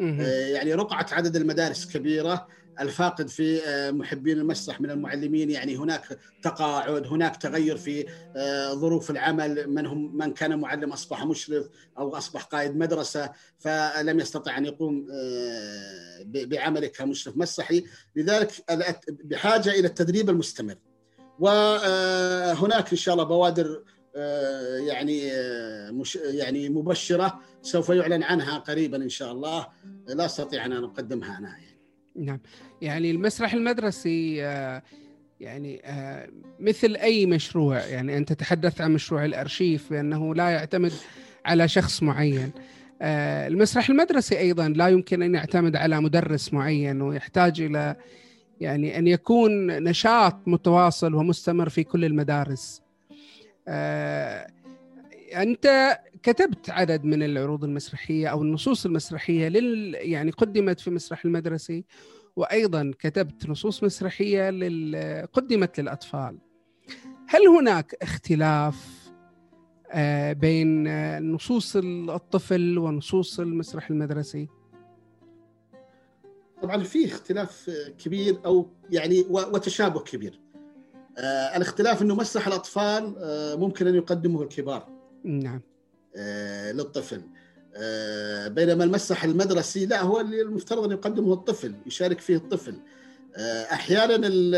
آه، 0.00 0.46
يعني 0.46 0.74
رقعة 0.74 1.06
عدد 1.12 1.36
المدارس 1.36 1.96
كبيرة 1.96 2.48
الفاقد 2.80 3.28
في 3.28 3.60
آه، 3.66 3.90
محبين 3.90 4.38
المسرح 4.38 4.80
من 4.80 4.90
المعلمين. 4.90 5.50
يعني 5.50 5.76
هناك 5.76 6.18
تقاعد 6.42 7.06
هناك 7.06 7.36
تغير 7.36 7.76
في 7.76 8.06
آه، 8.36 8.72
ظروف 8.74 9.10
العمل. 9.10 9.70
من 9.70 9.86
هم 9.86 10.16
من 10.16 10.32
كان 10.32 10.58
معلم 10.58 10.92
أصبح 10.92 11.24
مشرف 11.24 11.68
أو 11.98 12.16
أصبح 12.16 12.42
قائد 12.42 12.76
مدرسة 12.76 13.32
فلم 13.58 14.20
يستطع 14.20 14.58
أن 14.58 14.66
يقوم 14.66 15.06
آه، 15.12 16.22
بعمله 16.26 16.86
كمشرف 16.86 17.36
مسرحي. 17.36 17.84
لذلك 18.16 18.52
بحاجة 19.08 19.70
إلى 19.70 19.88
التدريب 19.88 20.30
المستمر. 20.30 20.76
وهناك 21.38 22.90
إن 22.90 22.96
شاء 22.96 23.14
الله 23.14 23.24
بوادر 23.24 23.82
يعني 24.78 25.30
مش 25.92 26.16
يعني 26.16 26.68
مبشرة 26.68 27.40
سوف 27.62 27.88
يعلن 27.88 28.22
عنها 28.22 28.58
قريبا 28.58 28.96
إن 28.96 29.08
شاء 29.08 29.32
الله. 29.32 29.66
لا 30.06 30.24
أستطيع 30.24 30.66
أن 30.66 30.72
أقدمها 30.72 31.38
أنا 31.38 31.48
يعني. 31.48 31.71
نعم. 32.16 32.38
يعني 32.82 33.10
المسرح 33.10 33.54
المدرسي 33.54 34.44
آه، 34.44 34.82
يعني 35.40 35.80
آه، 35.84 36.28
مثل 36.60 36.96
أي 36.96 37.26
مشروع 37.26 37.78
يعني 37.78 38.16
أنت 38.16 38.32
تحدثت 38.32 38.80
عن 38.80 38.92
مشروع 38.92 39.24
الأرشيف 39.24 39.90
بانه 39.90 40.34
لا 40.34 40.50
يعتمد 40.50 40.92
على 41.44 41.68
شخص 41.68 42.02
معين. 42.02 42.52
آه، 43.02 43.48
المسرح 43.48 43.90
المدرسي 43.90 44.38
أيضا 44.38 44.68
لا 44.68 44.88
يمكن 44.88 45.22
أن 45.22 45.34
يعتمد 45.34 45.76
على 45.76 46.00
مدرس 46.00 46.52
معين 46.52 47.02
ويحتاج 47.02 47.60
إلى 47.60 47.96
يعني 48.60 48.98
أن 48.98 49.06
يكون 49.06 49.66
نشاط 49.66 50.36
متواصل 50.46 51.14
ومستمر 51.14 51.68
في 51.68 51.84
كل 51.84 52.04
المدارس. 52.04 52.82
أنت 55.36 55.98
كتبت 56.22 56.70
عدد 56.70 57.04
من 57.04 57.22
العروض 57.22 57.64
المسرحية 57.64 58.28
أو 58.28 58.42
النصوص 58.42 58.86
المسرحية 58.86 59.48
لل 59.48 59.94
يعني 59.94 60.30
قدمت 60.30 60.80
في 60.80 60.88
المسرح 60.88 61.24
المدرسي 61.24 61.84
وأيضا 62.36 62.92
كتبت 62.98 63.48
نصوص 63.48 63.84
مسرحية 63.84 64.50
لل... 64.50 65.26
قدمت 65.32 65.80
للأطفال. 65.80 66.38
هل 67.28 67.48
هناك 67.48 67.94
اختلاف 68.02 69.02
آه، 69.90 70.32
بين 70.32 70.88
نصوص 71.32 71.76
الطفل 71.76 72.78
ونصوص 72.78 73.40
المسرح 73.40 73.90
المدرسي؟ 73.90 74.48
طبعا 76.62 76.82
في 76.82 77.06
اختلاف 77.06 77.70
كبير 77.98 78.40
أو 78.46 78.70
يعني 78.90 79.24
وتشابه 79.30 80.00
كبير. 80.00 80.40
آه، 81.18 81.56
الاختلاف 81.56 82.02
إنه 82.02 82.14
مسرح 82.14 82.46
الأطفال 82.46 83.14
آه، 83.18 83.54
ممكن 83.54 83.86
أن 83.86 83.94
يقدمه 83.94 84.42
الكبار 84.42 84.88
نعم 85.24 85.60
للطفل. 86.72 87.22
آه، 87.74 88.48
بينما 88.48 88.84
المسرح 88.84 89.24
المدرسي 89.24 89.86
لا 89.86 90.02
هو 90.02 90.20
اللي 90.20 90.42
المفترض 90.42 90.84
أن 90.84 90.90
يقدمه 90.90 91.32
الطفل 91.32 91.74
يشارك 91.86 92.20
فيه 92.20 92.36
الطفل. 92.36 92.74
آه، 93.36 93.62
أحيانا 93.62 94.14
ال- 94.16 94.54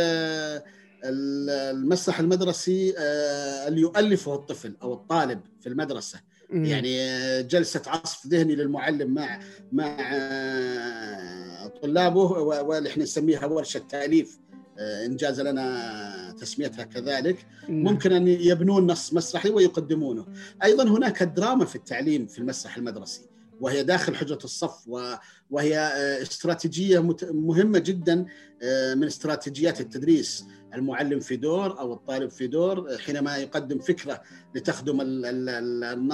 ال- 1.05 1.51
المسرح 1.77 2.21
المدرسي 2.21 2.95
آه، 2.99 3.69
اللي 3.69 3.81
يؤلفه 3.81 4.35
الطفل 4.35 4.75
أو 4.83 4.95
الطالب 4.95 5.41
في 5.61 5.69
المدرسة. 5.69 6.21
يعني 6.65 7.01
آه، 7.01 7.41
جلسة 7.41 7.83
عصف 7.87 8.27
ذهني 8.27 8.55
للمعلم 8.55 9.15
مع 9.15 9.41
مع 9.73 9.97
آه، 10.13 11.67
طلابه 11.83 12.21
واللي 12.41 12.89
إحنا 12.89 13.03
نسميها 13.03 13.47
ورشة 13.47 13.79
تأليف 13.79 14.39
آه، 14.53 14.54
ان 14.79 15.17
جاز 15.17 15.41
لنا 15.41 16.35
تسميتها 16.41 16.85
كذلك. 16.85 17.47
نعم. 17.69 17.83
ممكن 17.83 18.13
أن 18.13 18.29
يبنون 18.29 18.87
نص 18.87 19.13
مسرحي 19.15 19.51
ويقدمونه. 19.51 20.27
أيضا 20.65 20.85
هناك 20.85 21.23
الدراما 21.23 21.65
في 21.65 21.77
التعليم 21.77 22.27
في 22.27 22.39
المسرح 22.39 22.77
المدرسي 22.77 23.21
وهي 23.61 23.83
داخل 23.83 24.15
حجرة 24.17 24.39
الصف 24.45 24.89
وهي 25.51 25.79
آه، 25.79 26.23
استراتيجية 26.23 26.99
مت- 27.03 27.25
مهمة 27.33 27.79
جدا 27.79 28.27
آه، 28.63 28.95
من 28.95 29.05
استراتيجيات 29.07 29.81
التدريس. 29.81 30.45
المعلم 30.75 31.21
في 31.21 31.37
دور 31.37 31.79
أو 31.81 31.93
الطالب 31.93 32.31
في 32.31 32.47
دور 32.47 32.99
حينما 32.99 33.37
يقدم 33.37 33.79
فكرة 33.79 34.23
لتخدم 34.55 35.01
ال- 35.01 35.27
ال- 35.27 35.49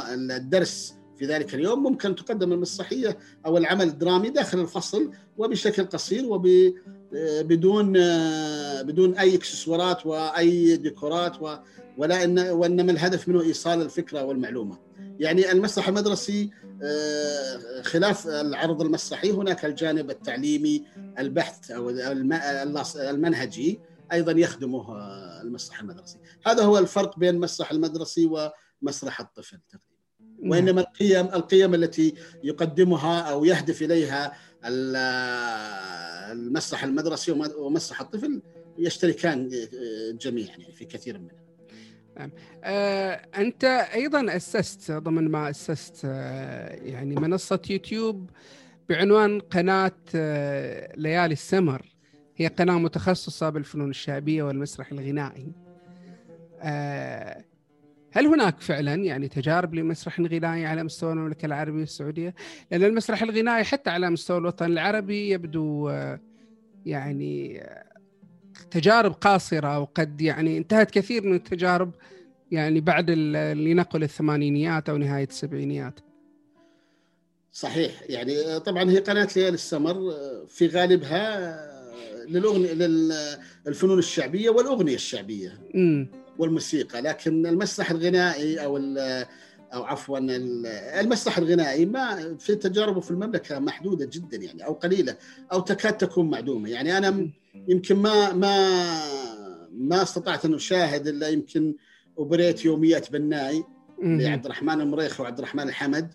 ال- 0.01 0.31
الدرس 0.33 0.95
في 1.21 1.27
ذلك 1.27 1.55
اليوم 1.55 1.83
ممكن 1.83 2.15
تقدم 2.15 2.53
المسرحيه 2.53 3.19
أو 3.47 3.57
العمل 3.59 3.89
الدرامي 3.89 4.31
داخل 4.31 4.61
الفصل 4.61 5.11
وبشكل 5.39 5.85
قصير 5.85 6.25
وب 6.27 6.49
بدون 7.43 7.93
بدون 8.83 9.19
أي 9.19 9.35
إكسسوارات 9.35 10.07
وأي 10.07 10.77
ديكورات 10.77 11.37
ولا 11.99 12.25
ان 12.25 12.39
وإنما 12.39 12.93
الهدف 12.93 13.29
منه 13.29 13.43
إيصال 13.43 13.83
الفكرة 13.83 14.25
والمعلومة. 14.25 14.79
يعني 15.19 15.53
المسرح 15.53 15.89
المدرسي 15.89 16.51
آه، 16.83 17.83
خلاف 17.83 18.27
العرض 18.29 18.83
المسرحي 18.83 19.31
هناك 19.31 19.65
الجانب 19.65 20.11
التعليمي 20.11 20.85
البحث 21.19 21.71
أو 21.71 21.91
الم- 21.91 22.41
المنهجي 22.97 23.81
أيضا 24.13 24.33
يخدمه 24.33 24.97
آه، 24.97 25.43
المسرح 25.43 25.81
المدرسي. 25.81 26.19
هذا 26.47 26.63
هو 26.65 26.79
الفرق 26.79 27.19
بين 27.19 27.35
المسرح 27.35 27.71
المدرسي 27.73 28.27
ومسرح 28.83 29.21
الطفل 29.21 29.59
تقريبا. 29.69 29.90
نعم. 30.43 30.51
وانما 30.51 30.81
القيم 30.81 31.27
القيم 31.27 31.75
التي 31.75 32.15
يقدمها 32.45 33.21
أو 33.21 33.45
يهدف 33.45 33.83
إليها 33.83 34.33
ال- 34.65 34.97
المسرح 36.39 36.85
المدرسي 36.85 37.33
وم- 37.33 37.53
ومسرح 37.59 38.01
الطفل 38.01 38.43
يشتركان 38.79 39.51
جميعا 40.21 40.49
يعني 40.57 40.73
في 40.73 40.85
كثير 40.85 41.19
منها. 41.19 41.41
آه، 42.65 43.13
أنت 43.39 43.65
أيضا 43.95 44.37
أسست 44.37 44.93
ضمن 44.93 45.29
ما 45.29 45.51
أسست 45.51 45.97
آه، 46.05 46.69
يعني 46.75 47.15
منصة 47.15 47.61
يوتيوب 47.71 48.31
بعنوان 48.89 49.41
قناة 49.41 49.93
آه، 50.15 50.93
ليالي 50.97 51.33
السمر 51.33 51.87
هي 52.37 52.47
قناة 52.47 52.79
متخصصة 52.79 53.49
بالفنون 53.51 53.91
الشعبية 53.91 54.43
والمسرح 54.43 54.93
الغنائي 54.93 55.53
آه، 56.61 57.45
هل 58.13 58.27
هناك 58.27 58.61
فعلا 58.61 58.95
يعني 58.95 59.29
تجارب 59.29 59.75
لمسرح 59.75 60.21
غنائي 60.21 60.67
على 60.67 60.85
مستوى 60.85 61.13
المملكة 61.13 61.47
العربية 61.47 61.83
السعودية؟ 61.83 62.35
لأن 62.71 62.85
المسرح 62.85 63.23
الغنائي 63.23 63.65
حتى 63.65 63.91
على 63.91 64.11
مستوى 64.11 64.39
الوطن 64.39 64.67
العربي 64.67 65.31
يبدو 65.31 65.89
آه، 65.89 66.21
يعني 66.87 67.63
آه، 67.63 67.85
تجارب 68.71 69.13
قاصرة 69.13 69.79
وقد 69.79 70.21
يعني 70.21 70.59
انتهت 70.59 70.91
كثير 70.91 71.23
من 71.23 71.35
التجارب 71.35 71.91
يعني 72.51 72.81
بعد 72.81 73.11
لنقل 73.11 74.03
الثمانينيات 74.03 74.89
أو 74.89 74.97
نهاية 74.97 75.27
السبعينيات. 75.27 76.01
صحيح. 77.53 78.03
يعني 78.09 78.61
طبعا 78.61 78.91
هي 78.91 78.99
قناة 78.99 79.29
ليالي 79.37 79.55
السمر 79.55 80.15
في 80.49 80.67
غالبها 80.67 81.57
للأغنية 82.29 82.73
للفنون 83.67 83.99
الشعبية 83.99 84.51
والأغنية 84.51 84.95
الشعبية. 84.95 85.59
امم 85.75 86.20
والموسيقى 86.41 87.01
لكن 87.03 87.47
المسرح 87.47 87.91
الغنائي 87.91 88.65
أو 88.65 88.77
أو 89.75 89.85
عفوا 89.85 90.19
ال- 90.19 90.67
المسرح 91.01 91.39
الغنائي 91.39 91.87
ما 91.87 92.37
في 92.39 92.55
تجاربه 92.55 93.01
في 93.01 93.11
المملكة 93.11 93.59
محدودة 93.59 94.05
جدا 94.13 94.37
يعني 94.37 94.67
أو 94.67 94.73
قليلة 94.73 95.17
أو 95.53 95.61
تكاد 95.61 95.97
تكون 95.97 96.31
معدومة. 96.31 96.69
يعني 96.71 96.99
أنا 96.99 97.29
يمكن 97.69 97.97
ما 97.97 98.33
ما 98.33 98.55
ما 99.73 100.03
استطعت 100.03 100.45
أن 100.45 100.55
أشاهد 100.55 101.09
إلا 101.09 101.29
يمكن 101.29 101.75
أوبريت 102.19 102.65
يوميات 102.65 103.13
بناي 103.13 103.65
لعبد 104.03 104.45
الرحمن 104.45 104.81
المريخ 104.81 105.21
وعبد 105.21 105.39
الرحمن 105.39 105.69
الحمد 105.69 106.11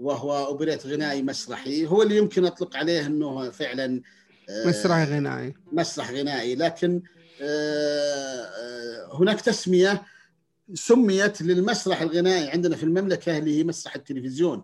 وهو 0.00 0.46
أوبريت 0.46 0.86
غنائي 0.86 1.22
مسرحي. 1.22 1.86
هو 1.86 2.02
اللي 2.02 2.16
يمكن 2.16 2.44
أطلق 2.44 2.76
عليه 2.76 3.06
إنه 3.06 3.50
فعلا 3.50 4.02
آه، 4.50 4.68
مسرح 4.68 5.08
غنائي. 5.08 5.54
مسرح 5.72 6.10
غنائي. 6.12 6.54
لكن 6.54 7.02
آه، 7.42 7.44
آه، 7.44 8.79
هناك 9.12 9.40
تسمية 9.40 10.02
سميت 10.74 11.42
للمسرح 11.42 12.02
الغنائي 12.02 12.50
عندنا 12.50 12.76
في 12.76 12.82
المملكة 12.84 13.38
اللي 13.38 13.58
هي 13.58 13.64
مسرح 13.64 13.94
التلفزيون 13.96 14.62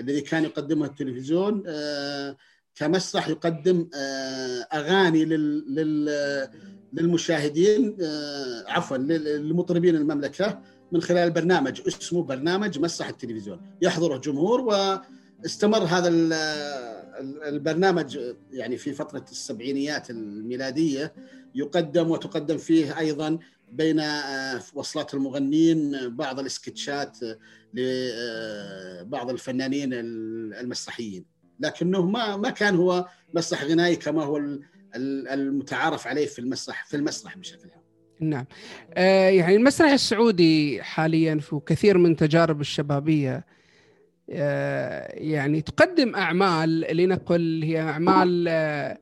الذي 0.00 0.20
كان 0.20 0.44
يقدمه 0.44 0.86
التلفزيون 0.86 1.62
آه، 1.66 2.36
كمسرح 2.74 3.28
يقدم 3.28 3.88
آه، 3.94 4.66
أغاني 4.72 5.24
لل- 5.24 5.74
لل- 5.74 6.48
للمشاهدين 6.92 7.96
آه، 8.02 8.64
عفوا 8.68 8.96
لل- 8.96 9.48
لمطربين 9.48 9.96
المملكة 9.96 10.60
من 10.92 11.00
خلال 11.02 11.30
برنامج 11.30 11.80
اسمه 11.88 12.22
برنامج 12.22 12.78
مسرح 12.78 13.08
التلفزيون. 13.08 13.60
يحضره 13.82 14.16
جمهور 14.18 14.60
واستمر 14.60 15.78
هذا 15.78 16.08
ال- 16.08 16.32
ال- 16.32 17.42
البرنامج 17.42 18.18
يعني 18.50 18.76
في 18.76 18.92
فترة 18.92 19.24
السبعينيات 19.30 20.10
الميلادية 20.10 21.12
يقدم 21.54 22.10
وتقدم 22.10 22.58
فيه 22.58 22.98
أيضا 22.98 23.38
بين 23.72 24.00
آه، 24.00 24.60
وصلات 24.74 25.14
المغنين 25.14 26.08
بعض 26.16 26.40
الاسكتشات 26.40 27.18
لبعض 27.74 29.30
الفنانين 29.30 29.90
المسرحيين. 29.92 31.24
لكنه 31.60 32.06
ما 32.06 32.36
ما 32.36 32.50
كان 32.50 32.76
هو 32.76 33.08
مسرح 33.34 33.64
غنائي 33.64 33.96
كما 33.96 34.24
هو 34.24 34.36
ال- 34.36 34.62
ال- 34.96 35.28
المتعارف 35.28 36.06
عليه 36.06 36.26
في 36.26 36.38
المسرح 36.38 36.84
في 36.86 36.96
المسرح 36.96 37.38
بشكل 37.38 37.70
عام. 37.70 37.80
نعم. 38.20 38.44
آه 38.94 39.28
يعني 39.28 39.56
المسرح 39.56 39.90
السعودي 39.90 40.82
حاليا 40.82 41.38
في 41.38 41.60
كثير 41.66 41.98
من 41.98 42.16
تجارب 42.16 42.60
الشبابية 42.60 43.46
آه 44.30 45.12
يعني 45.14 45.60
تقدم 45.60 46.14
أعمال 46.14 46.96
لنقل 46.96 47.62
هي 47.64 47.80
أعمال 47.80 48.46
آه 48.48 48.98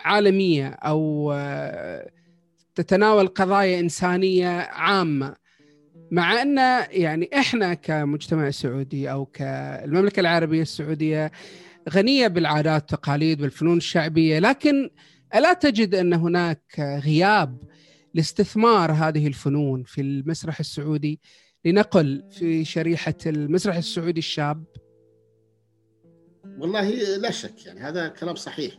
عالمية 0.00 0.68
أو 0.68 1.32
آه 1.34 2.10
تتناول 2.74 3.26
قضايا 3.26 3.80
إنسانية 3.80 4.48
عامة. 4.58 5.36
مع 6.10 6.42
أن 6.42 6.58
يعني 6.90 7.30
إحنا 7.34 7.74
كمجتمع 7.74 8.50
سعودي 8.50 9.10
أو 9.10 9.26
كالمملكة 9.26 10.20
العربية 10.20 10.62
السعودية 10.62 11.32
غنية 11.90 12.28
بالعادات 12.28 12.82
والتقاليد 12.82 13.42
والفنون 13.42 13.76
الشعبية 13.76 14.38
لكن 14.38 14.90
ألا 15.34 15.52
تجد 15.52 15.94
أن 15.94 16.12
هناك 16.14 17.00
غياب 17.04 17.58
لاستثمار 18.14 18.92
هذه 18.92 19.26
الفنون 19.26 19.82
في 19.82 20.00
المسرح 20.00 20.60
السعودي؟ 20.60 21.20
لنقل 21.64 22.24
في 22.30 22.64
شريحة 22.64 23.14
المسرح 23.26 23.76
السعودي 23.76 24.18
الشاب. 24.18 24.64
والله 26.58 26.90
لا 27.16 27.30
شك 27.30 27.66
يعني 27.66 27.80
هذا 27.80 28.08
كلام 28.08 28.34
صحيح. 28.34 28.74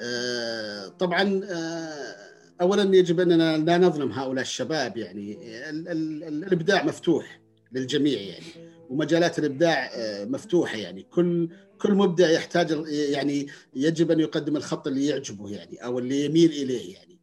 آه، 0.00 0.88
طبعا 0.88 1.40
آه، 1.44 2.31
اولا 2.62 2.96
يجب 2.96 3.20
أننا 3.20 3.56
لا 3.58 3.78
نظلم 3.78 4.12
هؤلاء 4.12 4.42
الشباب 4.42 4.96
يعني 4.96 5.32
ال- 5.70 5.88
ال- 5.88 6.24
ال- 6.24 6.44
الإبداع 6.44 6.84
مفتوح 6.84 7.40
للجميع 7.72 8.20
يعني 8.20 8.44
ومجالات 8.90 9.38
الإبداع 9.38 9.90
آه، 9.94 10.24
مفتوحة 10.24 10.76
يعني. 10.76 11.02
كل 11.10 11.48
كل 11.78 11.94
مبدع 11.94 12.30
يحتاج 12.30 12.84
يعني 12.88 13.46
يجب 13.74 14.10
أن 14.10 14.20
يقدم 14.20 14.56
الخط 14.56 14.86
اللي 14.86 15.06
يعجبه 15.06 15.50
يعني 15.50 15.84
أو 15.84 15.98
اللي 15.98 16.24
يميل 16.24 16.50
إليه 16.50 16.94
يعني. 16.94 17.18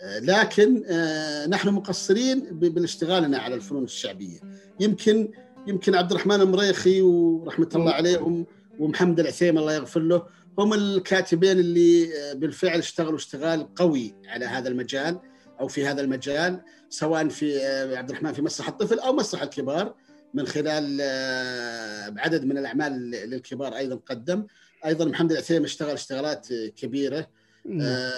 آه، 0.00 0.18
لكن 0.18 0.82
آه، 0.86 1.46
نحن 1.46 1.68
مقصرين 1.68 2.40
بالاشتغالنا 2.40 3.38
على 3.38 3.54
الفنون 3.54 3.84
الشعبية. 3.84 4.38
يمكن 4.80 5.28
يمكن 5.66 5.94
عبد 5.94 6.10
الرحمن 6.10 6.40
المريخي 6.40 7.02
ورحمة 7.02 7.68
الله 7.74 7.92
عليهم 7.92 8.46
ومحمد 8.78 9.20
العثيم 9.20 9.58
الله 9.58 9.74
يغفر 9.74 10.00
له 10.00 10.22
هم 10.60 10.74
الكاتبين 10.74 11.58
اللي 11.58 12.18
آه، 12.18 12.32
بالفعل 12.32 12.78
اشتغلوا 12.78 13.16
اشتغال 13.16 13.74
قوي 13.74 14.14
على 14.26 14.44
هذا 14.46 14.68
المجال 14.68 15.20
أو 15.60 15.68
في 15.68 15.86
هذا 15.86 16.00
المجال 16.00 16.60
سواء 16.88 17.28
في 17.28 17.58
آه، 17.58 17.96
عبد 17.96 18.10
الرحمن 18.10 18.32
في 18.32 18.42
مسرح 18.42 18.68
الطفل 18.68 18.98
أو 18.98 19.12
مسرح 19.12 19.42
الكبار 19.42 19.94
من 20.34 20.46
خلال 20.46 20.98
آه، 21.00 22.14
عدد 22.18 22.44
من 22.44 22.58
الأعمال 22.58 23.10
للكبار 23.10 23.76
أيضا 23.76 23.96
قدم. 24.06 24.46
أيضا 24.86 25.04
محمد 25.04 25.32
العثيم 25.32 25.64
اشتغل 25.64 25.90
اشتغالات 25.90 26.48
كبيرة. 26.76 27.26
نعم. 27.64 28.10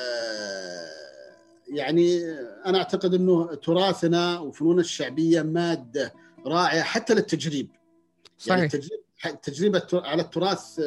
يعني 1.69 2.31
أنا 2.67 2.79
أعتقد 2.79 3.15
إنه 3.15 3.55
تراثنا 3.55 4.39
وفنون 4.39 4.79
الشعبية 4.81 5.43
مادة 5.43 6.13
رائعة 6.47 6.83
حتى 6.83 7.15
للتجريب. 7.15 7.69
يعني 8.47 8.69
صحيح. 8.69 8.75
التجريب 8.75 9.01
التجربة 9.27 9.79
الت- 9.79 9.95
على 9.95 10.23
التراث 10.23 10.81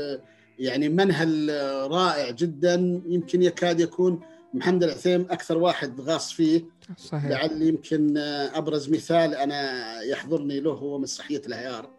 يعني 0.60 0.90
منهل 0.90 1.50
رائع 1.92 2.32
جدا 2.32 3.02
يمكن 3.08 3.42
يكاد 3.42 3.80
يكون 3.80 4.20
محمد 4.54 4.84
العثيم 4.84 5.22
أكثر 5.22 5.58
واحد 5.58 6.02
غاص 6.02 6.32
فيه 6.32 6.66
صحيح 6.98 7.26
لعل 7.26 7.62
يمكن 7.62 8.18
أبرز 8.54 8.90
مثال 8.90 9.36
أنا 9.36 10.02
يحضرني 10.02 10.60
له 10.60 10.72
هو 10.72 11.00
مسرحية 11.00 11.42
الهيار. 11.48 11.90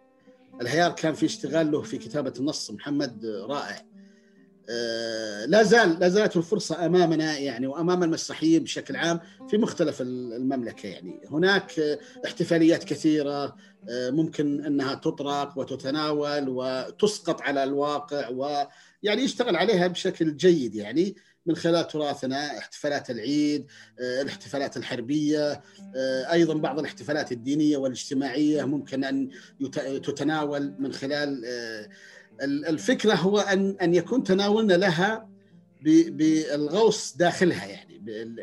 الهيار 0.60 0.92
كان 0.92 1.14
في 1.14 1.26
اشتغال 1.26 1.70
له 1.70 1.82
في 1.82 1.98
كتابة 1.98 2.32
النص 2.38 2.70
محمد 2.70 3.26
رائع. 3.26 3.85
آه، 4.70 5.44
لا 5.46 5.62
زال 5.62 6.00
لا 6.00 6.08
زالت 6.08 6.36
الفرصة 6.36 6.86
أمامنا 6.86 7.38
يعني 7.38 7.66
وأمام 7.66 8.02
المسرحيين 8.02 8.64
بشكل 8.64 8.96
عام 8.96 9.20
في 9.50 9.58
مختلف 9.58 10.00
ال- 10.00 10.32
المملكة 10.32 10.86
يعني. 10.86 11.20
هناك 11.30 11.80
احتفاليات 12.26 12.84
كثيرة 12.84 13.56
آه، 13.90 14.10
ممكن 14.10 14.64
أنها 14.64 14.94
تطرق 14.94 15.58
وتتناول 15.58 16.48
وتسقط 16.48 17.40
على 17.42 17.64
الواقع 17.64 18.28
ويعني 18.28 19.22
يشتغل 19.22 19.56
عليها 19.56 19.86
بشكل 19.86 20.36
جيد 20.36 20.74
يعني. 20.74 21.16
من 21.46 21.56
خلال 21.56 21.86
تراثنا 21.88 22.58
احتفالات 22.58 23.10
العيد 23.10 23.66
آه، 24.00 24.22
الاحتفالات 24.22 24.76
الحربية 24.76 25.52
آه، 25.96 26.32
أيضا 26.32 26.54
بعض 26.54 26.78
الاحتفالات 26.78 27.32
الدينية 27.32 27.76
والاجتماعية 27.76 28.64
ممكن 28.64 29.30
يت- 29.60 29.78
تتناول 29.80 30.74
من 30.78 30.92
خلال 30.92 31.44
ال- 31.44 31.88
الفكرة 32.42 33.14
هو 33.14 33.38
ان 33.38 33.76
أن 33.82 33.94
يكون 33.94 34.22
تناولنا 34.22 34.74
لها 34.74 35.28
بالغوص 35.82 37.16
داخلها 37.16 37.66
يعني. 37.66 37.96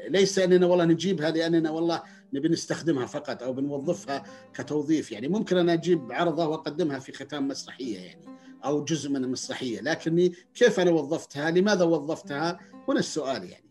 ليس 0.09 0.39
أننا 0.39 0.65
والله 0.65 0.85
نجيبها 0.85 1.31
لأننا 1.31 1.69
والله 1.71 2.03
نبي 2.33 2.49
نستخدمها 2.49 3.05
فقط 3.05 3.43
أو 3.43 3.53
بنوظفها 3.53 4.23
كتوظيف 4.53 5.11
يعني. 5.11 5.27
ممكن 5.27 5.57
أنا 5.57 5.73
أجيب 5.73 6.11
عرضة 6.11 6.47
وأقدمها 6.47 6.99
في 6.99 7.11
ختام 7.11 7.47
مسرحية 7.47 7.99
يعني 7.99 8.25
أو 8.65 8.83
جزء 8.83 9.09
من 9.09 9.23
المسرحية 9.23 9.81
لكني 9.81 10.33
كيف 10.55 10.79
أنا 10.79 10.91
وظفتها؟ 10.91 11.51
لماذا 11.51 11.83
وظفتها؟ 11.83 12.59
هنا 12.87 12.99
السؤال 12.99 13.49
يعني. 13.49 13.63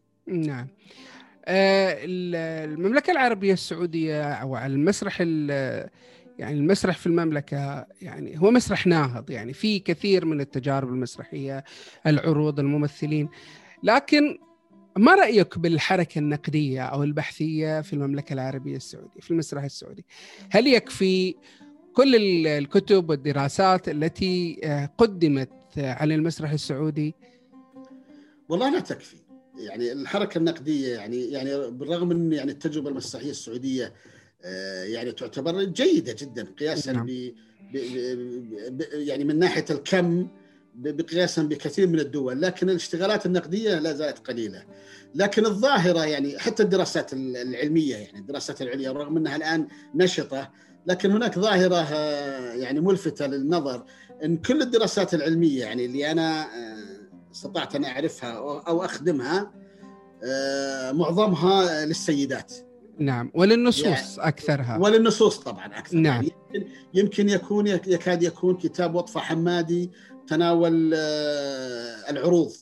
نعم. 0.47 0.69
آه، 1.45 1.93
ال- 2.05 2.71
المملكة 2.73 3.11
العربية 3.11 3.53
السعودية 3.53 4.23
أو 4.33 4.55
على 4.55 4.73
المسرح 4.75 5.19
ال- 5.21 5.89
يعني 6.39 6.59
المسرح 6.59 6.99
في 6.99 7.07
المملكة 7.07 7.87
يعني 8.03 8.41
هو 8.41 8.51
مسرح 8.51 8.87
ناهض 8.87 9.31
يعني 9.31 9.53
في 9.53 9.79
كثير 9.79 10.25
من 10.25 10.41
التجارب 10.41 10.89
المسرحية 10.89 11.65
العروض 12.07 12.61
الممثلين. 12.61 13.29
لكن 13.83 14.39
ما 14.99 15.15
رأيك 15.15 15.59
بالحركة 15.59 16.19
النقدية 16.19 16.83
أو 16.83 17.03
البحثية 17.03 17.81
في 17.81 17.93
المملكة 17.93 18.33
العربية 18.33 18.77
السعودية 18.77 19.21
في 19.21 19.31
المسرح 19.31 19.65
السعودي؟ 19.65 20.05
هل 20.51 20.67
يكفي 20.67 21.35
كل 21.95 22.17
ال- 22.17 22.47
الكتب 22.47 23.11
والدراسات 23.11 23.89
التي 23.89 24.61
آه، 24.65 24.91
قدمت 24.99 25.51
عن 25.77 26.13
المسرح 26.13 26.51
السعودي؟ 26.51 27.15
والله 28.49 28.71
لا 28.71 28.81
تكفي. 28.81 29.17
يعني 29.59 29.93
الحركة 29.93 30.39
النقدية 30.39 30.95
يعني 30.97 31.25
يعني 31.25 31.71
بالرغم 31.71 32.09
من 32.09 32.33
يعني 32.33 32.51
التجربة 32.53 32.89
المسرحية 32.89 33.31
السعودية 33.31 33.93
يعني 34.85 35.13
تعتبر 35.13 35.63
جيدة 35.65 36.17
جدا 36.19 36.47
قياسا 36.59 36.93
نعم. 36.93 37.07
ب 37.07 37.33
ب- 37.73 38.77
ب- 38.77 38.89
يعني 38.93 39.25
من 39.25 39.39
ناحية 39.39 39.65
الكم 39.71 40.29
بقياسا 40.75 41.43
بكثير 41.43 41.87
من 41.87 42.01
الدول 42.01 42.43
لكن 42.43 42.71
الاشتغالات 42.71 43.27
النقدية 43.27 43.79
لا 43.79 43.93
زالت 43.93 44.19
قليلة 44.19 44.65
لكن 45.15 45.47
الظاهرة 45.47 46.05
يعني 46.05 46.39
حتى 46.39 46.63
الدراسات 46.63 47.13
ال- 47.13 47.37
العلمية 47.37 47.97
يعني 47.97 48.19
الدراسات 48.19 48.63
العليا 48.63 48.93
رغم 48.93 49.17
أنها 49.17 49.37
الآن 49.37 49.69
نشطة 49.95 50.51
لكن 50.87 51.11
هناك 51.11 51.39
ظاهرة 51.39 51.77
آه، 51.77 52.53
يعني 52.53 52.81
ملفتة 52.81 53.27
للنظر 53.27 53.85
إن 54.25 54.37
كل 54.37 54.63
الدراسات 54.63 55.15
العلمية 55.15 55.61
يعني 55.61 55.85
اللي 55.85 56.11
أنا 56.11 56.43
آه، 56.43 57.33
استطعت 57.33 57.75
أن 57.75 57.85
أعرفها 57.85 58.31
أو 58.31 58.59
أو 58.59 58.85
أخدمها 58.85 59.53
آه، 60.25 60.93
معظمها 60.93 61.85
للسيدات 61.85 62.53
نعم 62.99 63.31
وللنصوص 63.35 64.19
أكثرها. 64.19 64.79
وللنصوص 64.79 65.39
طبعا 65.39 65.67
أكثر. 65.79 65.97
نعم. 65.97 66.23
يعني 66.23 66.33
يمكن 66.55 66.69
يمكن 66.95 67.29
يكون 67.29 67.67
يكاد 67.67 68.23
يكون 68.23 68.57
كتاب 68.57 68.95
وطفة 68.95 69.21
حمادي 69.21 69.91
تناول 70.27 70.93
آه، 70.95 72.11
العروض. 72.11 72.53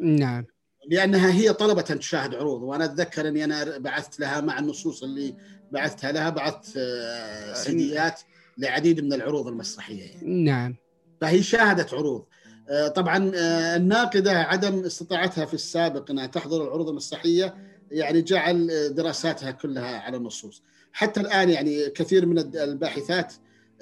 نعم. 0.00 0.44
لأنها 0.90 1.32
هي 1.32 1.52
طلبت 1.52 1.90
ان 1.90 1.98
تشاهد 1.98 2.34
عروض 2.34 2.62
وأنا 2.62 2.84
أتذكر 2.84 3.28
أني 3.28 3.44
أنا 3.44 3.78
بعثت 3.78 4.20
لها 4.20 4.40
مع 4.40 4.58
النصوص 4.58 5.02
اللي 5.02 5.34
بعثتها 5.72 6.12
لها 6.12 6.30
بعثت 6.30 6.76
آه، 6.76 7.54
سيديات 7.54 8.20
لعديد 8.58 9.00
من 9.00 9.12
العروض 9.12 9.46
المسرحية 9.46 10.02
يعني. 10.02 10.44
نعم. 10.44 10.76
فهي 11.20 11.42
شاهدت 11.42 11.94
عروض. 11.94 12.24
آه، 12.68 12.88
طبعا 12.88 13.32
الناقدة 13.76 14.32
عدم 14.32 14.84
استطاعتها 14.84 15.44
في 15.44 15.54
السابق 15.54 16.10
إنها 16.10 16.26
تحضر 16.26 16.64
العروض 16.64 16.88
المسرحية 16.88 17.71
يعني 17.92 18.22
جعل 18.22 18.68
دراساتها 18.94 19.50
كلها 19.50 19.98
على 19.98 20.16
النصوص. 20.16 20.62
حتى 20.92 21.20
الآن 21.20 21.50
يعني 21.50 21.90
كثير 21.90 22.26
من 22.26 22.38
الباحثات 22.38 23.34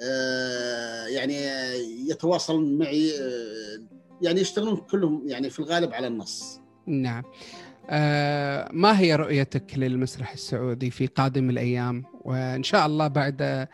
آه، 0.03 1.05
يعني 1.05 1.35
يتواصلون 2.09 2.77
معي 2.77 3.11
آه، 3.19 3.81
يعني 4.21 4.41
يشتغلون 4.41 4.75
كلهم 4.75 5.23
يعني 5.27 5.49
في 5.49 5.59
الغالب 5.59 5.93
على 5.93 6.07
النص. 6.07 6.59
نعم. 6.87 7.23
آه 7.89 8.69
ما 8.73 8.99
هي 8.99 9.15
رؤيتك 9.15 9.77
للمسرح 9.77 10.33
السعودي 10.33 10.91
في 10.91 11.07
قادم 11.07 11.49
الأيام؟ 11.49 12.03
وإن 12.21 12.63
شاء 12.63 12.85
الله 12.85 13.07
بعد 13.07 13.67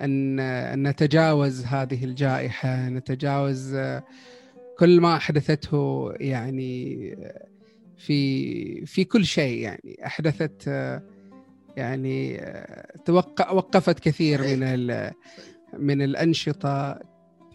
أن 0.00 0.88
نتجاوز 0.88 1.64
هذه 1.64 2.04
الجائحة 2.04 2.88
نتجاوز 2.88 3.76
كل 4.78 5.00
ما 5.00 5.16
أحدثته 5.16 6.12
يعني 6.20 7.16
في 8.06 8.86
في 8.86 9.04
كل 9.04 9.24
شيء 9.24 9.58
يعني. 9.58 10.00
أحدثت 10.06 10.64
آه، 10.68 11.02
يعني 11.76 12.40
آه، 12.42 12.96
توق- 13.04 13.52
وقفت 13.52 13.98
كثير 14.00 14.42
من 14.42 15.10
من 15.78 16.02
الأنشطة. 16.02 17.00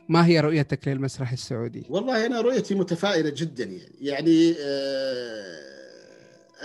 ما 0.10 0.26
هي 0.28 0.40
رؤيتك 0.40 0.88
للمسرح 0.88 1.32
السعودي؟ 1.32 1.84
والله 1.90 2.26
أنا 2.26 2.42
رؤيتي 2.42 2.76
متفائلة 2.76 3.30
جدا 3.30 3.64
يعني. 3.64 3.96
يعني 4.02 4.56
آه، 4.60 5.66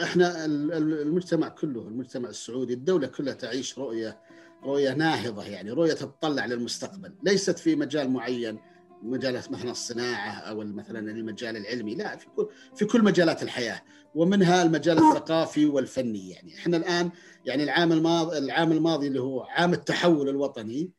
إحنا 0.02 0.44
ال- 0.44 0.72
ال- 0.72 1.02
المجتمع 1.02 1.48
كله 1.48 1.88
المجتمع 1.88 2.28
السعودي 2.28 2.72
الدولة 2.74 3.06
كلها 3.06 3.34
تعيش 3.34 3.78
رؤية 3.78 4.18
رؤية 4.64 4.94
ناهضة 4.94 5.44
يعني 5.44 5.70
رؤية 5.70 5.92
تتطلع 5.92 6.46
للمستقبل. 6.46 7.12
ليست 7.24 7.58
في 7.58 7.76
مجال 7.76 8.10
معين. 8.10 8.58
مجال 9.02 9.34
مثلا 9.50 9.70
الصناعة 9.70 10.30
أو 10.32 10.64
مثلا 10.64 10.98
المجال 11.10 11.56
العلمي. 11.56 11.94
لا 11.94 12.16
في 12.16 12.26
كل 12.36 12.48
في 12.76 12.84
كل 12.84 13.02
مجالات 13.04 13.42
الحياة. 13.42 13.82
ومنها 14.14 14.62
المجال 14.62 14.98
الثقافي 14.98 15.66
والفني 15.66 16.30
يعني. 16.30 16.54
إحنا 16.54 16.76
الآن 16.76 17.10
يعني 17.46 17.62
العام 17.62 17.92
الماضي 17.92 18.38
العام 18.38 18.72
الماضي 18.72 19.06
اللي 19.06 19.20
هو 19.20 19.42
عام 19.42 19.72
التحول 19.72 20.28
الوطني 20.28 20.90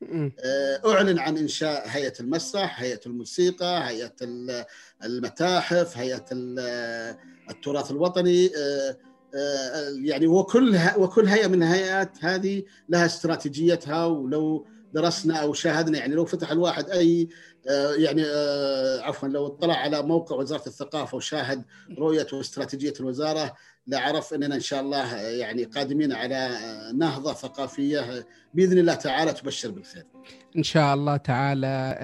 آه، 0.45 0.81
أعلن 0.85 1.19
عن 1.19 1.37
إنشاء 1.37 1.83
هيئة 1.87 2.13
المسرح 2.19 2.81
هيئة 2.81 2.99
الموسيقى 3.05 3.87
هيئة 3.89 4.13
ال- 4.21 4.65
المتاحف 5.03 5.97
هيئة 5.97 6.25
ال- 6.31 7.17
التراث 7.49 7.91
الوطني 7.91 8.47
آه، 8.57 8.97
آه، 9.35 9.89
يعني 10.03 10.27
وكل 10.27 10.77
وكل 10.97 11.27
هيئة 11.27 11.47
من 11.47 11.63
الهيئات 11.63 12.11
هذه 12.25 12.63
لها 12.89 13.05
استراتيجيتها 13.05 14.05
ولو 14.05 14.65
درسنا 14.93 15.35
أو 15.35 15.53
شاهدنا 15.53 15.97
يعني 15.97 16.15
لو 16.15 16.25
فتح 16.25 16.51
الواحد 16.51 16.89
أي 16.89 17.29
آه، 17.69 17.93
يعني 17.93 18.23
آه، 18.25 19.01
عفوا 19.01 19.27
لو 19.27 19.47
اطلع 19.47 19.73
على 19.73 20.01
موقع 20.01 20.35
وزارة 20.35 20.67
الثقافة 20.67 21.17
وشاهد 21.17 21.63
رؤية 21.97 22.27
واستراتيجية 22.33 22.93
الوزارة 22.99 23.53
لعرف 23.87 24.33
أننا 24.33 24.55
إن 24.55 24.59
شاء 24.59 24.81
الله 24.81 25.15
آه، 25.15 25.29
يعني 25.29 25.63
قادمين 25.63 26.13
على 26.13 26.57
نهضة 26.95 27.33
ثقافية 27.33 28.25
بإذن 28.53 28.77
الله 28.77 28.93
تعالى 28.93 29.33
تبشر 29.33 29.71
بالخير. 29.71 30.05
إن 30.57 30.63
شاء 30.63 30.93
الله 30.93 31.17
تعالى 31.17 31.97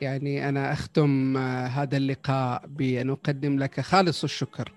يعني 0.00 0.48
أنا 0.48 0.72
أختم 0.72 1.36
آه، 1.36 1.66
هذا 1.66 1.96
اللقاء 1.96 2.66
بأن 2.66 3.10
أقدم 3.10 3.58
لك 3.58 3.80
خالص 3.80 4.24
الشكر 4.24 4.72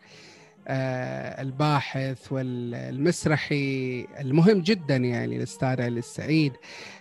الباحث 0.70 2.32
والمسرحي 2.32 4.07
المهم 4.20 4.61
جدا 4.61 4.95
يعني 4.95 5.38
الأستاذ 5.38 5.82
علي 5.82 5.99
السعيد. 5.99 6.53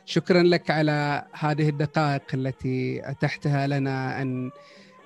شكرا 0.05 0.43
لك 0.43 0.71
على 0.71 1.25
هذه 1.33 1.69
الدقائق 1.69 2.23
التي 2.35 3.11
أتحتها 3.11 3.67
لنا 3.67 4.23
أن 4.23 4.51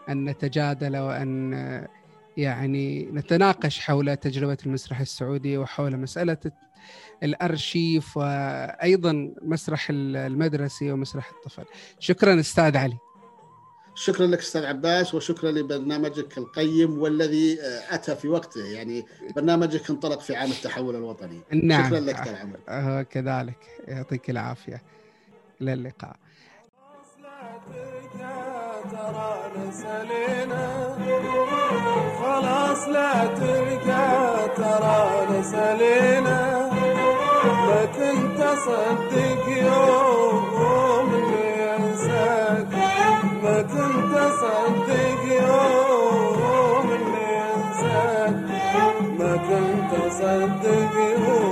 أن 0.09 0.25
نتجادل 0.25 0.95
آه، 0.95 1.89
يعني 2.37 3.05
نتناقش 3.13 3.81
حول 3.81 4.17
تجربة 4.17 4.59
المسرح 4.67 5.01
السعودي 5.01 5.59
وحول 5.59 5.97
مسألة 5.97 6.39
الأرشيف 7.23 8.17
وأيضا 8.17 9.35
مسرح 9.43 9.87
المدرسي 9.91 10.93
ومسرح 10.93 11.31
الطفل. 11.31 11.65
شكرا 11.99 12.41
أستاذ 12.41 12.77
علي. 12.77 12.99
شكرا 13.95 14.27
لك 14.27 14.39
أستاذ 14.39 14.65
عباس 14.65 15.15
وشكرا 15.15 15.51
لبرنامجك 15.51 16.39
القيم 16.39 16.99
والذي 16.99 17.61
آه، 17.61 17.95
أتى 17.95 18.17
في 18.17 18.29
وقته. 18.29 18.65
يعني 18.65 19.07
برنامجك 19.37 19.91
انطلق 19.91 20.21
في 20.21 20.37
عام 20.37 20.51
التحول 20.51 20.97
الوطني. 20.97 21.41
نعم. 21.53 21.87
شكرا 21.87 22.01
لك 22.01 22.25
طال 22.25 22.37
عمرك 22.37 22.61
آه 22.69 23.03
كذلك. 23.03 23.59
يعطيك 23.89 24.31
العافية. 24.31 24.83
إلى 25.61 25.73
اللقاء. 25.73 26.17
ترى 28.93 29.53
نسلينا 29.69 30.97
خلاص 32.21 32.89
لا 32.89 33.27
ترجع 33.27 34.47
ترى 34.47 35.27
نسلينا. 35.39 36.71
ما 37.45 37.85
كنت 37.85 38.41
اصدق 38.41 39.49
يوم 39.49 40.52
كنت 43.63 44.15
اصدق 44.17 45.23
يوم 45.25 46.87
اللي 46.93 47.29
انساك 47.55 48.35
ما 49.19 49.33
كنت 49.37 49.91
أصدق 50.07 50.95
يوم 50.97 51.52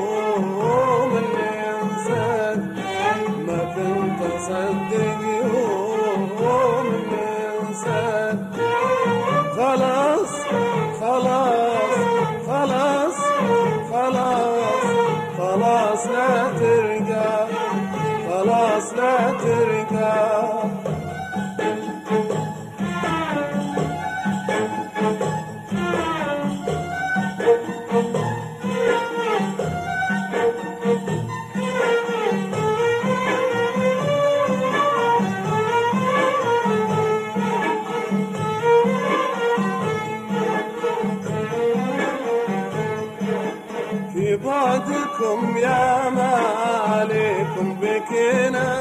بكينا 48.31 48.75
في 48.75 48.80